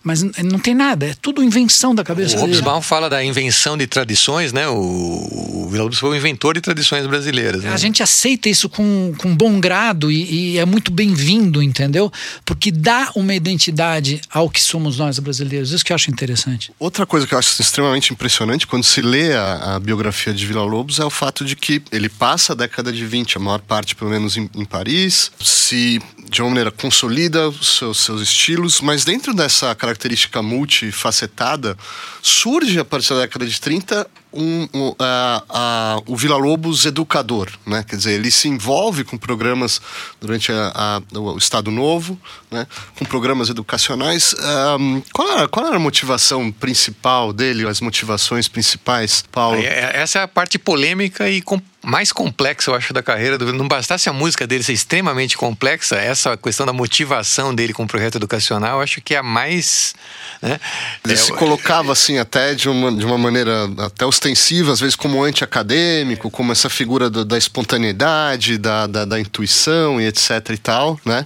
Mas 0.07 0.23
não 0.23 0.61
tem 0.61 0.73
nada, 0.73 1.07
é 1.07 1.15
tudo 1.21 1.43
invenção 1.43 1.93
da 1.93 2.05
cabeça 2.05 2.37
o 2.37 2.41
dele. 2.43 2.53
O 2.53 2.55
Hobsbawm 2.55 2.81
fala 2.81 3.11
da 3.11 3.25
invenção 3.25 3.77
de 3.77 3.89
tradições, 3.89 4.53
né? 4.53 4.69
O, 4.69 4.77
o 4.77 5.69
Vila 5.69 5.83
Lobos 5.83 5.99
foi 5.99 6.11
o 6.11 6.15
inventor 6.15 6.55
de 6.55 6.61
tradições 6.61 7.05
brasileiras. 7.09 7.65
Né? 7.65 7.73
A 7.73 7.77
gente 7.77 8.05
aceita 8.05 8.49
isso 8.49 8.69
com, 8.69 9.13
com 9.19 9.35
bom 9.35 9.59
grado 9.59 10.09
e, 10.09 10.53
e 10.53 10.59
é 10.59 10.65
muito 10.65 10.93
bem-vindo, 10.93 11.61
entendeu? 11.61 12.13
Porque 12.45 12.71
dá 12.71 13.11
uma 13.17 13.35
identidade 13.35 14.21
ao 14.31 14.49
que 14.49 14.63
somos 14.63 14.99
nós 14.99 15.19
brasileiros. 15.19 15.73
Isso 15.73 15.85
que 15.85 15.93
eu 15.93 15.97
acho 15.97 16.09
interessante. 16.09 16.71
Outra 16.79 17.05
coisa 17.05 17.27
que 17.27 17.35
eu 17.35 17.39
acho 17.41 17.61
extremamente 17.61 18.13
impressionante 18.13 18.65
quando 18.65 18.85
se 18.85 19.03
lê 19.03 19.33
a, 19.35 19.75
a 19.75 19.81
biografia 19.81 20.33
de 20.33 20.47
Vila 20.47 20.63
Lobos 20.63 21.01
é 21.01 21.05
o 21.05 21.11
fato 21.11 21.45
de 21.45 21.57
que 21.57 21.83
ele 21.91 22.09
passa 22.09 22.53
a 22.53 22.57
década 22.57 22.93
de 22.93 23.05
20, 23.05 23.39
a 23.39 23.41
maior 23.41 23.61
parte 23.61 23.97
pelo 23.97 24.11
menos 24.11 24.37
em, 24.37 24.49
em 24.55 24.65
Paris, 24.65 25.33
se 25.41 26.01
de 26.29 26.43
uma 26.43 26.51
maneira 26.51 26.71
consolida 26.71 27.49
os 27.49 27.79
seus, 27.79 27.99
seus 27.99 28.21
estilos, 28.21 28.81
mas 28.81 29.05
dentro 29.05 29.35
dessa 29.35 29.75
característica 29.75 30.43
multifacetada, 30.43 31.77
surge 32.23 32.79
a 32.79 32.85
partir 32.85 33.11
da 33.11 33.21
década 33.21 33.47
de 33.47 33.61
30 33.61 34.07
um, 34.37 34.69
um, 34.75 34.95
a, 34.99 35.43
a, 35.49 36.03
o 36.07 36.17
Vila 36.17 36.37
Lobos 36.37 36.85
educador, 36.85 37.51
né? 37.67 37.85
Quer 37.87 37.97
dizer, 37.97 38.13
ele 38.13 38.31
se 38.31 38.49
envolve 38.49 39.05
com 39.05 39.17
programas 39.17 39.81
durante 40.21 40.53
a, 40.53 41.03
o 41.13 41.39
Estado 41.39 41.71
Novo, 41.71 42.19
né? 42.51 42.67
Com 42.99 43.05
programas 43.05 43.49
educacionais. 43.49 44.35
Um, 44.79 45.03
qual, 45.13 45.29
era, 45.31 45.49
qual 45.49 45.67
era 45.67 45.77
a 45.77 45.81
motivação 45.81 46.53
principal 46.53 47.33
dele, 47.33 47.67
as 47.67 47.81
motivações 47.81 48.49
principais, 48.49 49.25
Paulo? 49.33 49.61
É, 49.63 49.97
essa 49.97 50.21
é 50.21 50.23
a 50.23 50.29
parte 50.29 50.59
polêmica 50.59 51.29
e 51.29 51.43
mais 51.87 52.11
complexa, 52.11 52.71
eu 52.71 52.75
acho, 52.75 52.93
da 52.93 53.01
carreira 53.01 53.39
do 53.39 53.53
Não 53.53 53.69
bastasse 53.69 54.09
a 54.09 54.13
música 54.13 54.45
dele 54.45 54.65
ser 54.65 54.73
extremamente 54.73 55.37
complexa, 55.37 55.95
essa 55.95 56.37
questão 56.37 56.67
da 56.67 56.73
motivação 56.73 57.55
dele 57.55 57.73
com 57.73 57.85
o 57.85 57.87
projeto 57.87 58.17
educacional, 58.17 58.79
eu 58.79 58.83
acho 58.83 59.01
que 59.01 59.15
é 59.15 59.19
a 59.19 59.23
mais. 59.23 59.95
Né? 60.43 60.59
Ele 61.05 61.15
é, 61.15 61.17
se 61.17 61.33
colocava 61.33 61.93
assim, 61.93 62.19
até 62.19 62.55
de 62.55 62.69
uma, 62.69 62.91
de 62.91 63.05
uma 63.05 63.17
maneira 63.17 63.71
até 63.79 64.05
ostensiva, 64.27 64.73
às 64.73 64.81
vezes 64.81 64.97
como 64.97 65.23
anti-acadêmico, 65.23 66.31
como 66.31 66.51
essa 66.51 66.69
figura 66.69 67.09
do, 67.09 67.25
da 67.25 67.39
espontaneidade, 67.39 68.59
da, 68.59 68.87
da, 68.87 69.05
da, 69.05 69.21
intuição 69.21 70.01
e 70.01 70.07
etc 70.07 70.51
e 70.51 70.59
tal, 70.59 71.01
né? 71.05 71.25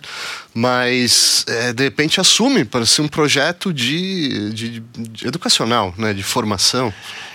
Mas 0.52 1.44
é, 1.48 1.72
de 1.72 1.84
repente 1.84 2.20
assume 2.20 2.64
para 2.64 2.84
ser 2.84 3.02
um 3.02 3.08
projeto 3.08 3.72
de, 3.72 4.50
de, 4.52 4.80
de 4.80 5.26
educacional, 5.26 5.94
né? 5.96 6.12
De 6.12 6.22
formação. 6.22 6.92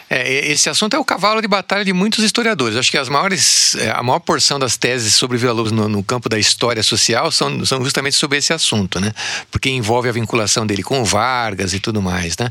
É, 0.10 0.52
esse 0.52 0.70
assunto 0.70 0.96
é 0.96 1.00
o 1.00 1.06
cavalo 1.06 1.42
de 1.42 1.48
batalha 1.48 1.84
de 1.84 1.92
muitos 1.92 2.24
historiadores. 2.24 2.78
Acho 2.78 2.92
que 2.92 2.98
as 2.98 3.10
maiores, 3.10 3.76
é, 3.76 3.90
a 3.90 4.04
maior 4.04 4.20
porção 4.20 4.60
das 4.60 4.78
teses 4.78 5.16
sobre 5.16 5.38
Vila 5.38 5.54
Lobos 5.54 5.72
no, 5.72 5.90
no, 5.90 6.04
campo 6.04 6.30
da 6.30 6.38
história 6.38 6.84
social 6.84 7.32
são, 7.32 7.66
são 7.66 7.84
justamente 7.84 8.16
sobre 8.16 8.38
esse 8.38 8.54
assunto, 8.54 9.00
né? 9.00 9.12
Porque 9.50 9.70
envolve 9.70 10.08
a 10.08 10.12
vinculação 10.12 10.66
dele 10.66 10.84
com 10.84 11.04
Vargas 11.04 11.74
e 11.74 11.80
tudo 11.80 12.02
mais, 12.02 12.38
né? 12.38 12.50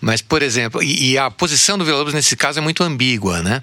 Mas, 0.00 0.20
por 0.20 0.42
exemplo, 0.42 0.82
e, 0.82 1.12
e 1.12 1.18
a 1.18 1.30
posição 1.30 1.78
do 1.78 1.84
Vila 1.84 1.98
Lobos 1.98 2.12
nesse 2.12 2.36
caso 2.36 2.58
é 2.58 2.62
muito 2.62 2.82
ambígua, 2.82 3.42
né? 3.42 3.62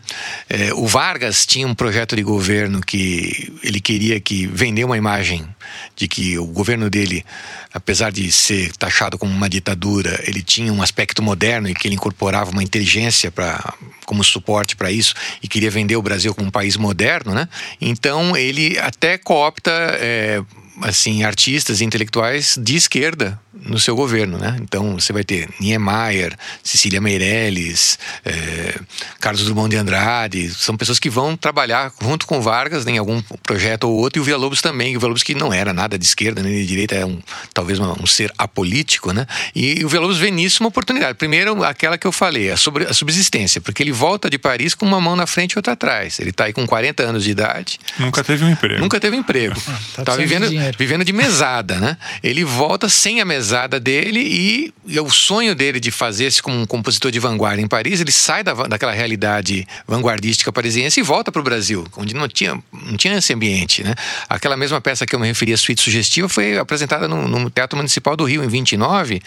É, 0.50 0.74
o 0.74 0.88
Vargas 0.88 1.46
tinha 1.46 1.68
um 1.68 1.76
projeto 1.76 2.16
de 2.16 2.24
governo 2.24 2.82
que 2.82 3.54
ele 3.64 3.80
queria 3.80 4.20
que 4.20 4.48
vender 4.48 4.84
uma 4.84 4.98
imagem 4.98 5.48
de 5.96 6.08
que 6.08 6.38
o 6.38 6.46
governo 6.46 6.90
dele, 6.90 7.26
apesar 7.74 8.12
de 8.12 8.32
ser 8.32 8.76
taxado 8.78 9.18
como 9.18 9.32
uma 9.32 9.50
ditadura, 9.50 10.22
ele 10.26 10.42
tinha 10.42 10.72
um 10.72 10.82
aspecto 10.82 11.22
moderno 11.22 11.70
e 11.70 11.74
que 11.74 11.88
ele 11.88 11.96
incorporava 11.96 12.52
uma 12.52 12.64
inteligência 12.64 13.32
para 13.32 13.74
como 14.06 14.24
suporte 14.24 14.76
para 14.76 14.92
isso 14.92 15.14
e 15.44 15.48
queria 15.48 15.70
vender 15.70 15.96
o 15.98 16.02
Brasil 16.02 16.34
como 16.34 16.48
um 16.48 16.52
país 16.52 16.78
moderno, 16.78 17.34
né? 17.34 17.48
Então 17.82 18.36
ele 18.38 18.78
até 18.80 19.18
coopta 19.18 19.72
é, 19.72 20.42
assim 20.82 21.24
artistas 21.24 21.82
intelectuais 21.82 22.58
de 22.62 22.76
esquerda 22.76 23.40
no 23.66 23.80
seu 23.80 23.96
governo, 23.96 24.38
né? 24.38 24.56
Então 24.62 25.00
você 25.00 25.12
vai 25.12 25.24
ter 25.24 25.50
Niemeyer, 25.60 26.36
Cecília 26.64 27.02
Meirelles, 27.02 27.98
é, 28.24 28.80
Carlos 29.20 29.44
Drummond 29.44 29.70
de 29.70 29.78
Andrade, 29.78 30.54
são 30.54 30.78
pessoas 30.78 31.00
que 31.00 31.10
vão 31.10 31.36
trabalhar 31.36 31.92
junto 32.02 32.28
com 32.28 32.42
Vargas 32.42 32.86
em 32.86 32.98
algum 32.98 33.22
projeto 33.44 33.86
ou 33.86 33.98
outro, 33.98 34.20
e 34.20 34.22
o 34.22 34.24
Vila 34.24 34.38
Lobos 34.38 34.62
também, 34.62 34.96
o 34.96 35.00
Vila 35.00 35.10
Lobos 35.10 35.24
que 35.24 35.34
não 35.34 35.54
era 35.54 35.74
nada 35.74 35.98
de 35.98 36.06
esquerda 36.06 36.42
nem 36.42 36.54
de 36.54 36.66
direita, 36.66 36.96
é 36.96 37.06
um, 37.06 37.20
talvez 37.54 37.80
um, 37.80 37.92
um 38.04 38.08
ser 38.08 38.32
apolítico, 38.38 39.12
né? 39.12 39.26
E, 39.56 39.80
e 39.80 39.86
o 39.86 39.90
Vila 39.90 40.04
Lobos 40.04 40.18
vê 40.18 40.32
nisso 40.32 40.64
uma 40.64 40.70
oportunidade. 40.70 41.18
Primeiro, 41.18 41.64
aquela 41.64 41.98
que 41.98 42.08
eu 42.08 42.12
falei, 42.12 42.52
a, 42.52 42.58
sobre, 42.58 42.86
a 42.86 42.94
subsistência, 42.94 43.60
porque 43.60 43.84
ele 43.84 43.92
volta 43.92 44.30
de 44.30 44.38
Paris 44.38 44.76
com 44.76 44.86
uma 44.86 45.02
mão 45.02 45.16
na 45.16 45.28
frente 45.28 45.54
e 45.54 45.58
outra 45.58 45.74
atrás. 45.74 46.20
Ele 46.20 46.30
está 46.30 46.46
aí 46.46 46.54
com 46.54 46.66
40 46.66 47.04
anos 47.04 47.24
de 47.24 47.32
idade. 47.32 47.80
Nunca 48.00 48.24
teve 48.24 48.44
um 48.44 48.50
emprego. 48.50 48.80
Nunca 48.80 49.00
teve 49.00 49.16
um 49.16 49.20
emprego. 49.20 49.56
tá 49.96 50.04
tá 50.04 50.16
vivendo, 50.16 50.48
vivendo 50.78 51.06
de 51.06 51.14
mesada, 51.14 51.80
né? 51.80 51.98
Ele 52.24 52.44
volta 52.44 52.90
sem 52.90 53.22
a 53.22 53.26
mesada 53.26 53.80
dele 53.80 54.20
e, 54.20 54.74
e 54.86 55.00
o 55.00 55.10
sonho 55.10 55.54
dele 55.54 55.80
de 55.80 55.92
fazer-se 55.92 56.42
como 56.42 56.60
um 56.60 56.66
compositor 56.66 57.12
de 57.12 57.20
vanguarda 57.20 57.62
em 57.62 57.68
Paris, 57.68 58.02
ele 58.02 58.12
sai 58.12 58.44
da, 58.44 58.54
daquela 58.54 58.92
realidade 58.92 59.68
vanguardística 59.88 60.52
parisiense 60.52 61.00
e 61.00 61.04
volta 61.04 61.32
para 61.32 61.40
o 61.40 61.44
Brasil, 61.44 61.86
onde 61.96 62.14
não 62.14 62.28
tinha, 62.28 62.62
não 62.72 62.98
tinha 62.98 63.18
esse 63.18 63.34
ambiente, 63.34 63.84
né? 63.84 63.94
Aquela 64.28 64.58
mesma 64.58 64.82
peça 64.82 65.06
que 65.06 65.16
eu 65.16 65.20
me 65.20 65.28
referi, 65.28 65.54
a 65.54 65.58
Suíte 65.58 65.82
Sugestiva, 65.82 66.28
foi 66.28 66.58
apresentada 66.58 67.08
no, 67.08 67.28
no 67.28 67.50
Teatro 67.50 67.78
Municipal 67.78 68.16
do 68.16 68.24
Rio 68.24 68.44
em 68.44 68.48
29 68.48 69.22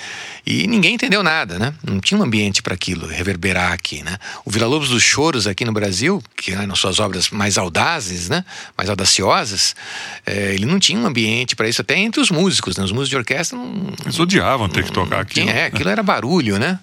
e 0.47 0.67
ninguém 0.67 0.95
entendeu 0.95 1.23
nada, 1.23 1.59
né? 1.59 1.75
Não 1.83 2.01
tinha 2.01 2.19
um 2.19 2.23
ambiente 2.23 2.63
para 2.63 2.75
aquilo 2.75 3.07
reverberar 3.07 3.73
aqui, 3.73 4.03
né? 4.03 4.19
O 4.45 4.51
Vila 4.51 4.67
Lobos 4.67 4.89
dos 4.89 5.03
Choros 5.03 5.47
aqui 5.47 5.65
no 5.65 5.73
Brasil, 5.73 6.23
que 6.37 6.53
é 6.53 6.67
nas 6.67 6.79
suas 6.79 6.99
obras 6.99 7.31
mais 7.31 7.57
audazes, 7.59 8.29
né? 8.29 8.45
Mais 8.77 8.91
audaciosas, 8.91 9.75
é, 10.27 10.55
ele 10.55 10.67
não 10.67 10.79
tinha 10.79 10.99
um 10.99 11.07
ambiente 11.07 11.30
para 11.57 11.69
isso 11.69 11.81
até 11.81 11.97
entre 11.99 12.21
os 12.21 12.31
músicos, 12.31 12.77
né? 12.77 12.85
Os 12.85 12.93
músicos 12.93 13.09
de 13.11 13.17
orquestra 13.17 13.59
não, 13.59 13.93
Eles 14.05 14.19
odiavam 14.19 14.69
ter 14.69 14.85
que 14.85 14.93
tocar 14.93 15.21
aqui. 15.21 15.41
é, 15.41 15.67
aquilo 15.67 15.89
era 15.89 16.03
barulho, 16.03 16.59
né? 16.59 16.79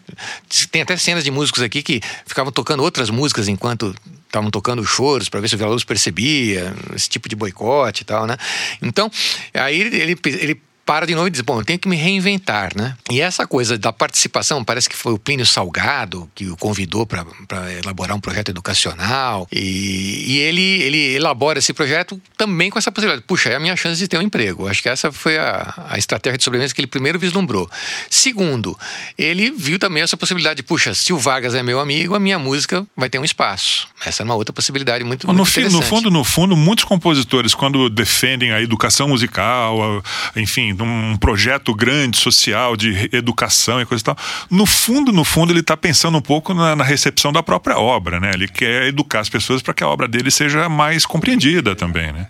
Tem 0.72 0.82
até 0.82 0.98
cenas 0.98 1.24
de 1.24 1.32
músicos 1.32 1.62
aqui 1.62 1.82
que 1.82 2.02
ficavam 2.26 2.52
tocando 2.52 2.84
outras 2.84 3.10
músicas 3.10 3.48
enquanto 3.48 3.96
estavam 4.26 4.52
tocando 4.52 4.84
choros 4.86 5.30
para 5.30 5.40
ver 5.40 5.48
se 5.48 5.56
o 5.56 5.60
Lobos 5.66 5.84
percebia 5.84 6.74
esse 6.96 7.10
tipo 7.10 7.30
de 7.30 7.36
boicote 7.36 8.02
e 8.02 8.06
tal, 8.06 8.28
né? 8.28 8.38
Então, 8.82 9.10
aí 9.54 9.80
ele, 9.80 10.16
ele 10.26 10.62
para 10.88 11.06
de 11.06 11.14
novo 11.14 11.28
e 11.28 11.30
diz: 11.30 11.42
Bom, 11.42 11.60
eu 11.60 11.66
tenho 11.66 11.78
que 11.78 11.90
me 11.90 11.98
reinventar, 11.98 12.72
né? 12.74 12.96
E 13.12 13.20
essa 13.20 13.46
coisa 13.46 13.78
da 13.78 13.92
participação, 13.92 14.64
parece 14.64 14.90
que 14.90 14.96
foi 14.96 15.12
o 15.12 15.20
Plínio 15.20 15.46
Salgado 15.46 16.32
que 16.34 16.48
o 16.48 16.56
convidou 16.56 17.06
para 17.06 17.26
elaborar 17.74 18.16
um 18.16 18.22
projeto 18.22 18.50
educacional. 18.50 19.46
E, 19.52 20.24
e, 20.26 20.38
ele, 20.38 20.62
ele 20.62 21.16
elabora 21.16 21.60
esse 21.60 21.74
projeto 21.74 22.20
também 22.38 22.70
com 22.70 22.80
essa 22.80 22.90
possibilidade: 22.90 23.26
puxa, 23.28 23.50
é 23.50 23.56
a 23.56 23.60
minha 23.60 23.76
chance 23.76 24.00
de 24.00 24.08
ter 24.08 24.18
um 24.18 24.22
emprego. 24.22 24.66
Acho 24.66 24.82
que 24.82 24.88
essa 24.88 25.12
foi 25.12 25.38
a, 25.38 25.74
a 25.90 25.98
estratégia 25.98 26.38
de 26.38 26.44
sobrevivência 26.46 26.74
que 26.74 26.80
ele 26.80 26.88
primeiro 26.88 27.20
vislumbrou. 27.20 27.70
Segundo, 28.10 28.80
ele 29.18 29.52
viu 29.52 29.78
também 29.78 30.02
essa 30.02 30.16
possibilidade: 30.16 30.64
puxa, 30.64 30.94
se 30.94 31.12
o 31.12 31.18
Vargas 31.18 31.54
é 31.54 31.62
meu 31.62 31.82
amigo, 31.82 32.16
a 32.16 32.20
minha 32.20 32.40
música 32.40 32.88
vai 32.96 33.10
ter 33.10 33.20
um 33.20 33.26
espaço. 33.26 33.90
Essa 34.06 34.24
é 34.24 34.26
uma 34.26 34.36
outra 34.36 34.54
possibilidade 34.54 35.04
muito, 35.04 35.28
no, 35.28 35.34
muito 35.34 35.46
fim, 35.50 35.64
no 35.64 35.82
fundo, 35.82 36.10
no 36.10 36.24
fundo, 36.24 36.56
muitos 36.56 36.86
compositores, 36.86 37.54
quando 37.54 37.90
defendem 37.90 38.54
a 38.54 38.62
educação 38.62 39.10
musical, 39.10 40.02
enfim, 40.34 40.77
um 40.84 41.18
projeto 41.18 41.74
grande 41.74 42.18
social 42.18 42.76
de 42.76 43.10
educação 43.12 43.82
e 43.82 43.86
coisa 43.86 44.02
e 44.02 44.06
tal. 44.06 44.18
No 44.50 44.66
fundo, 44.66 45.12
no 45.12 45.24
fundo, 45.24 45.52
ele 45.52 45.62
está 45.62 45.78
pensando 45.78 46.18
um 46.18 46.22
pouco 46.22 46.54
na, 46.54 46.76
na, 46.76 46.84
recepção 46.84 47.32
da 47.32 47.44
própria 47.44 47.78
obra, 47.78 48.20
né? 48.20 48.32
Ele 48.34 48.48
quer 48.48 48.88
educar 48.88 49.20
as 49.20 49.30
pessoas 49.30 49.62
para 49.62 49.74
que 49.74 49.84
a 49.84 49.88
obra 49.88 50.08
dele 50.08 50.32
seja 50.32 50.68
mais 50.70 51.06
compreendida 51.06 51.76
também, 51.76 52.12
né? 52.12 52.28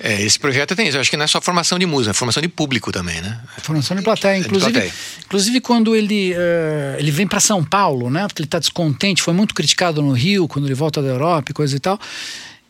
É, 0.00 0.22
esse 0.22 0.38
projeto 0.38 0.76
tem 0.76 0.86
isso. 0.86 0.96
Eu 0.96 1.00
acho 1.00 1.10
que 1.10 1.16
não 1.16 1.24
é 1.24 1.26
só 1.26 1.40
formação 1.40 1.78
de 1.78 1.84
música, 1.84 2.12
é 2.12 2.14
formação 2.14 2.40
de 2.40 2.48
público 2.48 2.92
também, 2.92 3.20
né? 3.20 3.40
Formação 3.62 3.96
de 3.96 4.02
plateia. 4.02 4.38
Inclusive, 4.38 4.72
de 4.72 4.78
plateia. 4.78 4.92
inclusive 5.26 5.60
quando 5.60 5.96
ele, 5.96 6.34
uh, 6.34 6.98
ele 6.98 7.10
vem 7.10 7.26
para 7.26 7.40
São 7.40 7.64
Paulo, 7.64 8.08
né? 8.08 8.26
Porque 8.28 8.40
ele 8.40 8.46
está 8.46 8.60
descontente, 8.60 9.22
foi 9.22 9.34
muito 9.34 9.54
criticado 9.54 10.00
no 10.00 10.12
Rio, 10.12 10.46
quando 10.46 10.66
ele 10.66 10.74
volta 10.74 11.02
da 11.02 11.08
Europa 11.08 11.50
e 11.50 11.54
coisa 11.54 11.74
e 11.74 11.80
tal 11.80 11.98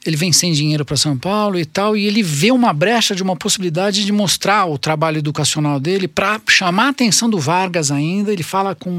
ele 0.09 0.17
vem 0.17 0.33
sem 0.33 0.53
dinheiro 0.53 0.85
para 0.85 0.97
São 0.97 1.19
Paulo 1.19 1.59
e 1.59 1.65
tal, 1.67 1.97
e 1.97 2.07
ele 2.07 2.23
vê 2.23 2.51
uma 2.51 2.73
brecha 2.73 3.15
de 3.15 3.23
uma 3.23 3.37
possibilidade 3.37 4.05
de 4.05 4.11
mostrar 4.11 4.65
o 4.67 4.79
trabalho 4.79 5.19
educacional 5.19 5.79
dele 5.79 6.09
para 6.09 6.41
chamar 6.49 6.87
a 6.87 6.89
atenção 6.89 7.29
do 7.29 7.39
Vargas 7.39 7.91
ainda. 7.91 8.33
Ele 8.33 8.43
fala 8.43 8.75
com 8.75 8.91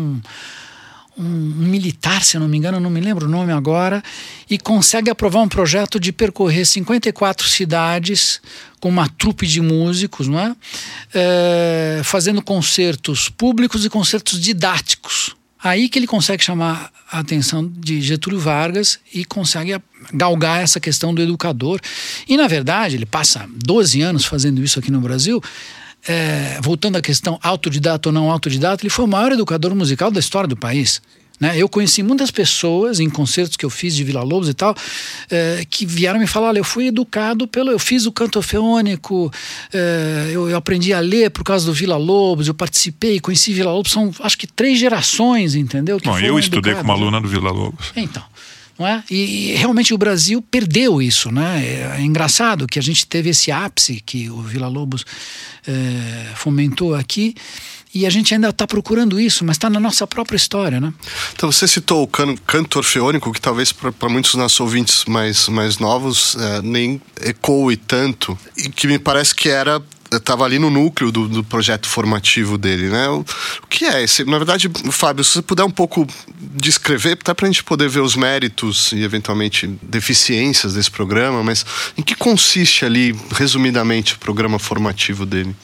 um, 1.18 1.24
militar, 1.24 2.24
se 2.24 2.38
não 2.38 2.47
me 2.47 2.60
engano, 2.60 2.80
não 2.80 2.91
me 2.91 3.01
lembro 3.01 3.26
o 3.26 3.30
nome 3.30 3.51
agora, 3.51 4.03
e 4.47 4.60
consegue 4.60 5.10
aprovar 5.10 5.41
um 5.41 5.49
projeto 5.49 5.99
de 5.99 6.12
percorrer 6.12 6.64
54 6.64 7.47
cidades 7.47 8.39
com 8.80 8.88
uma 8.88 9.10
trupe 9.10 9.47
de 9.47 9.62
músicos, 9.62 10.28
não 10.28 10.39
é? 10.39 10.55
é 11.14 12.01
fazendo 12.03 12.41
concertos 12.41 13.30
públicos 13.30 13.84
e 13.84 13.89
concertos 13.89 14.39
didáticos. 14.39 15.39
Aí 15.62 15.89
que 15.89 15.99
ele 15.99 16.07
consegue 16.07 16.43
chamar 16.43 16.91
a 17.12 17.20
atenção 17.20 17.68
de 17.68 18.01
Getúlio 18.01 18.39
Vargas 18.39 18.99
e 19.14 19.26
consegue 19.26 19.76
galgar 20.14 20.62
essa 20.62 20.80
questão 20.80 21.14
do 21.14 21.22
educador. 21.22 21.82
E, 22.28 22.38
na 22.38 22.47
verdade, 22.47 22.95
ele 22.95 23.05
passa 23.05 23.45
12 23.66 24.01
anos 24.01 24.26
fazendo 24.26 24.64
isso 24.64 24.80
aqui 24.80 24.89
no 24.89 25.01
Brasil. 25.01 25.41
É, 26.07 26.60
voltando 26.62 26.95
à 26.95 27.01
questão 27.01 27.38
autodidata 27.43 28.07
ou 28.07 28.14
não 28.14 28.32
autodidata, 28.32 28.84
ele 28.84 28.89
foi 28.89 29.03
o 29.03 29.07
maior 29.07 29.34
educador 29.34 29.76
musical 29.76 30.10
da 30.10 30.20
história 30.20 30.47
do 30.47 30.55
país. 30.55 31.01
Né? 31.40 31.58
Eu 31.58 31.70
conheci 31.70 32.04
muitas 32.04 32.30
pessoas 32.30 33.00
em 33.00 33.10
concertos 33.10 33.56
que 33.56 33.66
eu 33.66 33.70
fiz 33.70 33.96
de 33.96 34.04
Vila 34.04 34.22
Lobos 34.22 34.50
e 34.50 34.54
tal, 34.54 34.76
é, 35.30 35.66
que 35.70 35.86
vieram 35.86 36.20
me 36.20 36.28
falar: 36.28 36.50
olha, 36.50 36.60
eu 36.60 36.64
fui 36.64 36.88
educado 36.88 37.48
pelo. 37.48 37.72
Eu 37.72 37.80
fiz 37.80 38.06
o 38.06 38.12
canto 38.12 38.38
orfeônico, 38.38 39.32
é, 39.74 40.32
eu, 40.32 40.50
eu, 40.50 40.58
aprendi 40.58 40.94
a 40.94 41.00
ler 41.00 41.30
por 41.30 41.44
causa 41.44 41.66
do 41.66 41.74
Vila 41.74 41.96
Lobos, 41.96 42.48
eu 42.48 42.54
participei, 42.54 43.20
conheci 43.20 43.54
Vila 43.54 43.72
Lobos, 43.72 43.92
são 43.92 44.14
acho 44.20 44.38
que 44.38 44.48
três 44.48 44.78
gerações, 44.78 45.56
entendeu? 45.56 46.00
Bom, 46.04 46.20
eu 46.20 46.38
estudei 46.38 46.74
com 46.76 46.82
uma 46.82 46.94
aluna 46.94 47.22
do 47.22 47.28
Vila 47.28 47.52
Lobos. 47.52 47.92
Então. 47.96 48.24
Não 48.78 48.88
é? 48.88 49.04
E, 49.12 49.52
e 49.52 49.56
realmente 49.56 49.94
o 49.94 49.98
Brasil 49.98 50.42
perdeu 50.42 51.02
isso, 51.02 51.30
né? 51.30 51.62
É, 51.62 51.98
é, 51.98 52.02
engraçado 52.02 52.66
que 52.66 52.80
a 52.80 52.82
gente 52.82 53.06
teve 53.06 53.30
esse 53.30 53.52
ápice 53.52 54.02
que 54.06 54.30
o 54.30 54.42
Vila 54.42 54.70
Lobos 54.70 55.06
é, 55.68 56.32
fomentou 56.36 56.96
aqui 56.96 57.36
e 57.94 58.06
a 58.06 58.10
gente 58.10 58.34
ainda 58.34 58.50
está 58.50 58.68
procurando 58.68 59.20
isso, 59.20 59.44
mas 59.44 59.58
está 59.58 59.70
na 59.70 59.80
nossa 59.80 60.06
própria 60.06 60.38
história, 60.38 60.80
né? 60.80 60.94
Então 61.34 61.52
você 61.52 61.68
citou 61.68 62.04
o 62.04 62.08
can 62.08 62.36
canto 62.46 62.78
orfeônico, 62.78 63.32
que 63.34 63.42
talvez 63.42 63.72
para 63.72 64.10
muitos 64.10 64.36
nossos 64.36 64.60
ouvintes 64.60 65.06
mais, 65.06 65.48
mais 65.48 65.80
novos 65.80 66.36
é, 66.36 66.62
nem 66.62 67.02
ecoe 67.22 67.76
tanto, 67.76 68.38
e 68.56 68.70
que 68.70 68.88
me 68.88 69.00
parece 69.00 69.34
que 69.34 69.50
era 69.50 69.82
estava 70.12 70.44
ali 70.44 70.58
no 70.58 70.70
núcleo 70.70 71.12
do, 71.12 71.28
do, 71.28 71.44
projeto 71.44 71.88
formativo 71.88 72.58
dele, 72.58 72.90
né? 72.90 73.08
O, 73.10 73.20
o, 73.20 73.68
que 73.68 73.86
é 73.86 74.04
esse? 74.04 74.24
Na 74.26 74.38
verdade, 74.38 74.70
Fábio, 74.92 75.24
se 75.24 75.34
você 75.34 75.42
puder 75.42 75.64
um 75.64 75.70
pouco 75.70 76.08
descrever, 76.56 77.14
até 77.14 77.34
para 77.34 77.46
a 77.46 77.52
gente 77.52 77.64
poder 77.64 77.88
ver 77.90 78.00
os 78.00 78.16
méritos 78.16 78.92
e 78.92 79.04
eventualmente 79.04 79.68
deficiências 79.84 80.74
desse 80.74 80.90
programa, 80.90 81.44
mas 81.44 81.66
em 81.98 82.02
que 82.02 82.16
consiste 82.16 82.86
ali, 82.86 83.16
resumidamente, 83.32 84.16
o 84.16 84.20
programa 84.20 84.58
formativo 84.58 85.26
dele? 85.26 85.56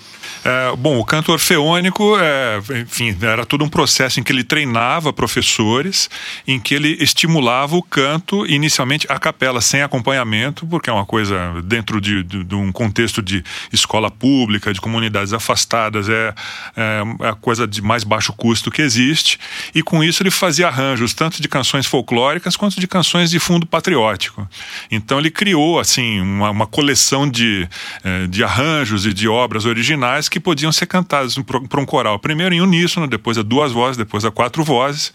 É, 0.46 0.76
bom, 0.76 1.00
o 1.00 1.04
canto 1.04 1.32
orfeônico, 1.32 2.16
é, 2.20 2.60
enfim, 2.80 3.18
era 3.20 3.48
todo 3.48 3.64
um 3.64 3.68
processo 3.68 4.20
em 4.20 4.24
que 4.24 4.32
ele 4.32 4.44
treinava 4.44 5.12
professores, 5.12 6.08
em 6.48 6.60
que 6.60 6.76
ele 6.76 6.96
estimulava 7.00 7.76
o 7.76 7.82
canto, 7.82 8.46
inicialmente 8.46 9.08
a 9.10 9.18
capela, 9.18 9.60
sem 9.60 9.82
acompanhamento, 9.82 10.68
porque 10.68 10.88
é 10.88 10.94
uma 10.94 11.06
coisa 11.06 11.36
dentro 11.64 12.00
de, 12.00 12.22
de, 12.22 12.44
de 12.44 12.54
um 12.54 12.72
contexto 12.72 13.24
de 13.24 13.44
escola 13.74 14.12
pública, 14.12 14.72
de 14.72 14.80
comunidades 14.80 15.34
afastadas, 15.34 16.08
é, 16.08 16.32
é, 16.78 17.28
a 17.28 17.34
coisa 17.34 17.66
de 17.66 17.82
mais 17.82 18.04
baixo 18.04 18.32
custo 18.32 18.70
que 18.70 18.84
existe. 18.84 19.40
E 19.74 19.82
com 19.82 20.04
isso 20.04 20.22
ele 20.22 20.30
fazia 20.30 20.68
arranjos 20.68 21.16
tanto 21.16 21.42
de 21.42 21.48
canções 21.48 21.88
folclóricas 21.88 22.56
quanto 22.56 22.80
de 22.80 22.88
canções 22.88 23.32
de 23.32 23.40
fundo 23.40 23.66
patriótico. 23.66 24.48
Então 24.92 25.18
ele 25.18 25.32
criou 25.32 25.80
assim 25.80 26.22
uma, 26.22 26.52
uma 26.52 26.68
coleção 26.68 27.28
de, 27.28 27.68
é, 28.04 28.28
de 28.28 28.44
arranjos 28.44 29.08
e 29.08 29.14
de 29.14 29.28
obras 29.28 29.66
originais 29.66 30.30
que 30.36 30.40
podiam 30.42 30.70
ser 30.70 30.86
cantadas 30.86 31.34
para 31.70 31.80
um 31.80 31.86
coral, 31.86 32.20
primeiro 32.20 32.54
em 32.54 32.60
uníssono, 32.60 33.08
depois 33.08 33.38
a 33.38 33.42
duas 33.42 33.72
vozes, 33.72 33.96
depois 33.96 34.26
a 34.26 34.32
quatro 34.32 34.66
vozes. 34.66 35.14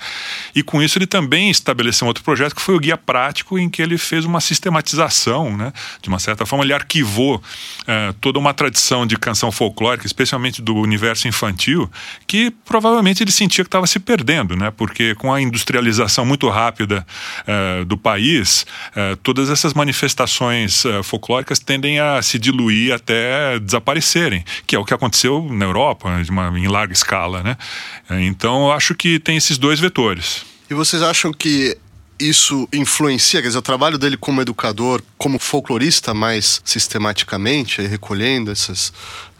E 0.55 0.63
com 0.63 0.83
isso 0.83 0.97
ele 0.97 1.07
também 1.07 1.51
estabeleceu 1.51 2.07
um 2.07 2.09
outro 2.09 2.25
projeto 2.25 2.57
que 2.57 2.63
foi 2.63 2.75
o 2.75 2.81
Guia 2.81 2.97
Prático, 2.97 3.59
em 3.59 3.69
que 3.69 3.83
ele 3.83 3.99
fez 3.99 4.25
uma 4.25 4.41
sistematização, 4.41 5.55
né? 5.55 5.75
de 6.01 6.09
uma 6.09 6.19
certa 6.19 6.47
forma, 6.47 6.65
ele 6.65 6.73
arquivou 6.73 7.43
é, 7.87 8.15
toda 8.19 8.39
uma 8.39 8.55
tradição 8.55 9.07
de 9.07 9.19
canção 9.19 9.53
folclórica, 9.53 10.07
especialmente 10.07 10.63
do 10.63 10.75
universo 10.75 11.29
infantil, 11.29 11.91
que 12.27 12.51
provavelmente 12.65 13.23
ele 13.23 13.31
sentia 13.31 13.63
que 13.63 13.69
estava 13.69 13.87
se 13.87 14.01
perdendo, 14.01 14.57
né? 14.57 14.71
porque 14.71 15.15
com 15.17 15.35
a 15.35 15.39
industrialização 15.39 16.25
muito 16.25 16.49
rápida 16.49 17.07
é, 17.47 17.85
do 17.85 17.99
país, 17.99 18.65
é, 18.97 19.17
todas 19.23 19.51
essas 19.51 19.75
manifestações 19.75 20.85
folclóricas 21.05 21.59
tendem 21.59 22.01
a 22.01 22.23
se 22.23 22.39
diluir 22.39 22.95
até 22.95 23.59
desaparecerem, 23.59 24.43
que 24.67 24.75
é 24.75 24.79
o 24.79 24.85
que 24.85 24.95
aconteceu 24.95 25.10
na 25.53 25.65
Europa, 25.65 26.23
de 26.23 26.31
uma, 26.31 26.59
em 26.59 26.69
larga 26.69 26.93
escala. 26.93 27.43
Né? 27.43 27.57
Então, 28.23 28.67
eu 28.67 28.73
acho 28.73 28.95
que 28.95 29.19
tem 29.19 29.37
esses 29.37 29.59
dois 29.59 29.81
vetores. 29.81 30.45
E 30.71 30.75
vocês 30.75 31.03
acham 31.03 31.33
que 31.33 31.77
isso 32.21 32.69
influencia, 32.73 33.41
quer 33.41 33.49
dizer, 33.49 33.59
o 33.59 33.63
trabalho 33.63 33.97
dele 33.97 34.17
como 34.17 34.43
educador, 34.43 35.03
como 35.17 35.39
folclorista 35.39 36.13
mais 36.13 36.61
sistematicamente, 36.65 37.81
recolhendo 37.81 38.51
essas, 38.51 38.93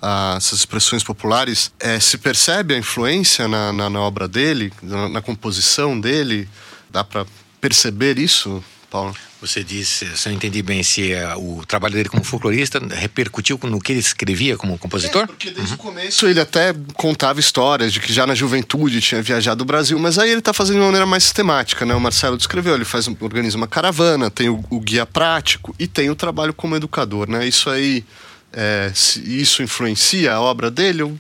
uh, 0.03 0.37
essas 0.37 0.61
expressões 0.61 1.05
populares, 1.05 1.71
é, 1.79 2.01
se 2.01 2.17
percebe 2.17 2.75
a 2.75 2.79
influência 2.79 3.47
na, 3.47 3.71
na, 3.71 3.91
na 3.91 4.01
obra 4.01 4.27
dele, 4.27 4.73
na, 4.83 5.09
na 5.11 5.23
composição 5.23 6.01
dele? 6.01 6.49
Dá 6.89 7.05
para 7.05 7.27
perceber 7.61 8.19
isso, 8.19 8.65
Paulo? 8.91 9.15
Você 9.41 9.65
disse, 9.65 10.07
se 10.19 10.29
eu 10.29 10.33
entendi 10.33 10.61
bem, 10.63 10.83
se 10.83 11.13
é, 11.13 11.35
o 11.35 11.63
trabalho 11.67 11.95
dele 11.95 12.11
como 12.11 12.23
folclorista 12.23 12.79
repercutiu 12.91 13.59
no 13.63 13.81
que 13.81 13.93
ele 13.93 14.01
escrevia 14.01 14.57
como 14.59 14.77
compositor? 14.79 15.23
É, 15.23 15.27
porque 15.27 15.51
desde 15.51 15.73
uhum. 15.73 15.79
o 15.79 15.79
começo 15.79 16.27
ele 16.27 16.41
até 16.41 16.75
contava 16.95 17.41
histórias 17.41 17.91
de 17.91 18.01
que 18.01 18.13
já 18.13 18.27
na 18.27 18.35
juventude 18.35 19.01
tinha 19.01 19.23
viajado 19.23 19.63
o 19.63 19.65
Brasil, 19.65 19.99
mas 19.99 20.19
aí 20.19 20.29
ele 20.29 20.41
está 20.41 20.53
fazendo 20.53 20.75
de 20.75 20.81
uma 20.81 20.87
maneira 20.87 21.07
mais 21.07 21.23
sistemática, 21.23 21.87
né? 21.87 21.95
O 21.95 22.01
Marcelo 22.01 22.37
descreveu, 22.37 22.75
ele 22.75 22.85
faz, 22.85 23.09
organiza 23.09 23.57
uma 23.57 23.67
caravana, 23.67 24.31
tem 24.31 24.51
o, 24.51 24.63
o 24.69 24.79
guia 24.79 25.07
prático 25.07 25.75
e 25.79 25.87
tem 25.87 26.11
o 26.11 26.15
trabalho 26.15 26.53
como 26.53 26.77
educador, 26.77 27.27
né? 27.27 27.49
Isso 27.49 27.71
aí, 27.71 28.05
é, 28.53 28.93
isso 29.25 29.63
influencia 29.63 30.35
a 30.35 30.41
obra 30.41 30.71
dele? 30.71 31.01
Eu 31.01 31.19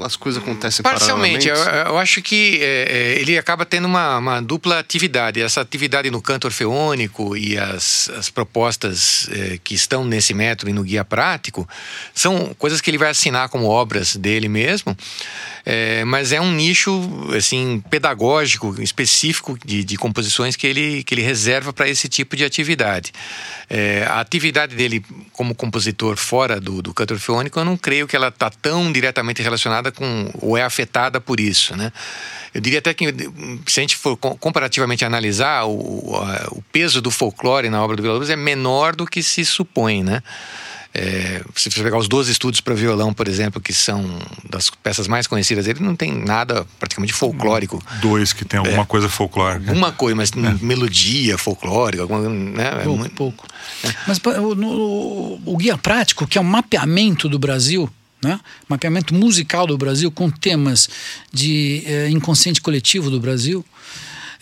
as 0.00 0.16
coisas 0.16 0.42
acontecem 0.42 0.82
Parcialmente, 0.82 1.48
eu, 1.48 1.56
eu, 1.56 1.98
acho 1.98 2.20
que 2.20 2.58
é, 2.60 2.86
é, 2.88 3.20
ele 3.20 3.38
acaba 3.38 3.64
tendo 3.64 3.86
uma, 3.86 4.18
uma, 4.18 4.40
dupla 4.42 4.78
atividade. 4.78 5.40
Essa 5.40 5.60
atividade 5.60 6.10
no 6.10 6.20
canto 6.20 6.46
orfeônico 6.46 7.36
e 7.36 7.56
as, 7.56 8.10
as 8.10 8.28
propostas 8.30 9.28
é, 9.30 9.58
que 9.62 9.74
estão 9.74 10.04
nesse 10.04 10.34
método 10.34 10.70
e 10.70 10.72
no 10.72 10.82
guia 10.82 11.04
prático 11.04 11.68
são 12.14 12.54
coisas 12.58 12.80
que 12.80 12.90
ele 12.90 12.98
vai 12.98 13.10
assinar 13.10 13.48
como 13.48 13.66
obras 13.66 14.16
dele 14.16 14.48
mesmo, 14.48 14.96
é, 15.66 16.04
mas 16.04 16.32
é 16.32 16.40
um 16.40 16.52
nicho 16.52 16.92
assim 17.34 17.82
pedagógico 17.88 18.80
específico 18.82 19.58
de, 19.64 19.82
de 19.82 19.96
composições 19.96 20.56
que 20.56 20.66
ele, 20.66 21.02
que 21.04 21.14
ele 21.14 21.22
reserva 21.22 21.72
para 21.72 21.88
esse 21.88 22.08
tipo 22.08 22.36
de 22.36 22.44
atividade. 22.44 23.12
É, 23.70 24.04
a 24.08 24.20
atividade 24.20 24.76
dele 24.76 25.02
como 25.32 25.54
compositor 25.54 26.16
fora 26.16 26.60
do, 26.60 26.82
do 26.82 26.92
canto 26.92 27.14
orfeônico, 27.14 27.58
eu 27.58 27.64
não 27.64 27.76
creio 27.76 28.06
que 28.06 28.14
ela 28.14 28.28
está 28.28 28.50
tão 28.50 28.92
diretamente 28.92 29.42
relacionada 29.42 29.90
com 29.90 30.30
ou 30.40 30.56
é 30.56 30.62
afetada 30.62 31.20
por 31.20 31.40
isso, 31.40 31.74
né? 31.74 31.92
Eu 32.52 32.60
diria 32.60 32.78
até 32.78 32.94
que 32.94 33.06
se 33.66 33.80
a 33.80 33.82
gente 33.82 33.96
for 33.96 34.16
comparativamente 34.16 35.04
analisar 35.04 35.64
o, 35.64 36.14
o 36.52 36.62
peso 36.70 37.00
do 37.00 37.10
folclore 37.10 37.68
na 37.68 37.82
obra 37.82 37.96
do 37.96 38.02
Vila 38.02 38.14
Lobos 38.14 38.30
é 38.30 38.36
menor 38.36 38.94
do 38.94 39.06
que 39.06 39.22
se 39.22 39.44
supõe, 39.44 40.04
né? 40.04 40.22
É, 40.96 41.42
se 41.56 41.68
você 41.72 41.82
pegar 41.82 41.98
os 41.98 42.06
12 42.06 42.30
estudos 42.30 42.60
para 42.60 42.72
violão, 42.72 43.12
por 43.12 43.26
exemplo, 43.26 43.60
que 43.60 43.72
são 43.72 44.16
das 44.48 44.70
peças 44.70 45.08
mais 45.08 45.26
conhecidas 45.26 45.64
dele, 45.64 45.80
não 45.80 45.96
tem 45.96 46.12
nada 46.12 46.64
praticamente 46.78 47.12
folclórico. 47.12 47.82
Dois 48.00 48.32
que 48.32 48.44
tem 48.44 48.58
alguma 48.58 48.82
é, 48.82 48.86
coisa 48.86 49.08
folclórica. 49.08 49.70
Alguma 49.74 49.90
coisa, 49.90 50.14
mas 50.14 50.30
é. 50.30 50.64
melodia 50.64 51.36
folclórica, 51.36 52.02
alguma, 52.02 52.28
né? 52.28 52.68
É 52.68 52.84
pouco, 52.84 52.98
muito... 52.98 53.14
pouco. 53.16 53.46
É. 53.82 53.92
Mas 54.06 54.20
no, 54.56 55.40
o 55.44 55.56
guia 55.56 55.76
prático, 55.76 56.28
que 56.28 56.38
é 56.38 56.40
um 56.40 56.44
mapeamento 56.44 57.28
do 57.28 57.40
Brasil, 57.40 57.90
né? 58.22 58.38
mapeamento 58.68 59.12
musical 59.12 59.66
do 59.66 59.76
Brasil 59.76 60.12
com 60.12 60.30
temas 60.30 60.88
de 61.32 61.82
é, 61.86 62.08
inconsciente 62.08 62.60
coletivo 62.60 63.10
do 63.10 63.18
Brasil, 63.18 63.64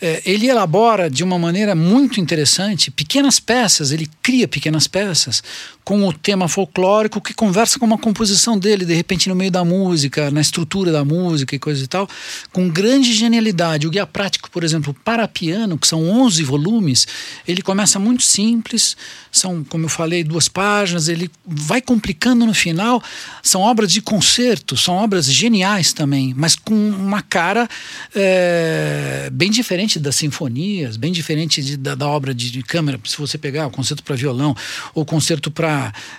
é, 0.03 0.21
ele 0.25 0.49
elabora 0.49 1.09
de 1.09 1.23
uma 1.23 1.39
maneira 1.39 1.73
muito 1.73 2.19
interessante 2.19 2.91
pequenas 2.91 3.39
peças, 3.39 3.91
ele 3.91 4.09
cria 4.21 4.49
pequenas 4.49 4.85
peças 4.85 5.41
com 5.83 6.07
o 6.07 6.13
tema 6.13 6.47
folclórico 6.47 7.19
que 7.19 7.33
conversa 7.33 7.77
com 7.77 7.85
uma 7.85 7.97
composição 7.97 8.57
dele, 8.57 8.85
de 8.85 8.93
repente 8.93 9.27
no 9.27 9.35
meio 9.35 9.51
da 9.51 9.63
música, 9.65 10.31
na 10.31 10.41
estrutura 10.41 10.91
da 10.91 11.03
música 11.03 11.55
e 11.55 11.59
coisa 11.59 11.83
e 11.83 11.87
tal, 11.87 12.07
com 12.51 12.69
grande 12.69 13.13
genialidade. 13.13 13.87
O 13.87 13.89
guia 13.89 14.05
prático, 14.05 14.49
por 14.49 14.63
exemplo, 14.63 14.95
para 15.03 15.27
piano, 15.27 15.77
que 15.77 15.87
são 15.87 16.09
11 16.09 16.43
volumes, 16.43 17.07
ele 17.47 17.61
começa 17.61 17.99
muito 17.99 18.23
simples, 18.23 18.95
são, 19.31 19.63
como 19.63 19.85
eu 19.85 19.89
falei, 19.89 20.23
duas 20.23 20.47
páginas, 20.47 21.07
ele 21.07 21.29
vai 21.45 21.81
complicando 21.81 22.45
no 22.45 22.53
final, 22.53 23.03
são 23.41 23.61
obras 23.61 23.91
de 23.91 24.01
concerto, 24.01 24.77
são 24.77 24.95
obras 24.95 25.25
geniais 25.25 25.91
também, 25.91 26.33
mas 26.37 26.55
com 26.55 26.73
uma 26.73 27.21
cara 27.21 27.67
é, 28.15 29.29
bem 29.31 29.51
diferente 29.51 29.99
das 29.99 30.15
sinfonias, 30.15 30.97
bem 30.97 31.11
diferente 31.11 31.61
de, 31.61 31.75
da, 31.75 31.95
da, 31.95 32.07
obra 32.07 32.33
de, 32.33 32.51
de 32.51 32.63
câmera, 32.63 32.99
se 33.05 33.17
você 33.17 33.37
pegar 33.37 33.67
o 33.67 33.71
concerto 33.71 34.03
para 34.03 34.15
violão 34.15 34.55
ou 34.93 35.05
concerto 35.05 35.51
para 35.51 35.72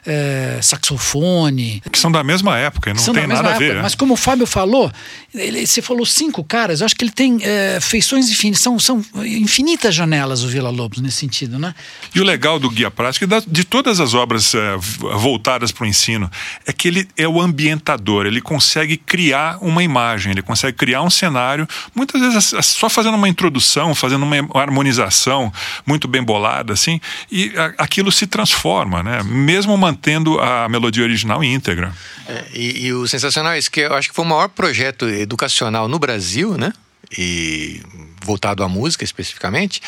é, 0.07 0.59
saxofone. 0.63 1.83
Que 1.91 1.99
são 1.99 2.11
da 2.11 2.23
mesma 2.23 2.59
época, 2.59 2.93
não 2.93 3.03
tem 3.13 3.27
nada 3.27 3.51
época, 3.51 3.55
a 3.55 3.59
ver. 3.59 3.75
Né? 3.77 3.83
Mas 3.83 3.95
como 3.95 4.15
o 4.15 4.17
Fábio 4.17 4.47
falou, 4.47 4.91
ele, 5.35 5.67
você 5.67 5.83
falou 5.83 6.07
cinco 6.07 6.45
caras, 6.45 6.81
eu 6.81 6.87
acho 6.87 6.95
que 6.95 7.05
ele 7.05 7.13
tem 7.13 7.39
é, 7.43 7.79
feições 7.81 8.31
infinitas, 8.31 8.61
são, 8.63 8.79
são 8.79 9.05
infinitas 9.25 9.95
janelas 9.95 10.43
o 10.43 10.49
Vila 10.49 10.71
Lobos 10.71 11.01
nesse 11.01 11.19
sentido, 11.19 11.59
né? 11.59 11.75
E 12.15 12.21
o 12.21 12.25
legal 12.25 12.59
do 12.59 12.71
Guia 12.71 12.91
Prático, 12.91 13.27
de 13.47 13.65
todas 13.65 14.01
as 14.01 14.15
obras 14.15 14.55
é, 14.55 14.77
voltadas 15.19 15.73
para 15.73 15.85
o 15.85 15.87
ensino, 15.87 16.31
é 16.67 16.73
que 16.73 16.89
ele 16.89 17.09
é 17.17 17.27
o 17.27 17.41
ambientador, 17.41 18.27
ele 18.27 18.41
consegue 18.41 18.97
criar 18.97 19.59
uma 19.61 19.83
imagem, 19.83 20.33
ele 20.33 20.43
consegue 20.43 20.77
criar 20.77 21.03
um 21.03 21.11
cenário, 21.11 21.67
muitas 21.95 22.21
vezes 22.21 22.55
só 22.63 22.89
fazendo 22.89 23.15
uma 23.15 23.29
introdução, 23.29 23.95
fazendo 23.95 24.25
uma 24.25 24.37
harmonização 24.61 25.53
muito 25.87 26.07
bem 26.07 26.23
bolada, 26.23 26.73
assim, 26.73 27.01
e 27.31 27.53
aquilo 27.79 28.11
se 28.13 28.27
transforma, 28.27 29.03
né? 29.03 29.23
Mesmo 29.45 29.77
mantendo 29.77 30.41
a 30.41 30.69
melodia 30.69 31.05
original 31.05 31.45
íntegra. 31.45 31.93
É, 32.27 32.45
e, 32.55 32.87
e, 32.87 32.93
o 32.93 33.07
sensacional 33.07 33.53
é 33.53 33.59
isso, 33.59 33.71
que 33.71 33.81
eu 33.81 33.95
acho 33.95 34.09
que 34.09 34.15
foi 34.15 34.25
o 34.25 34.29
maior 34.29 34.49
projeto 34.49 35.09
educacional 35.09 35.87
no 35.87 35.99
Brasil, 35.99 36.57
né? 36.57 36.73
E 37.17 37.83
voltado 38.25 38.65
à 38.65 38.69
música 38.69 39.05
especificamente, 39.05 39.81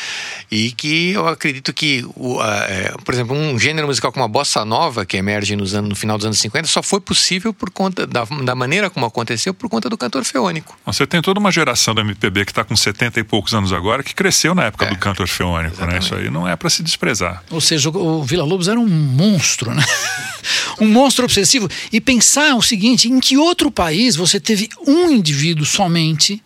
e 0.49 0.71
que 0.71 1.11
eu 1.11 1.27
acredito 1.27 1.73
que, 1.73 2.05
o, 2.15 2.39
a, 2.39 2.55
é, 2.69 2.93
por 3.03 3.13
exemplo, 3.13 3.35
um 3.35 3.57
gênero 3.59 3.87
musical 3.87 4.11
como 4.11 4.23
a 4.23 4.27
bossa 4.27 4.63
nova, 4.63 5.05
que 5.05 5.17
emerge 5.17 5.55
nos 5.55 5.73
anos, 5.73 5.89
no 5.89 5.95
final 5.95 6.17
dos 6.17 6.25
anos 6.25 6.37
50, 6.39 6.67
só 6.67 6.83
foi 6.83 7.01
possível 7.01 7.53
por 7.53 7.71
conta 7.71 8.05
da, 8.05 8.23
da 8.23 8.55
maneira 8.55 8.89
como 8.89 9.05
aconteceu, 9.05 9.53
por 9.53 9.67
conta 9.69 9.89
do 9.89 9.97
cantor 9.97 10.23
feônico. 10.23 10.77
Você 10.85 11.07
tem 11.07 11.21
toda 11.21 11.39
uma 11.39 11.51
geração 11.51 11.95
da 11.95 12.01
MPB 12.01 12.45
que 12.45 12.51
está 12.51 12.63
com 12.63 12.75
70 12.75 13.19
e 13.19 13.23
poucos 13.23 13.53
anos 13.53 13.73
agora, 13.73 14.03
que 14.03 14.13
cresceu 14.13 14.53
na 14.53 14.65
época 14.65 14.85
é, 14.85 14.89
do 14.89 14.97
cantor 14.97 15.27
feônico, 15.27 15.83
né? 15.85 15.97
Isso 15.97 16.13
aí 16.13 16.29
não 16.29 16.47
é 16.47 16.55
para 16.55 16.69
se 16.69 16.83
desprezar. 16.83 17.43
Ou 17.49 17.59
seja, 17.59 17.89
o 17.89 18.23
Vila 18.23 18.43
Lobos 18.43 18.67
era 18.67 18.79
um 18.79 18.87
monstro, 18.87 19.73
né? 19.73 19.83
um 20.79 20.87
monstro 20.87 21.25
obsessivo. 21.25 21.67
E 21.91 21.99
pensar 21.99 22.55
o 22.55 22.61
seguinte: 22.61 23.07
em 23.07 23.19
que 23.19 23.37
outro 23.37 23.71
país 23.71 24.15
você 24.15 24.39
teve 24.39 24.69
um 24.85 25.09
indivíduo 25.09 25.65
somente 25.65 26.41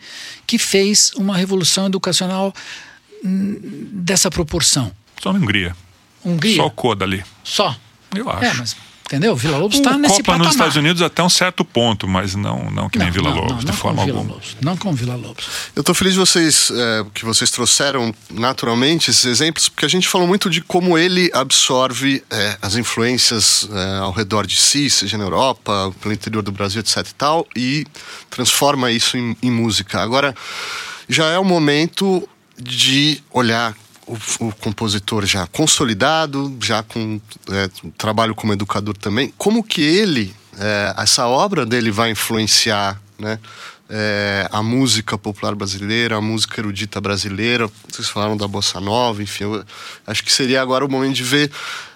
que 0.51 0.57
fez 0.57 1.13
uma 1.15 1.37
revolução 1.37 1.85
educacional 1.85 2.53
dessa 3.23 4.29
proporção? 4.29 4.91
Só 5.23 5.31
na 5.31 5.39
Hungria. 5.39 5.73
Hungria? 6.25 6.57
Só 6.57 6.65
o 6.65 6.71
Koda 6.71 7.05
ali. 7.05 7.23
Só? 7.41 7.73
Eu 8.13 8.29
acho. 8.29 8.43
É, 8.43 8.53
mas 8.55 8.75
Entendeu? 9.11 9.35
Vila 9.35 9.57
Lobos 9.57 9.75
está 9.75 9.97
nesse 9.97 10.13
Copa 10.13 10.23
patamar. 10.23 10.45
nos 10.45 10.55
Estados 10.55 10.75
Unidos 10.77 11.01
até 11.01 11.21
um 11.21 11.29
certo 11.29 11.65
ponto, 11.65 12.07
mas 12.07 12.33
não, 12.33 12.71
não 12.71 12.89
que 12.89 12.97
nem 12.97 13.11
Vila 13.11 13.29
Lobos, 13.29 13.49
não, 13.49 13.57
não 13.57 13.65
de 13.65 13.73
forma 13.73 14.05
Vila 14.05 14.19
alguma. 14.19 14.35
Lobos, 14.35 14.55
não 14.61 14.77
com 14.77 14.93
Vila 14.93 15.15
Lobos. 15.17 15.45
Eu 15.75 15.81
estou 15.81 15.93
feliz 15.93 16.13
de 16.13 16.19
vocês, 16.19 16.71
é, 16.73 17.05
que 17.13 17.25
vocês 17.25 17.51
trouxeram 17.51 18.15
naturalmente 18.29 19.09
esses 19.09 19.25
exemplos, 19.25 19.67
porque 19.67 19.85
a 19.85 19.89
gente 19.89 20.07
falou 20.07 20.25
muito 20.25 20.49
de 20.49 20.61
como 20.61 20.97
ele 20.97 21.29
absorve 21.33 22.23
é, 22.31 22.57
as 22.61 22.77
influências 22.77 23.67
é, 23.69 23.97
ao 23.97 24.13
redor 24.13 24.47
de 24.47 24.55
si, 24.55 24.89
seja 24.89 25.17
na 25.17 25.25
Europa, 25.25 25.93
pelo 25.99 26.13
interior 26.13 26.41
do 26.41 26.53
Brasil, 26.53 26.79
etc 26.79 27.05
e 27.05 27.13
tal, 27.13 27.45
e 27.53 27.85
transforma 28.29 28.91
isso 28.91 29.17
em, 29.17 29.35
em 29.43 29.51
música. 29.51 29.99
Agora, 29.99 30.33
já 31.09 31.25
é 31.25 31.37
o 31.37 31.43
momento 31.43 32.25
de 32.57 33.21
olhar 33.29 33.75
o, 34.07 34.17
o, 34.47 34.53
compositor 34.55 35.25
já 35.25 35.47
consolidado, 35.47 36.55
já 36.61 36.83
com 36.83 37.19
é, 37.49 37.69
trabalho 37.97 38.35
como 38.35 38.53
educador 38.53 38.95
também, 38.97 39.33
como 39.37 39.63
que 39.63 39.81
ele, 39.81 40.33
é, 40.57 40.93
essa 40.97 41.27
obra 41.27 41.65
dele 41.65 41.91
vai 41.91 42.11
influenciar, 42.11 43.01
né? 43.17 43.39
É, 43.93 44.47
a 44.53 44.63
música 44.63 45.17
popular 45.17 45.53
brasileira, 45.53 46.15
a 46.15 46.21
música 46.21 46.61
erudita 46.61 47.01
brasileira. 47.01 47.69
Vocês 47.89 48.07
falaram 48.07 48.37
da 48.37 48.47
bossa 48.47 48.79
nova, 48.79 49.21
enfim. 49.21 49.43
acho 50.07 50.23
que 50.23 50.31
seria 50.31 50.61
agora 50.61 50.85
o 50.85 50.89
momento 50.89 51.15
de 51.15 51.23
ver 51.23 51.51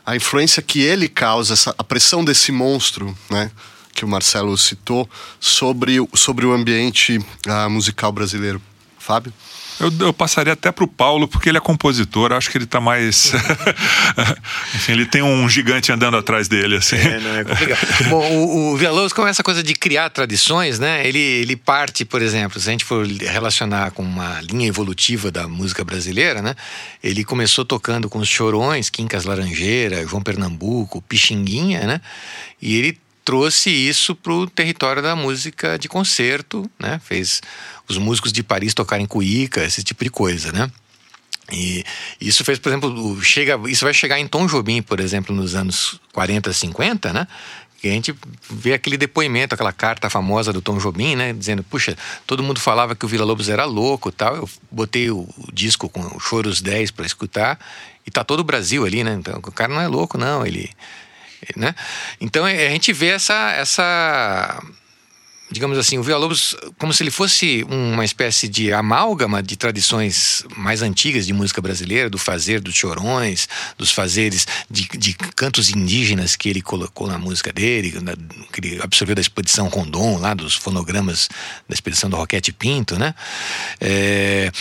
a 0.05 0.13
influência 0.13 0.61
que 0.61 0.81
ele 0.81 1.07
causa, 1.07 1.53
essa, 1.53 1.73
a 1.77 1.83
pressão 1.85 2.23
desse 2.25 2.51
monstro, 2.51 3.17
né? 3.29 3.49
que 3.95 4.03
o 4.03 4.07
Marcelo 4.07 4.55
citou 4.57 5.09
sobre, 5.39 5.95
sobre 6.13 6.45
o 6.45 6.51
ambiente 6.51 7.17
uh, 7.17 7.69
musical 7.69 8.11
brasileiro. 8.11 8.61
Fábio? 9.05 9.31
Eu, 9.79 9.91
eu, 9.99 10.13
passaria 10.13 10.53
até 10.53 10.71
para 10.71 10.83
o 10.83 10.87
Paulo, 10.87 11.27
porque 11.27 11.49
ele 11.49 11.57
é 11.57 11.61
compositor, 11.61 12.31
acho 12.31 12.49
que 12.49 12.57
ele 12.57 12.63
está 12.63 12.79
mais. 12.79 13.33
Enfim, 14.73 14.93
ele 14.93 15.05
tem 15.05 15.21
um 15.21 15.47
gigante 15.49 15.91
andando 15.91 16.17
atrás 16.17 16.47
dele, 16.47 16.77
assim. 16.77 16.95
É, 16.95 17.19
não, 17.19 17.35
é 17.35 17.43
complicado. 17.43 17.87
Bom, 18.09 18.31
o, 18.31 18.73
o 18.73 18.77
Villa-Lobos, 18.77 19.13
com 19.13 19.27
essa 19.27 19.43
coisa 19.43 19.61
de 19.61 19.73
criar 19.73 20.09
tradições, 20.09 20.79
né? 20.79 21.05
Ele, 21.05 21.19
ele 21.19 21.55
parte, 21.55 22.05
por 22.05 22.21
exemplo, 22.21 22.59
se 22.59 22.69
a 22.69 22.71
gente 22.71 22.85
for 22.85 23.05
relacionar 23.05 23.91
com 23.91 24.01
uma 24.01 24.39
linha 24.41 24.67
evolutiva 24.67 25.29
da 25.29 25.47
música 25.47 25.83
brasileira, 25.83 26.41
né? 26.41 26.55
Ele 27.03 27.23
começou 27.23 27.65
tocando 27.65 28.09
com 28.09 28.19
os 28.19 28.29
Chorões, 28.29 28.89
Quincas 28.89 29.25
Laranjeira, 29.25 30.07
João 30.07 30.23
Pernambuco, 30.23 31.01
Pixinguinha, 31.01 31.85
né? 31.85 32.01
E 32.61 32.75
ele 32.77 32.97
trouxe 33.25 33.71
isso 33.71 34.15
para 34.15 34.31
o 34.31 34.47
território 34.47 35.01
da 35.01 35.15
música 35.15 35.79
de 35.79 35.89
concerto, 35.89 36.69
né? 36.79 37.01
Fez 37.03 37.41
os 37.89 37.97
músicos 37.97 38.31
de 38.31 38.43
Paris 38.43 38.75
tocarem 38.75 39.07
cuíca, 39.07 39.63
esse 39.63 39.83
tipo 39.83 40.03
de 40.03 40.11
coisa, 40.11 40.51
né? 40.51 40.71
E 41.51 41.83
isso 42.21 42.43
fez, 42.43 42.59
por 42.59 42.69
exemplo, 42.69 43.21
chega, 43.21 43.59
isso 43.67 43.83
vai 43.83 43.93
chegar 43.93 44.19
em 44.19 44.27
Tom 44.27 44.47
Jobim, 44.47 44.81
por 44.81 44.99
exemplo, 44.99 45.35
nos 45.35 45.55
anos 45.55 45.99
40, 46.13 46.53
50, 46.53 47.13
né? 47.13 47.27
Que 47.79 47.87
a 47.87 47.91
gente 47.91 48.15
vê 48.49 48.73
aquele 48.73 48.97
depoimento, 48.97 49.53
aquela 49.53 49.73
carta 49.73 50.09
famosa 50.09 50.53
do 50.53 50.61
Tom 50.61 50.77
Jobim, 50.77 51.15
né? 51.15 51.33
Dizendo, 51.33 51.63
puxa, 51.63 51.95
todo 52.25 52.43
mundo 52.43 52.59
falava 52.59 52.95
que 52.95 53.05
o 53.05 53.07
Vila 53.07 53.25
Lobos 53.25 53.49
era 53.49 53.65
louco 53.65 54.11
tal. 54.11 54.35
Eu 54.35 54.49
botei 54.71 55.09
o, 55.09 55.27
disco 55.51 55.89
com 55.89 56.01
o 56.01 56.19
Choros 56.19 56.61
10 56.61 56.91
para 56.91 57.05
escutar 57.05 57.59
e 58.05 58.11
tá 58.11 58.23
todo 58.23 58.39
o 58.39 58.43
Brasil 58.43 58.85
ali, 58.85 59.03
né? 59.03 59.13
Então 59.13 59.37
o 59.37 59.51
cara 59.51 59.73
não 59.73 59.81
é 59.81 59.87
louco, 59.87 60.17
não. 60.17 60.45
Ele 60.45 60.69
né? 61.55 61.75
Então 62.19 62.47
é, 62.47 62.67
a 62.67 62.69
gente 62.69 62.91
vê 62.93 63.07
essa, 63.07 63.51
essa 63.51 64.61
digamos 65.49 65.77
assim, 65.77 65.97
o 65.97 66.03
Villa-Lobos 66.03 66.55
como 66.77 66.91
se 66.91 67.03
ele 67.03 67.11
fosse 67.11 67.65
uma 67.69 68.03
espécie 68.03 68.47
de 68.47 68.73
amálgama 68.73 69.43
de 69.43 69.55
tradições 69.55 70.43
mais 70.57 70.81
antigas 70.81 71.25
de 71.25 71.33
música 71.33 71.61
brasileira, 71.61 72.09
do 72.09 72.17
fazer 72.17 72.59
dos 72.59 72.75
chorões, 72.75 73.47
dos 73.77 73.91
fazeres 73.91 74.47
de, 74.69 74.87
de 74.97 75.13
cantos 75.13 75.69
indígenas 75.69 76.35
que 76.35 76.49
ele 76.49 76.61
colocou 76.61 77.07
na 77.07 77.17
música 77.17 77.53
dele, 77.53 77.93
que 78.51 78.59
ele 78.59 78.81
absorveu 78.81 79.15
da 79.15 79.21
expedição 79.21 79.67
Rondon, 79.67 80.17
lá 80.17 80.33
dos 80.33 80.55
fonogramas 80.55 81.29
da 81.69 81.73
expedição 81.73 82.09
do 82.09 82.17
Roquete 82.17 82.51
Pinto, 82.51 82.97
né? 82.97 83.13
É, 83.79 84.51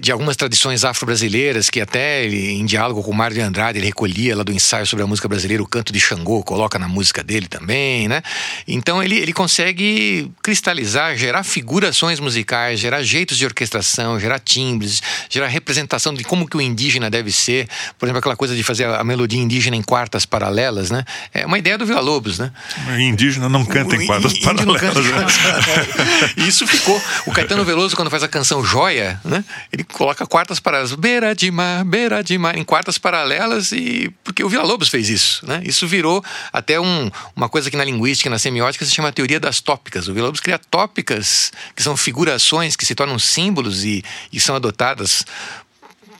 de 0.00 0.12
algumas 0.12 0.36
tradições 0.36 0.84
afro-brasileiras, 0.84 1.68
que 1.68 1.80
até 1.80 2.24
ele, 2.24 2.52
em 2.52 2.64
diálogo 2.64 3.02
com 3.02 3.10
o 3.10 3.14
Mário 3.14 3.34
de 3.34 3.42
Andrade, 3.42 3.78
ele 3.78 3.86
recolhia 3.86 4.36
lá 4.36 4.42
do 4.42 4.52
ensaio 4.52 4.86
sobre 4.86 5.02
a 5.02 5.06
música 5.06 5.28
brasileira 5.28 5.62
o 5.62 5.66
canto 5.66 5.92
de 5.92 6.00
Xangô, 6.00 6.42
coloca 6.42 6.78
na 6.78 6.88
música 6.88 7.22
dele 7.22 7.46
também, 7.46 8.08
né? 8.08 8.22
Então 8.66 9.02
ele, 9.02 9.16
ele 9.16 9.32
consegue 9.32 10.30
cristalizar, 10.42 11.16
gerar 11.16 11.42
figurações 11.42 12.20
musicais, 12.20 12.80
gerar 12.80 13.02
jeitos 13.02 13.36
de 13.36 13.44
orquestração, 13.44 14.18
gerar 14.18 14.38
timbres, 14.38 15.02
gerar 15.28 15.48
representação 15.48 16.14
de 16.14 16.24
como 16.24 16.48
que 16.48 16.56
o 16.56 16.60
indígena 16.60 17.10
deve 17.10 17.32
ser. 17.32 17.68
Por 17.98 18.06
exemplo, 18.06 18.18
aquela 18.18 18.36
coisa 18.36 18.54
de 18.54 18.62
fazer 18.62 18.84
a 18.86 19.04
melodia 19.04 19.40
indígena 19.40 19.76
em 19.76 19.82
quartas 19.82 20.24
paralelas, 20.24 20.90
né? 20.90 21.04
É 21.32 21.44
uma 21.46 21.58
ideia 21.58 21.76
do 21.76 21.86
Vila 21.86 22.00
Lobos, 22.00 22.38
né? 22.38 22.52
O 22.88 22.98
indígena 22.98 23.48
não 23.48 23.64
canta 23.64 23.96
em 23.96 24.06
quartas 24.06 24.38
paralelas. 24.38 24.80
Canta 24.80 25.00
em 25.00 25.04
quartas 25.08 25.36
paralelas. 25.36 26.34
Isso 26.36 26.66
ficou. 26.66 27.00
O 27.26 27.32
Caetano 27.32 27.64
Veloso, 27.64 27.96
quando 27.96 28.10
faz 28.10 28.22
a 28.22 28.28
canção 28.28 28.64
Joia, 28.64 29.20
né? 29.24 29.44
Ele 29.74 29.82
coloca 29.82 30.24
quartas 30.24 30.60
paralelas, 30.60 30.94
beira 30.94 31.34
de 31.34 31.50
mar, 31.50 31.84
beira 31.84 32.22
de 32.22 32.38
mar, 32.38 32.56
em 32.56 32.62
quartas 32.62 32.96
paralelas, 32.96 33.72
e 33.72 34.08
porque 34.22 34.42
o 34.44 34.48
Vila 34.48 34.62
Lobos 34.62 34.88
fez 34.88 35.08
isso, 35.08 35.44
né? 35.44 35.60
Isso 35.64 35.86
virou 35.88 36.24
até 36.52 36.80
um, 36.80 37.10
uma 37.34 37.48
coisa 37.48 37.68
que 37.68 37.76
na 37.76 37.84
linguística, 37.84 38.30
na 38.30 38.38
semiótica, 38.38 38.84
se 38.84 38.92
chama 38.92 39.12
teoria 39.12 39.40
das 39.40 39.60
tópicas. 39.60 40.06
O 40.06 40.14
Vila 40.14 40.26
Lobos 40.26 40.40
cria 40.40 40.58
tópicas, 40.58 41.52
que 41.74 41.82
são 41.82 41.96
figurações 41.96 42.76
que 42.76 42.86
se 42.86 42.94
tornam 42.94 43.18
símbolos 43.18 43.84
e, 43.84 44.04
e 44.32 44.38
são 44.38 44.54
adotadas 44.54 45.24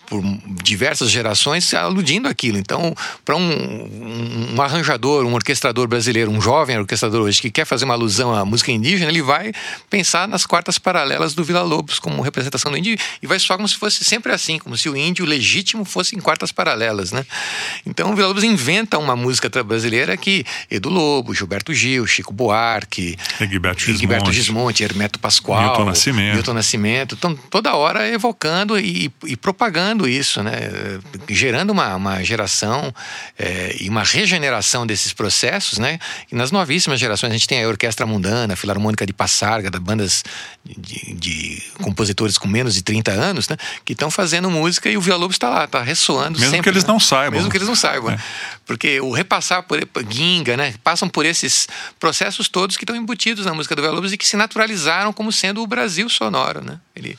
por 0.07 0.23
diversas 0.63 1.11
gerações 1.11 1.73
aludindo 1.75 2.29
aquilo. 2.29 2.59
Então, 2.59 2.95
para 3.25 3.37
um, 3.37 4.55
um, 4.55 4.63
arranjador, 4.63 5.25
um 5.25 5.35
orquestrador 5.35 5.87
brasileiro, 5.87 6.31
um 6.31 6.41
jovem 6.41 6.79
orquestrador 6.79 7.23
hoje 7.23 7.41
que 7.41 7.51
quer 7.51 7.65
fazer 7.65 7.85
uma 7.85 7.95
alusão 7.95 8.35
à 8.35 8.45
música 8.45 8.71
indígena, 8.73 9.11
ele 9.11 9.23
vai 9.23 9.53
pensar 9.89 10.27
nas 10.29 10.47
quartas 10.47 10.79
paralelas 10.79 11.35
do 11.35 11.45
Vila 11.45 11.63
Lobos 11.63 11.99
como 11.99 12.23
representação 12.23 12.71
do 12.71 12.79
índio 12.79 12.97
e 13.23 13.27
vai 13.27 13.39
soar 13.39 13.57
como 13.57 13.69
se 13.69 13.77
fosse 13.77 14.05
sempre 14.05 14.33
assim, 14.33 14.59
como 14.59 14.77
se 14.77 14.89
o 14.89 14.97
índio 14.97 15.25
legítimo 15.25 15.85
fosse 15.85 16.17
em 16.17 16.21
quartas 16.21 16.53
paralelas, 16.53 17.13
né? 17.13 17.25
Então, 17.87 18.13
o 18.13 18.17
Vila 18.17 18.29
Lobos 18.29 18.45
inventa 18.45 18.99
uma 18.99 19.17
música 19.17 19.51
brasileira 19.63 20.17
que 20.17 20.45
Edu 20.71 20.89
Lobo, 20.89 21.35
Gilberto 21.35 21.73
Gil, 21.73 22.07
Chico 22.07 22.33
Buarque, 22.33 23.17
Egberto 23.41 23.81
Gismonte, 23.81 24.33
Gismonte 24.33 24.85
Hermeto 24.85 25.19
Pascoal, 25.19 25.63
Milton 25.63 25.85
Nascimento, 25.85 26.35
Milton 26.35 26.55
Nascimento, 26.55 27.15
estão 27.15 27.35
toda 27.35 27.75
hora 27.75 28.09
evocando 28.09 28.79
e, 28.79 29.13
e 29.27 29.37
propagando 29.37 29.94
isso, 30.09 30.43
né? 30.43 30.53
gerando 31.29 31.71
uma, 31.71 31.95
uma 31.95 32.25
geração 32.25 32.93
é, 33.39 33.77
e 33.81 33.89
uma 33.89 34.03
regeneração 34.03 34.87
desses 34.87 35.13
processos. 35.13 35.79
Né? 35.79 35.99
E 36.31 36.35
nas 36.35 36.51
novíssimas 36.51 36.99
gerações, 36.99 37.31
a 37.31 37.35
gente 37.35 37.47
tem 37.47 37.63
a 37.63 37.69
Orquestra 37.69 38.05
Mundana, 38.05 38.55
a 38.55 38.57
Filarmônica 38.57 39.07
de 39.07 39.13
Passarga, 39.13 39.71
da 39.71 39.79
bandas 39.79 40.25
de, 40.65 41.15
de, 41.15 41.63
compositores 41.81 42.37
com 42.37 42.49
menos 42.49 42.75
de 42.75 42.83
30 42.83 43.13
anos, 43.13 43.49
né? 43.49 43.57
que 43.85 43.93
estão 43.93 44.11
fazendo 44.11 44.51
música 44.51 44.91
e 44.91 44.97
o 44.97 45.01
Vila 45.01 45.17
Lobos 45.17 45.37
está 45.37 45.49
lá, 45.49 45.65
está 45.65 45.83
ressoando 45.83 46.39
Mesmo 46.39 46.51
sempre, 46.51 46.65
que 46.65 46.69
eles 46.71 46.85
né? 46.85 46.93
não 46.93 46.99
saibam. 46.99 47.39
Mesmo 47.39 47.51
que 47.51 47.57
eles 47.57 47.69
não 47.69 47.77
saibam. 47.77 48.11
É. 48.11 48.19
Porque 48.67 49.01
o 49.01 49.13
repassar 49.13 49.63
por 49.63 49.79
Ginga, 50.11 50.57
né? 50.57 50.75
passam 50.83 51.09
por 51.09 51.25
esses 51.25 51.69
processos 52.01 52.49
todos 52.49 52.77
que 52.77 52.85
estão 52.85 52.97
embutidos 52.97 53.47
na 53.47 53.55
música 53.55 53.77
do 53.77 53.83
Vila 53.83 53.95
Lobos 53.95 54.13
e 54.13 54.17
que 54.17 54.27
se 54.27 54.37
naturalizaram 54.37 55.13
como 55.13 55.31
sendo 55.31 55.63
o 55.63 55.67
Brasil 55.67 56.09
sonoro. 56.09 56.65
Né? 56.65 56.79
Ele 56.97 57.19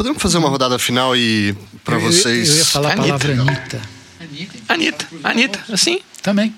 Podemos 0.00 0.22
fazer 0.22 0.38
uma 0.38 0.48
rodada 0.48 0.78
final 0.78 1.14
e 1.14 1.54
para 1.84 1.98
vocês. 1.98 2.48
Eu 2.48 2.56
ia 2.56 2.64
falar 2.64 2.92
Anitta. 2.92 3.02
a 3.02 3.18
palavra 3.18 3.32
Anitta. 3.42 3.82
Anitta. 4.18 4.58
Anitta, 4.66 5.06
Anitta, 5.22 5.60
assim? 5.70 6.00
Também. 6.22 6.54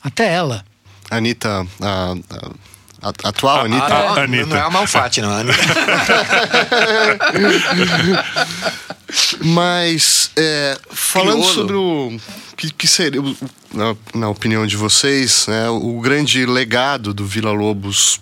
Até 0.00 0.32
ela. 0.32 0.64
Anitta, 1.10 1.66
a, 1.82 2.14
a, 3.02 3.08
a 3.08 3.28
atual 3.28 3.64
Anitta. 3.64 3.92
A, 3.92 4.10
a, 4.10 4.22
Anitta. 4.22 4.46
Não 4.46 4.56
é 4.56 4.60
a 4.60 4.70
Malfatti, 4.70 5.20
não. 5.20 5.30
Mas, 9.42 10.30
é, 10.36 10.78
falando 10.88 11.40
Criolo. 11.40 11.54
sobre 11.54 11.74
o 11.74 12.20
que, 12.56 12.72
que 12.72 12.86
seria, 12.86 13.20
na, 13.74 13.96
na, 14.14 14.28
opinião 14.28 14.64
de 14.64 14.76
vocês, 14.76 15.48
né, 15.48 15.68
o 15.70 16.00
grande 16.00 16.46
legado 16.46 17.12
do 17.12 17.26
Vila 17.26 17.50
Lobos 17.50 18.20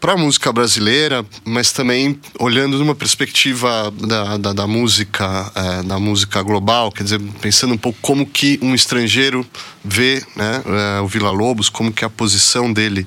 para 0.00 0.14
a 0.14 0.16
música 0.16 0.50
brasileira, 0.50 1.24
mas 1.44 1.72
também 1.72 2.18
olhando 2.38 2.78
numa 2.78 2.94
perspectiva 2.94 3.92
da, 4.06 4.38
da, 4.38 4.52
da 4.54 4.66
música 4.66 5.52
é, 5.54 5.82
da 5.82 5.98
música 5.98 6.42
global, 6.42 6.90
quer 6.90 7.04
dizer, 7.04 7.20
pensando 7.40 7.74
um 7.74 7.78
pouco 7.78 7.98
como 8.00 8.24
que 8.24 8.58
um 8.62 8.74
estrangeiro 8.74 9.46
vê 9.84 10.22
né, 10.34 10.62
é, 10.96 11.00
o 11.00 11.06
Vila 11.06 11.30
Lobos, 11.30 11.68
como 11.68 11.92
que 11.92 12.02
é 12.02 12.06
a 12.06 12.10
posição 12.10 12.72
dele 12.72 13.06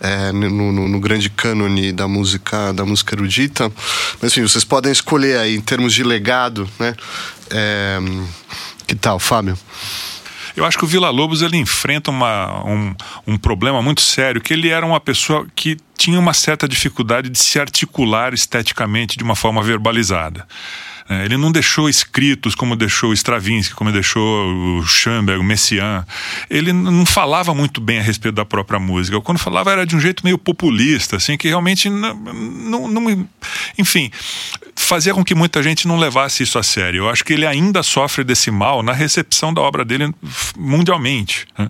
é, 0.00 0.32
no, 0.32 0.72
no, 0.72 0.88
no, 0.88 1.00
grande 1.00 1.28
cânone 1.28 1.92
da 1.92 2.08
música 2.08 2.72
da 2.72 2.86
música 2.86 3.14
erudita. 3.14 3.70
Mas 4.20 4.32
enfim, 4.32 4.42
vocês 4.42 4.64
podem 4.64 4.90
escolher 4.90 5.38
aí 5.38 5.56
em 5.56 5.60
termos 5.60 5.92
de 5.92 6.02
legado, 6.02 6.68
né? 6.78 6.94
É, 7.50 7.98
que 8.86 8.94
tal, 8.94 9.18
Fábio? 9.18 9.58
Eu 10.56 10.64
acho 10.64 10.78
que 10.78 10.84
o 10.84 10.86
Vila 10.86 11.10
Lobos 11.10 11.42
ele 11.42 11.56
enfrenta 11.56 12.10
uma, 12.10 12.64
um, 12.66 12.94
um 13.26 13.36
problema 13.36 13.82
muito 13.82 14.00
sério, 14.00 14.40
que 14.40 14.52
ele 14.52 14.68
era 14.68 14.84
uma 14.84 15.00
pessoa 15.00 15.46
que 15.54 15.76
tinha 15.96 16.18
uma 16.18 16.32
certa 16.32 16.66
dificuldade 16.66 17.28
de 17.28 17.38
se 17.38 17.58
articular 17.60 18.32
esteticamente 18.32 19.16
de 19.16 19.24
uma 19.24 19.36
forma 19.36 19.62
verbalizada. 19.62 20.46
É, 21.10 21.24
ele 21.24 21.36
não 21.36 21.50
deixou 21.50 21.88
escritos 21.88 22.54
como 22.54 22.76
deixou 22.76 23.12
Stravinsky, 23.12 23.74
como 23.74 23.90
deixou 23.90 24.78
o 24.78 24.86
Schoenberg, 24.86 25.40
o 25.40 25.44
Messiaen. 25.44 26.04
Ele 26.48 26.72
não 26.72 27.04
falava 27.04 27.52
muito 27.52 27.80
bem 27.80 27.98
a 27.98 28.02
respeito 28.02 28.36
da 28.36 28.44
própria 28.44 28.78
música. 28.78 29.20
Quando 29.20 29.38
falava 29.38 29.72
era 29.72 29.84
de 29.84 29.96
um 29.96 30.00
jeito 30.00 30.22
meio 30.22 30.38
populista, 30.38 31.16
assim, 31.16 31.36
que 31.36 31.48
realmente 31.48 31.90
não, 31.90 32.14
não, 32.14 32.88
não 32.88 33.28
enfim, 33.76 34.08
fazia 34.76 35.12
com 35.12 35.24
que 35.24 35.34
muita 35.34 35.60
gente 35.64 35.88
não 35.88 35.98
levasse 35.98 36.44
isso 36.44 36.60
a 36.60 36.62
sério. 36.62 36.98
Eu 36.98 37.10
acho 37.10 37.24
que 37.24 37.32
ele 37.32 37.44
ainda 37.44 37.82
sofre 37.82 38.22
desse 38.22 38.52
mal 38.52 38.80
na 38.80 38.92
recepção 38.92 39.52
da 39.52 39.60
obra 39.60 39.84
dele 39.84 40.14
mundialmente. 40.56 41.44
Né? 41.58 41.68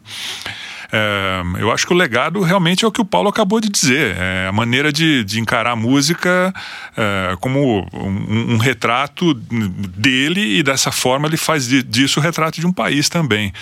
É, 0.93 1.43
eu 1.59 1.71
acho 1.71 1.87
que 1.87 1.93
o 1.93 1.97
legado 1.97 2.41
realmente 2.43 2.85
é 2.85 2.89
o 2.89 2.93
que 2.93 3.01
o 3.01 3.05
Paulo 3.05 3.29
acabou 3.29 3.61
de 3.61 3.69
dizer. 3.69 4.17
É 4.17 4.47
a 4.49 4.53
maneira 4.53 4.93
de, 4.93 5.25
de 5.25 5.41
encarar 5.41 5.73
a 5.73 5.77
música 5.77 6.53
é, 6.97 7.37
como 7.41 7.87
um, 7.93 8.55
um, 8.55 8.57
retrato 8.57 9.35
dele 9.35 10.59
e 10.59 10.63
dessa 10.63 10.91
forma 10.91 11.29
ele 11.29 11.37
faz 11.37 11.69
disso 11.69 12.21
o 12.21 12.23
retrato 12.23 12.61
de 12.61 12.67
um 12.67 12.73
país 12.73 13.09
também. 13.09 13.53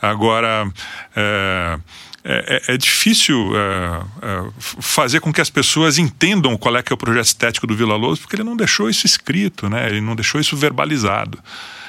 Agora. 0.00 0.70
É, 1.16 1.78
é, 2.26 2.62
é, 2.68 2.74
é 2.74 2.76
difícil 2.78 3.52
é, 3.54 4.00
é, 4.22 4.50
fazer 4.58 5.20
com 5.20 5.30
que 5.30 5.42
as 5.42 5.50
pessoas 5.50 5.98
entendam 5.98 6.56
qual 6.56 6.74
é 6.74 6.82
que 6.82 6.90
é 6.90 6.94
o 6.94 6.96
projeto 6.96 7.26
estético 7.26 7.66
do 7.66 7.76
Vila 7.76 7.96
Lobos, 7.96 8.18
porque 8.18 8.34
ele 8.34 8.42
não 8.42 8.56
deixou 8.56 8.88
isso 8.88 9.04
escrito, 9.04 9.68
né? 9.68 9.86
ele 9.90 10.00
não 10.00 10.16
deixou 10.16 10.40
isso 10.40 10.56
verbalizado. 10.56 11.38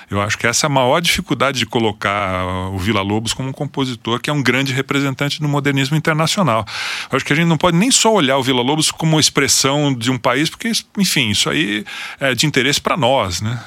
Eu 0.09 0.21
acho 0.21 0.37
que 0.37 0.45
essa 0.45 0.65
é 0.65 0.67
a 0.67 0.69
maior 0.69 0.99
dificuldade 0.99 1.59
de 1.59 1.65
colocar 1.65 2.45
o 2.71 2.77
Vila 2.77 3.01
Lobos 3.01 3.33
como 3.33 3.49
um 3.49 3.51
compositor 3.51 4.19
que 4.19 4.29
é 4.29 4.33
um 4.33 4.41
grande 4.41 4.73
representante 4.73 5.41
do 5.41 5.47
modernismo 5.47 5.97
internacional. 5.97 6.65
Eu 7.11 7.15
acho 7.15 7.25
que 7.25 7.33
a 7.33 7.35
gente 7.35 7.47
não 7.47 7.57
pode 7.57 7.77
nem 7.77 7.91
só 7.91 8.13
olhar 8.13 8.37
o 8.37 8.43
Vila 8.43 8.61
Lobos 8.61 8.91
como 8.91 9.19
expressão 9.19 9.93
de 9.93 10.11
um 10.11 10.17
país, 10.17 10.49
porque, 10.49 10.71
enfim, 10.97 11.29
isso 11.29 11.49
aí 11.49 11.85
é 12.19 12.35
de 12.35 12.45
interesse 12.45 12.79
para 12.79 12.95
nós, 12.95 13.41
né? 13.41 13.59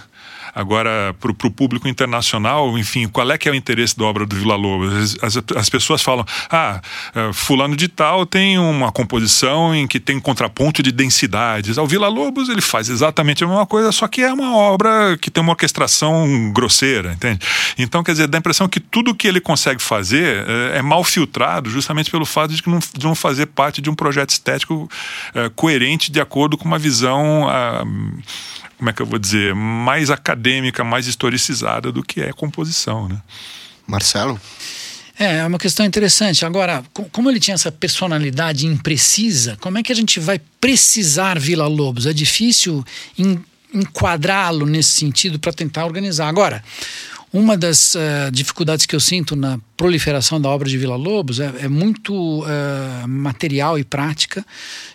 Agora, 0.54 1.14
para 1.20 1.30
o 1.30 1.50
público 1.50 1.88
internacional, 1.88 2.78
enfim, 2.78 3.08
qual 3.08 3.30
é 3.30 3.38
que 3.38 3.48
é 3.48 3.52
o 3.52 3.54
interesse 3.54 3.96
da 3.96 4.04
obra 4.04 4.26
do 4.26 4.36
Vila 4.36 4.56
Lobos? 4.56 5.16
As, 5.22 5.36
as, 5.56 5.68
pessoas 5.68 6.02
falam, 6.02 6.24
ah, 6.50 6.80
eh, 7.14 7.30
fulano 7.32 7.76
de 7.76 7.88
tal 7.88 8.26
tem 8.26 8.58
uma 8.58 8.90
composição 8.90 9.74
em 9.74 9.86
que 9.86 10.00
tem 10.00 10.18
contraponto 10.20 10.82
de 10.82 10.92
densidades. 10.92 11.78
O 11.78 11.86
Vila 11.86 12.08
Lobos, 12.08 12.48
ele 12.48 12.60
faz 12.60 12.88
exatamente 12.88 13.44
a 13.44 13.46
mesma 13.46 13.66
coisa, 13.66 13.92
só 13.92 14.08
que 14.08 14.22
é 14.22 14.32
uma 14.32 14.56
obra 14.56 15.16
que 15.20 15.30
tem 15.30 15.42
uma 15.42 15.52
orquestração 15.52 16.52
grosseira, 16.52 17.12
entende? 17.12 17.40
Então, 17.76 18.02
quer 18.02 18.12
dizer, 18.12 18.28
dá 18.28 18.38
a 18.38 18.40
impressão 18.40 18.68
que 18.68 18.80
tudo 18.80 19.14
que 19.14 19.26
ele 19.26 19.40
consegue 19.40 19.82
fazer 19.82 20.44
é, 20.48 20.78
é 20.78 20.82
mal 20.82 21.04
filtrado 21.04 21.70
justamente 21.70 22.10
pelo 22.10 22.24
fato 22.24 22.54
de 22.54 22.62
não, 22.66 22.78
de 22.78 23.04
não 23.04 23.14
fazer 23.14 23.46
parte 23.46 23.80
de 23.80 23.90
um 23.90 23.94
projeto 23.94 24.30
estético 24.30 24.88
é, 25.34 25.48
coerente 25.54 26.10
de 26.10 26.20
acordo 26.20 26.56
com 26.56 26.64
uma 26.64 26.78
visão... 26.78 27.46
Ah, 27.48 27.84
como 28.78 28.90
é 28.90 28.92
que 28.92 29.02
eu 29.02 29.06
vou 29.06 29.18
dizer, 29.18 29.54
mais 29.54 30.08
acadêmica, 30.08 30.84
mais 30.84 31.06
historicizada 31.06 31.90
do 31.90 32.02
que 32.02 32.20
é 32.20 32.32
composição, 32.32 33.08
né? 33.08 33.20
Marcelo? 33.86 34.40
É, 35.18 35.38
é 35.38 35.46
uma 35.46 35.58
questão 35.58 35.84
interessante. 35.84 36.46
Agora, 36.46 36.84
como 37.10 37.28
ele 37.28 37.40
tinha 37.40 37.56
essa 37.56 37.72
personalidade 37.72 38.66
imprecisa, 38.66 39.56
como 39.60 39.76
é 39.76 39.82
que 39.82 39.90
a 39.90 39.96
gente 39.96 40.20
vai 40.20 40.40
precisar 40.60 41.40
Vila 41.40 41.66
Lobos? 41.66 42.06
É 42.06 42.12
difícil 42.12 42.84
enquadrá-lo 43.74 44.64
nesse 44.64 44.90
sentido 44.90 45.38
para 45.40 45.52
tentar 45.52 45.84
organizar. 45.84 46.28
Agora, 46.28 46.62
uma 47.32 47.56
das 47.56 47.94
uh, 47.94 48.30
dificuldades 48.32 48.86
que 48.86 48.96
eu 48.96 49.00
sinto 49.00 49.36
na 49.36 49.58
proliferação 49.76 50.40
da 50.40 50.48
obra 50.48 50.68
de 50.68 50.78
Vila 50.78 50.96
Lobos 50.96 51.40
é, 51.40 51.52
é 51.60 51.68
muito 51.68 52.42
uh, 52.42 53.06
material 53.06 53.78
e 53.78 53.84
prática, 53.84 54.44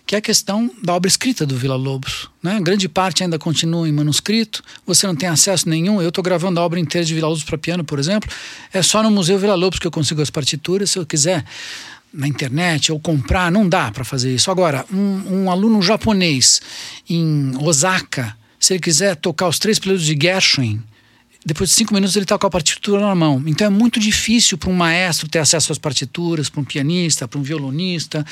que 0.06 0.16
é 0.16 0.18
a 0.18 0.22
questão 0.22 0.70
da 0.82 0.94
obra 0.94 1.08
escrita 1.08 1.46
do 1.46 1.56
Vila 1.56 1.76
Lobos. 1.76 2.30
Né? 2.42 2.60
Grande 2.62 2.90
parte 2.90 3.24
ainda 3.24 3.38
continua 3.38 3.88
em 3.88 3.92
manuscrito, 3.92 4.64
você 4.86 5.06
não 5.06 5.16
tem 5.16 5.30
acesso 5.30 5.70
nenhum. 5.70 6.02
Eu 6.02 6.10
estou 6.10 6.24
gravando 6.24 6.60
a 6.60 6.64
obra 6.64 6.80
inteira 6.80 7.06
de 7.06 7.14
Vila 7.14 7.28
Lobos 7.28 7.44
para 7.44 7.58
piano, 7.58 7.84
por 7.84 8.00
exemplo, 8.00 8.30
é 8.74 8.82
só 8.82 9.04
no 9.04 9.12
Museu 9.12 9.38
Vila 9.38 9.56
Lobos 9.56 9.80
que 9.80 9.88
eu 9.88 9.92
consigo 9.92 10.22
as 10.22 10.30
partituras. 10.30 10.90
Se 10.90 11.00
eu 11.00 11.06
quiser 11.06 11.46
na 12.14 12.28
internet 12.28 12.92
ou 12.92 13.00
comprar, 13.00 13.52
não 13.52 13.68
dá 13.68 13.92
para 13.92 14.04
fazer 14.04 14.34
isso. 14.34 14.52
Agora, 14.52 14.86
um, 14.92 15.44
um 15.44 15.52
aluno 15.52 15.82
japonês 15.82 16.62
em 17.10 17.52
Osaka, 17.60 18.36
se 18.60 18.74
ele 18.74 18.82
quiser 18.82 19.16
tocar 19.16 19.48
os 19.48 19.58
três 19.58 19.80
períodos 19.80 20.06
de 20.06 20.18
Gershwin, 20.20 20.82
depois 21.46 21.70
de 21.70 21.76
cinco 21.76 21.94
minutos 21.94 22.16
ele 22.16 22.24
está 22.24 22.38
com 22.38 22.48
a 22.48 22.50
partitura 22.50 23.02
na 23.02 23.16
mão. 23.16 23.44
Então 23.46 23.68
é 23.68 23.70
muito 23.70 24.00
difícil 24.00 24.58
para 24.58 24.70
um 24.70 24.74
maestro 24.74 25.28
ter 25.28 25.40
acesso 25.40 25.72
às 25.72 25.78
partituras, 25.78 26.50
para 26.50 26.62
um 26.62 26.64
pianista, 26.64 27.28
para 27.28 27.40
um 27.40 27.44
violonista. 27.44 28.26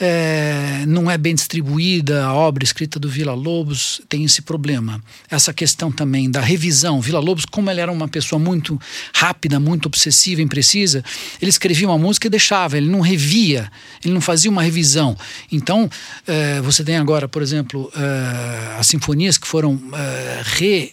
É, 0.00 0.84
não 0.86 1.10
é 1.10 1.18
bem 1.18 1.34
distribuída 1.34 2.24
a 2.24 2.34
obra 2.34 2.64
escrita 2.64 2.98
do 2.98 3.08
Vila 3.08 3.34
Lobos, 3.34 4.00
tem 4.08 4.24
esse 4.24 4.42
problema. 4.42 5.02
Essa 5.30 5.52
questão 5.52 5.90
também 5.90 6.30
da 6.30 6.40
revisão. 6.40 7.00
Vila 7.00 7.20
Lobos, 7.20 7.44
como 7.44 7.70
ele 7.70 7.80
era 7.80 7.92
uma 7.92 8.08
pessoa 8.08 8.38
muito 8.38 8.80
rápida, 9.12 9.60
muito 9.60 9.86
obsessiva, 9.86 10.40
imprecisa, 10.40 11.04
ele 11.40 11.50
escrevia 11.50 11.88
uma 11.88 11.98
música 11.98 12.26
e 12.26 12.30
deixava, 12.30 12.76
ele 12.76 12.88
não 12.88 13.00
revia, 13.00 13.70
ele 14.04 14.14
não 14.14 14.20
fazia 14.20 14.50
uma 14.50 14.62
revisão. 14.62 15.16
Então, 15.50 15.90
é, 16.26 16.60
você 16.60 16.82
tem 16.82 16.96
agora, 16.96 17.28
por 17.28 17.42
exemplo, 17.42 17.90
é, 17.94 18.78
as 18.78 18.86
sinfonias 18.86 19.36
que 19.36 19.46
foram 19.46 19.80
é, 19.92 20.42
re 20.44 20.92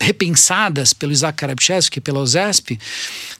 repensadas 0.00 0.92
pelo 0.92 1.12
Isaac 1.12 1.36
Karabchevsky, 1.36 2.00
pela 2.00 2.20
OSESP, 2.20 2.78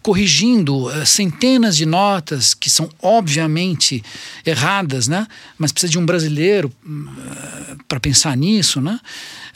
corrigindo 0.03 0.87
uh, 0.87 1.07
centenas 1.07 1.77
de 1.77 1.87
notas 1.87 2.53
que 2.55 2.69
são 2.69 2.91
obviamente 3.01 4.03
erradas, 4.45 5.09
né? 5.09 5.27
mas 5.59 5.73
precisa 5.73 5.91
de 5.91 5.99
um 5.99 6.05
brasileiro 6.07 6.73
eh, 6.87 7.77
para 7.89 7.99
pensar 7.99 8.37
nisso. 8.37 8.81
Né? 8.81 9.01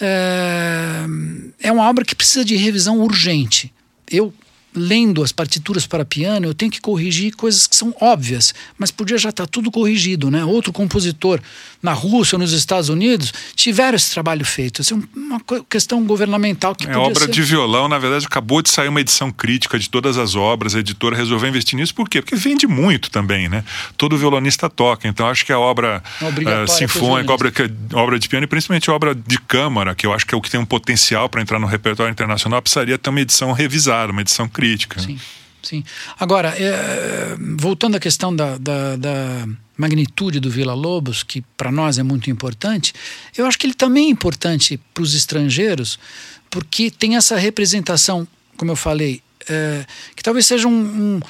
Uh, 0.00 1.52
é 1.60 1.70
uma 1.70 1.88
obra 1.88 2.04
que 2.04 2.14
precisa 2.14 2.44
de 2.44 2.56
revisão 2.56 3.00
urgente. 3.00 3.72
Eu 4.10 4.32
lendo 4.74 5.22
as 5.22 5.30
partituras 5.30 5.86
para 5.86 6.04
piano, 6.04 6.46
eu 6.46 6.54
tenho 6.54 6.70
que 6.70 6.80
corrigir 6.80 7.34
coisas 7.36 7.66
que 7.66 7.76
são 7.76 7.94
óbvias, 8.00 8.52
mas 8.76 8.90
podia 8.90 9.16
já 9.16 9.28
estar 9.28 9.46
tá 9.46 9.50
tudo 9.50 9.70
corrigido, 9.70 10.30
né? 10.30 10.44
Outro 10.44 10.72
compositor 10.72 11.40
na 11.82 11.92
Rússia 11.92 12.36
ou 12.36 12.40
nos 12.40 12.52
Estados 12.52 12.88
Unidos 12.88 13.32
tiveram 13.54 13.94
esse 13.94 14.10
trabalho 14.10 14.44
feito. 14.44 14.82
Isso 14.82 14.94
é 14.94 15.18
uma 15.18 15.40
questão 15.68 16.02
governamental 16.04 16.74
que 16.74 16.86
é 16.86 16.96
obra 16.96 17.26
ser... 17.26 17.30
de 17.30 17.42
violão, 17.42 17.88
na 17.88 17.98
verdade, 17.98 18.26
acabou 18.26 18.60
de 18.62 18.70
sair 18.70 18.88
uma 18.88 19.00
edição 19.00 19.30
crítica 19.30 19.78
de 19.78 19.88
todas 19.88 20.18
as 20.18 20.34
obras, 20.34 20.74
a 20.74 20.80
editora 20.80 21.16
resolveu 21.16 21.48
investir 21.48 21.78
nisso, 21.78 21.94
por 21.94 22.08
quê? 22.08 22.20
Porque 22.20 22.34
vende 22.34 22.66
muito 22.66 23.10
também, 23.10 23.48
né? 23.48 23.64
Todo 23.96 24.18
violonista 24.18 24.68
toca, 24.68 25.06
então 25.06 25.28
acho 25.28 25.46
que 25.46 25.52
a 25.52 25.58
obra 25.58 26.02
uh, 26.20 26.68
sinfônica, 26.70 27.32
obra, 27.32 27.52
obra 27.92 28.18
de 28.18 28.28
piano 28.28 28.44
e 28.44 28.48
principalmente 28.48 28.90
obra 28.90 29.14
de 29.14 29.38
câmara, 29.38 29.94
que 29.94 30.06
eu 30.06 30.12
acho 30.12 30.26
que 30.26 30.34
é 30.34 30.38
o 30.38 30.40
que 30.40 30.50
tem 30.50 30.58
um 30.58 30.66
potencial 30.66 31.28
para 31.28 31.40
entrar 31.40 31.58
no 31.58 31.66
repertório 31.66 32.10
internacional, 32.10 32.60
precisaria 32.60 32.98
ter 32.98 33.10
uma 33.10 33.20
edição 33.20 33.52
revisada, 33.52 34.10
uma 34.10 34.22
edição 34.22 34.48
crítica 34.48 34.63
crítica. 34.64 35.00
Sim, 35.00 35.18
sim. 35.62 35.84
Agora, 36.18 36.54
é, 36.56 37.36
voltando 37.56 37.96
à 37.96 38.00
questão 38.00 38.34
da, 38.34 38.56
da, 38.56 38.96
da 38.96 39.48
magnitude 39.76 40.40
do 40.40 40.50
Vila 40.50 40.74
Lobos, 40.74 41.22
que 41.22 41.42
para 41.56 41.70
nós 41.70 41.98
é 41.98 42.02
muito 42.02 42.30
importante, 42.30 42.94
eu 43.36 43.46
acho 43.46 43.58
que 43.58 43.66
ele 43.66 43.74
também 43.74 44.06
é 44.06 44.10
importante 44.10 44.80
para 44.92 45.02
os 45.02 45.14
estrangeiros, 45.14 45.98
porque 46.50 46.90
tem 46.90 47.16
essa 47.16 47.36
representação, 47.36 48.26
como 48.56 48.70
eu 48.70 48.76
falei, 48.76 49.20
é, 49.48 49.84
que 50.16 50.22
talvez 50.22 50.46
seja 50.46 50.66
um, 50.66 50.72
um 50.72 51.20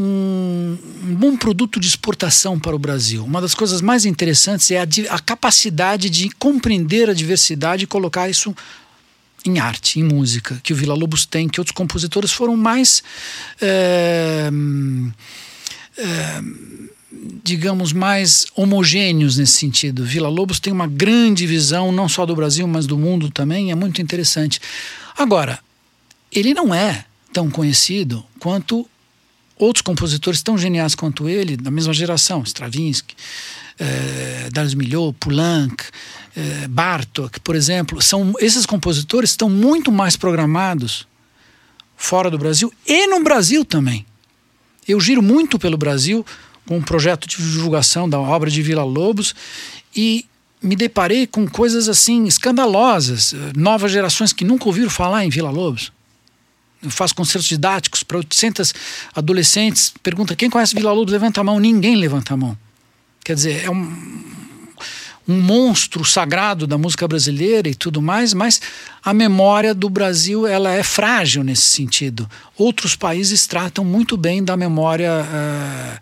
um, 0.00 0.78
bom 1.16 1.36
produto 1.36 1.80
de 1.80 1.88
exportação 1.88 2.58
para 2.58 2.74
o 2.74 2.78
Brasil. 2.78 3.24
Uma 3.24 3.40
das 3.40 3.52
coisas 3.52 3.80
mais 3.80 4.04
interessantes 4.04 4.70
é 4.70 4.78
a, 4.78 4.86
a, 5.10 5.18
capacidade 5.18 6.08
de 6.08 6.30
compreender 6.30 7.10
a 7.10 7.12
diversidade 7.12 7.82
e 7.82 7.86
colocar 7.86 8.28
isso 8.28 8.54
em 9.44 9.58
arte, 9.58 10.00
em 10.00 10.04
música, 10.04 10.60
que 10.62 10.72
o 10.72 10.76
Vila 10.76 10.94
Lobos 10.94 11.24
tem, 11.24 11.48
que 11.48 11.60
outros 11.60 11.74
compositores 11.74 12.32
foram 12.32 12.56
mais. 12.56 13.02
É, 13.60 14.50
é, 15.96 16.42
digamos, 17.42 17.92
mais 17.92 18.46
homogêneos 18.54 19.38
nesse 19.38 19.54
sentido. 19.54 20.04
Vila 20.04 20.28
Lobos 20.28 20.60
tem 20.60 20.72
uma 20.72 20.86
grande 20.86 21.46
visão, 21.46 21.90
não 21.90 22.08
só 22.08 22.26
do 22.26 22.36
Brasil, 22.36 22.66
mas 22.68 22.86
do 22.86 22.98
mundo 22.98 23.30
também, 23.30 23.70
é 23.70 23.74
muito 23.74 24.02
interessante. 24.02 24.60
Agora, 25.16 25.58
ele 26.30 26.52
não 26.52 26.74
é 26.74 27.04
tão 27.32 27.50
conhecido 27.50 28.24
quanto 28.38 28.88
outros 29.56 29.82
compositores 29.82 30.42
tão 30.42 30.56
geniais 30.56 30.94
quanto 30.94 31.28
ele, 31.28 31.56
da 31.56 31.70
mesma 31.70 31.92
geração, 31.92 32.42
Stravinsky, 32.42 33.14
eh, 33.78 34.48
Darius 34.52 34.74
Milhaud, 34.74 35.16
Poulenc, 35.18 35.84
eh, 36.36 36.68
Bartok, 36.68 37.40
por 37.40 37.54
exemplo, 37.54 38.00
são 38.02 38.34
esses 38.40 38.66
compositores 38.66 39.30
estão 39.30 39.48
muito 39.48 39.92
mais 39.92 40.16
programados 40.16 41.06
fora 41.96 42.30
do 42.30 42.38
Brasil 42.38 42.72
e 42.86 43.06
no 43.06 43.22
Brasil 43.22 43.64
também. 43.64 44.06
Eu 44.86 45.00
giro 45.00 45.22
muito 45.22 45.58
pelo 45.58 45.76
Brasil 45.76 46.24
com 46.66 46.78
um 46.78 46.82
projeto 46.82 47.26
de 47.28 47.36
divulgação 47.36 48.08
da 48.08 48.18
obra 48.18 48.50
de 48.50 48.62
Vila 48.62 48.84
Lobos 48.84 49.34
e 49.94 50.26
me 50.62 50.74
deparei 50.74 51.26
com 51.26 51.46
coisas 51.48 51.88
assim 51.88 52.26
escandalosas, 52.26 53.34
novas 53.56 53.92
gerações 53.92 54.32
que 54.32 54.44
nunca 54.44 54.66
ouviram 54.66 54.90
falar 54.90 55.24
em 55.24 55.30
Vila 55.30 55.50
Lobos. 55.50 55.92
Eu 56.82 56.90
faço 56.90 57.14
concertos 57.14 57.48
didáticos 57.48 58.02
para 58.02 58.18
800 58.18 58.72
adolescentes. 59.14 59.92
Pergunta 60.02 60.36
quem 60.36 60.48
conhece 60.48 60.74
Vila 60.74 60.92
Lobos, 60.92 61.12
levanta 61.12 61.40
a 61.40 61.44
mão. 61.44 61.58
Ninguém 61.58 61.96
levanta 61.96 62.34
a 62.34 62.36
mão. 62.36 62.56
Quer 63.28 63.34
dizer, 63.34 63.64
é 63.66 63.70
um, 63.70 64.22
um 65.28 65.38
monstro 65.38 66.02
sagrado 66.02 66.66
da 66.66 66.78
música 66.78 67.06
brasileira 67.06 67.68
e 67.68 67.74
tudo 67.74 68.00
mais, 68.00 68.32
mas 68.32 68.58
a 69.04 69.12
memória 69.12 69.74
do 69.74 69.90
Brasil 69.90 70.46
ela 70.46 70.72
é 70.72 70.82
frágil 70.82 71.44
nesse 71.44 71.66
sentido. 71.66 72.26
Outros 72.56 72.96
países 72.96 73.46
tratam 73.46 73.84
muito 73.84 74.16
bem 74.16 74.42
da 74.42 74.56
memória 74.56 75.12
uh, 75.12 76.00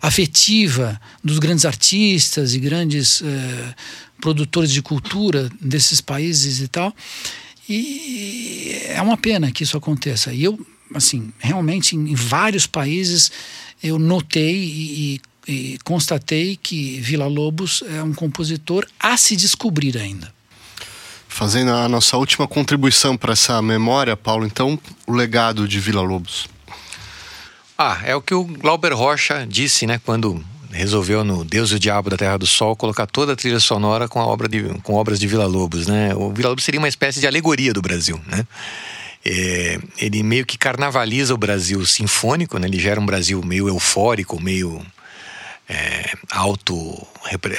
afetiva 0.00 1.00
dos 1.24 1.40
grandes 1.40 1.64
artistas 1.64 2.54
e 2.54 2.60
grandes 2.60 3.22
uh, 3.22 3.24
produtores 4.20 4.70
de 4.70 4.80
cultura 4.80 5.50
desses 5.60 6.00
países 6.00 6.60
e 6.60 6.68
tal. 6.68 6.94
E 7.68 8.82
é 8.86 9.02
uma 9.02 9.16
pena 9.16 9.50
que 9.50 9.64
isso 9.64 9.76
aconteça. 9.76 10.32
E 10.32 10.44
eu, 10.44 10.64
assim, 10.94 11.32
realmente 11.40 11.96
em 11.96 12.14
vários 12.14 12.68
países 12.68 13.32
eu 13.82 13.98
notei 13.98 14.54
e, 14.54 15.14
e 15.16 15.20
e 15.48 15.78
constatei 15.82 16.58
que 16.62 17.00
Vila 17.00 17.26
Lobos 17.26 17.82
é 17.88 18.02
um 18.02 18.12
compositor 18.12 18.86
a 19.00 19.16
se 19.16 19.34
descobrir 19.34 19.96
ainda. 19.96 20.32
Fazendo 21.26 21.72
a 21.72 21.88
nossa 21.88 22.16
última 22.16 22.46
contribuição 22.46 23.16
para 23.16 23.32
essa 23.32 23.60
memória, 23.62 24.16
Paulo, 24.16 24.46
então, 24.46 24.78
o 25.06 25.12
legado 25.12 25.66
de 25.66 25.80
Vila 25.80 26.02
Lobos. 26.02 26.46
Ah, 27.76 28.00
é 28.04 28.14
o 28.14 28.20
que 28.20 28.34
o 28.34 28.44
Glauber 28.44 28.92
Rocha 28.92 29.46
disse, 29.48 29.86
né, 29.86 30.00
quando 30.04 30.44
resolveu 30.70 31.24
no 31.24 31.44
Deus 31.44 31.70
e 31.70 31.76
o 31.76 31.78
Diabo 31.78 32.10
da 32.10 32.16
Terra 32.16 32.36
do 32.36 32.46
Sol 32.46 32.76
colocar 32.76 33.06
toda 33.06 33.32
a 33.32 33.36
trilha 33.36 33.60
sonora 33.60 34.06
com, 34.06 34.20
a 34.20 34.26
obra 34.26 34.48
de, 34.48 34.62
com 34.82 34.94
obras 34.94 35.18
de 35.18 35.26
Vila 35.26 35.46
Lobos, 35.46 35.86
né? 35.86 36.14
O 36.14 36.30
Vila 36.30 36.50
Lobos 36.50 36.64
seria 36.64 36.78
uma 36.78 36.88
espécie 36.88 37.20
de 37.20 37.26
alegoria 37.26 37.72
do 37.72 37.80
Brasil, 37.80 38.20
né? 38.26 38.46
é, 39.24 39.78
ele 39.98 40.22
meio 40.22 40.46
que 40.46 40.56
carnavaliza 40.56 41.34
o 41.34 41.38
Brasil 41.38 41.84
sinfônico, 41.84 42.58
né? 42.58 42.66
ele 42.66 42.78
gera 42.78 43.00
um 43.00 43.06
Brasil 43.06 43.42
meio 43.44 43.68
eufórico, 43.68 44.40
meio 44.40 44.80
é, 45.68 46.12
auto, 46.30 47.06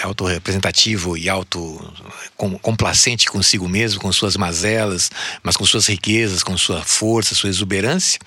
auto 0.02 0.26
representativo 0.26 1.16
e 1.16 1.30
auto 1.30 1.94
com, 2.36 2.58
complacente 2.58 3.30
consigo 3.30 3.70
mesmo, 3.70 4.02
com 4.02 4.12
suas 4.12 4.36
mazelas, 4.36 5.12
mas 5.44 5.56
com 5.56 5.66
suas 5.66 5.88
riquezas, 5.88 6.42
com 6.42 6.58
sua 6.58 6.82
força, 6.84 7.36
sua 7.36 7.50
exuberância. 7.50 8.20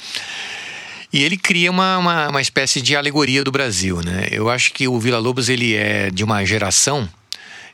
E 1.12 1.22
ele 1.22 1.36
cria 1.36 1.70
uma, 1.70 1.98
uma, 1.98 2.28
uma 2.28 2.40
espécie 2.40 2.80
de 2.80 2.96
alegoria 2.96 3.44
do 3.44 3.50
Brasil, 3.50 4.00
né? 4.00 4.28
Eu 4.30 4.48
acho 4.48 4.72
que 4.72 4.88
o 4.88 4.98
Vila 4.98 5.18
Lobos 5.18 5.48
ele 5.48 5.74
é 5.74 6.10
de 6.10 6.24
uma 6.24 6.42
geração 6.44 7.08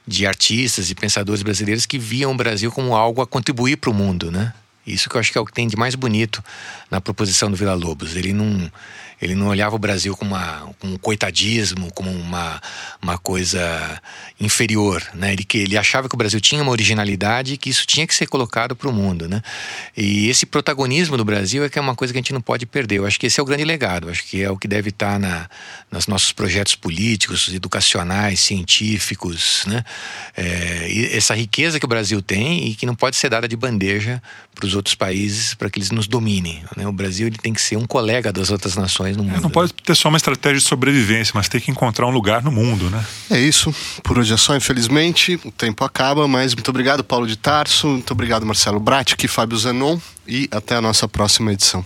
de 0.07 0.27
artistas 0.27 0.91
e 0.91 0.95
pensadores 0.95 1.43
brasileiros 1.43 1.85
que 1.85 1.99
viam 1.99 2.33
o 2.33 2.37
Brasil 2.37 2.73
como 2.73 2.97
algo 2.97 3.21
a 3.21 3.27
contribuir 3.27 3.77
para 3.77 3.91
o 3.91 3.95
mundo, 3.95 4.31
né? 4.31 4.55
Isso 4.87 5.09
que 5.09 5.17
eu 5.17 5.21
acho 5.21 5.31
que 5.31 5.37
é 5.37 5.41
o 5.41 5.45
que 5.45 5.53
tem 5.53 5.69
de 5.69 5.77
mais 5.77 5.95
bonito 5.95 6.43
na 6.91 7.01
proposição 7.01 7.51
do 7.51 7.57
Vila 7.57 7.75
Lobos. 7.75 8.17
Ele 8.17 8.33
não 8.33 8.73
ele 9.21 9.35
não 9.35 9.49
olhava 9.49 9.75
o 9.75 9.79
Brasil 9.79 10.17
como, 10.17 10.35
uma, 10.35 10.71
com 10.79 10.89
um 10.89 10.97
coitadismo, 10.97 11.93
como 11.93 12.11
uma, 12.11 12.61
uma 13.03 13.19
coisa 13.19 14.01
inferior. 14.41 15.03
Né? 15.15 15.33
Ele, 15.33 15.47
ele 15.55 15.77
achava 15.77 16.09
que 16.09 16.15
o 16.15 16.19
Brasil 16.19 16.41
tinha 16.41 16.63
uma 16.63 16.71
originalidade 16.71 17.55
e 17.55 17.57
que 17.57 17.69
isso 17.69 17.87
tinha 17.87 18.07
que 18.07 18.15
ser 18.15 18.27
colocado 18.27 18.77
para 18.77 18.89
o 18.89 18.93
mundo. 18.93 19.29
Né? 19.29 19.43
E 19.97 20.29
esse 20.29 20.47
protagonismo 20.47 21.17
do 21.17 21.25
Brasil 21.25 21.65
é 21.65 21.69
que 21.69 21.79
é 21.79 21.83
uma 21.83 21.97
coisa 21.97 22.13
que 22.13 22.19
a 22.19 22.23
gente 22.23 22.33
não 22.33 22.41
pode 22.41 22.65
perder. 22.65 22.99
Eu 22.99 23.07
acho 23.07 23.19
que 23.19 23.27
esse 23.27 23.41
é 23.41 23.43
o 23.43 23.47
grande 23.47 23.65
legado. 23.65 24.09
Acho 24.09 24.25
que 24.25 24.43
é 24.43 24.51
o 24.51 24.57
que 24.57 24.69
deve 24.69 24.91
estar 24.91 25.19
na, 25.19 25.49
nos 25.91 26.07
nossos 26.07 26.33
projetos 26.33 26.77
políticos, 26.77 27.53
educacionais, 27.53 28.39
científicos. 28.39 29.65
Né? 29.67 29.85
É, 30.37 31.17
essa 31.17 31.35
riqueza 31.35 31.81
que 31.81 31.85
o 31.85 31.89
Brasil 31.89 32.23
tem 32.23 32.69
e 32.69 32.75
que 32.75 32.87
não 32.87 32.95
pode 32.95 33.17
ser 33.17 33.29
dada 33.29 33.49
de 33.49 33.57
bandeja 33.57 34.23
para 34.55 34.67
os 34.67 34.75
outros 34.75 34.95
países 34.95 35.55
para 35.55 35.71
que 35.71 35.79
eles 35.79 35.91
nos 35.91 36.07
dominem. 36.07 36.63
Né? 36.77 36.87
O 36.87 36.93
Brasil 36.93 37.27
ele 37.27 37.39
tem 37.39 37.53
que 37.53 37.61
ser 37.61 37.77
um 37.77 37.87
colega 37.87 38.33
das 38.33 38.51
outras 38.51 38.77
nações 38.77 39.08
no 39.17 39.25
é, 39.25 39.27
mundo. 39.27 39.43
não 39.43 39.51
pode 39.51 39.73
ter 39.73 39.95
só 39.95 40.09
uma 40.09 40.17
estratégia 40.17 40.59
de 40.59 40.65
sobrevivência, 40.65 41.33
mas 41.35 41.49
tem 41.49 41.61
que 41.61 41.71
encontrar 41.71 42.07
um 42.07 42.11
lugar 42.11 42.43
no 42.43 42.51
mundo, 42.51 42.91
né? 42.91 43.05
É 43.31 43.39
isso. 43.39 43.75
Por 44.03 44.19
hoje 44.19 44.35
é 44.35 44.37
só, 44.37 44.57
infelizmente. 44.57 45.39
O 45.45 45.51
tempo 45.51 45.85
acaba, 45.85 46.27
mas 46.29 46.55
muito 46.55 46.69
obrigado, 46.69 47.03
Paulo 47.03 47.27
de 47.27 47.37
Tarso. 47.37 47.89
Muito 47.89 48.11
obrigado, 48.13 48.45
Marcelo 48.45 48.81
Bratti, 48.81 49.15
aqui 49.15 49.29
Fábio 49.29 49.57
Zanon. 49.59 49.99
E 50.27 50.49
até 50.51 50.77
a 50.77 50.81
nossa 50.81 51.09
próxima 51.09 51.53
edição. 51.53 51.85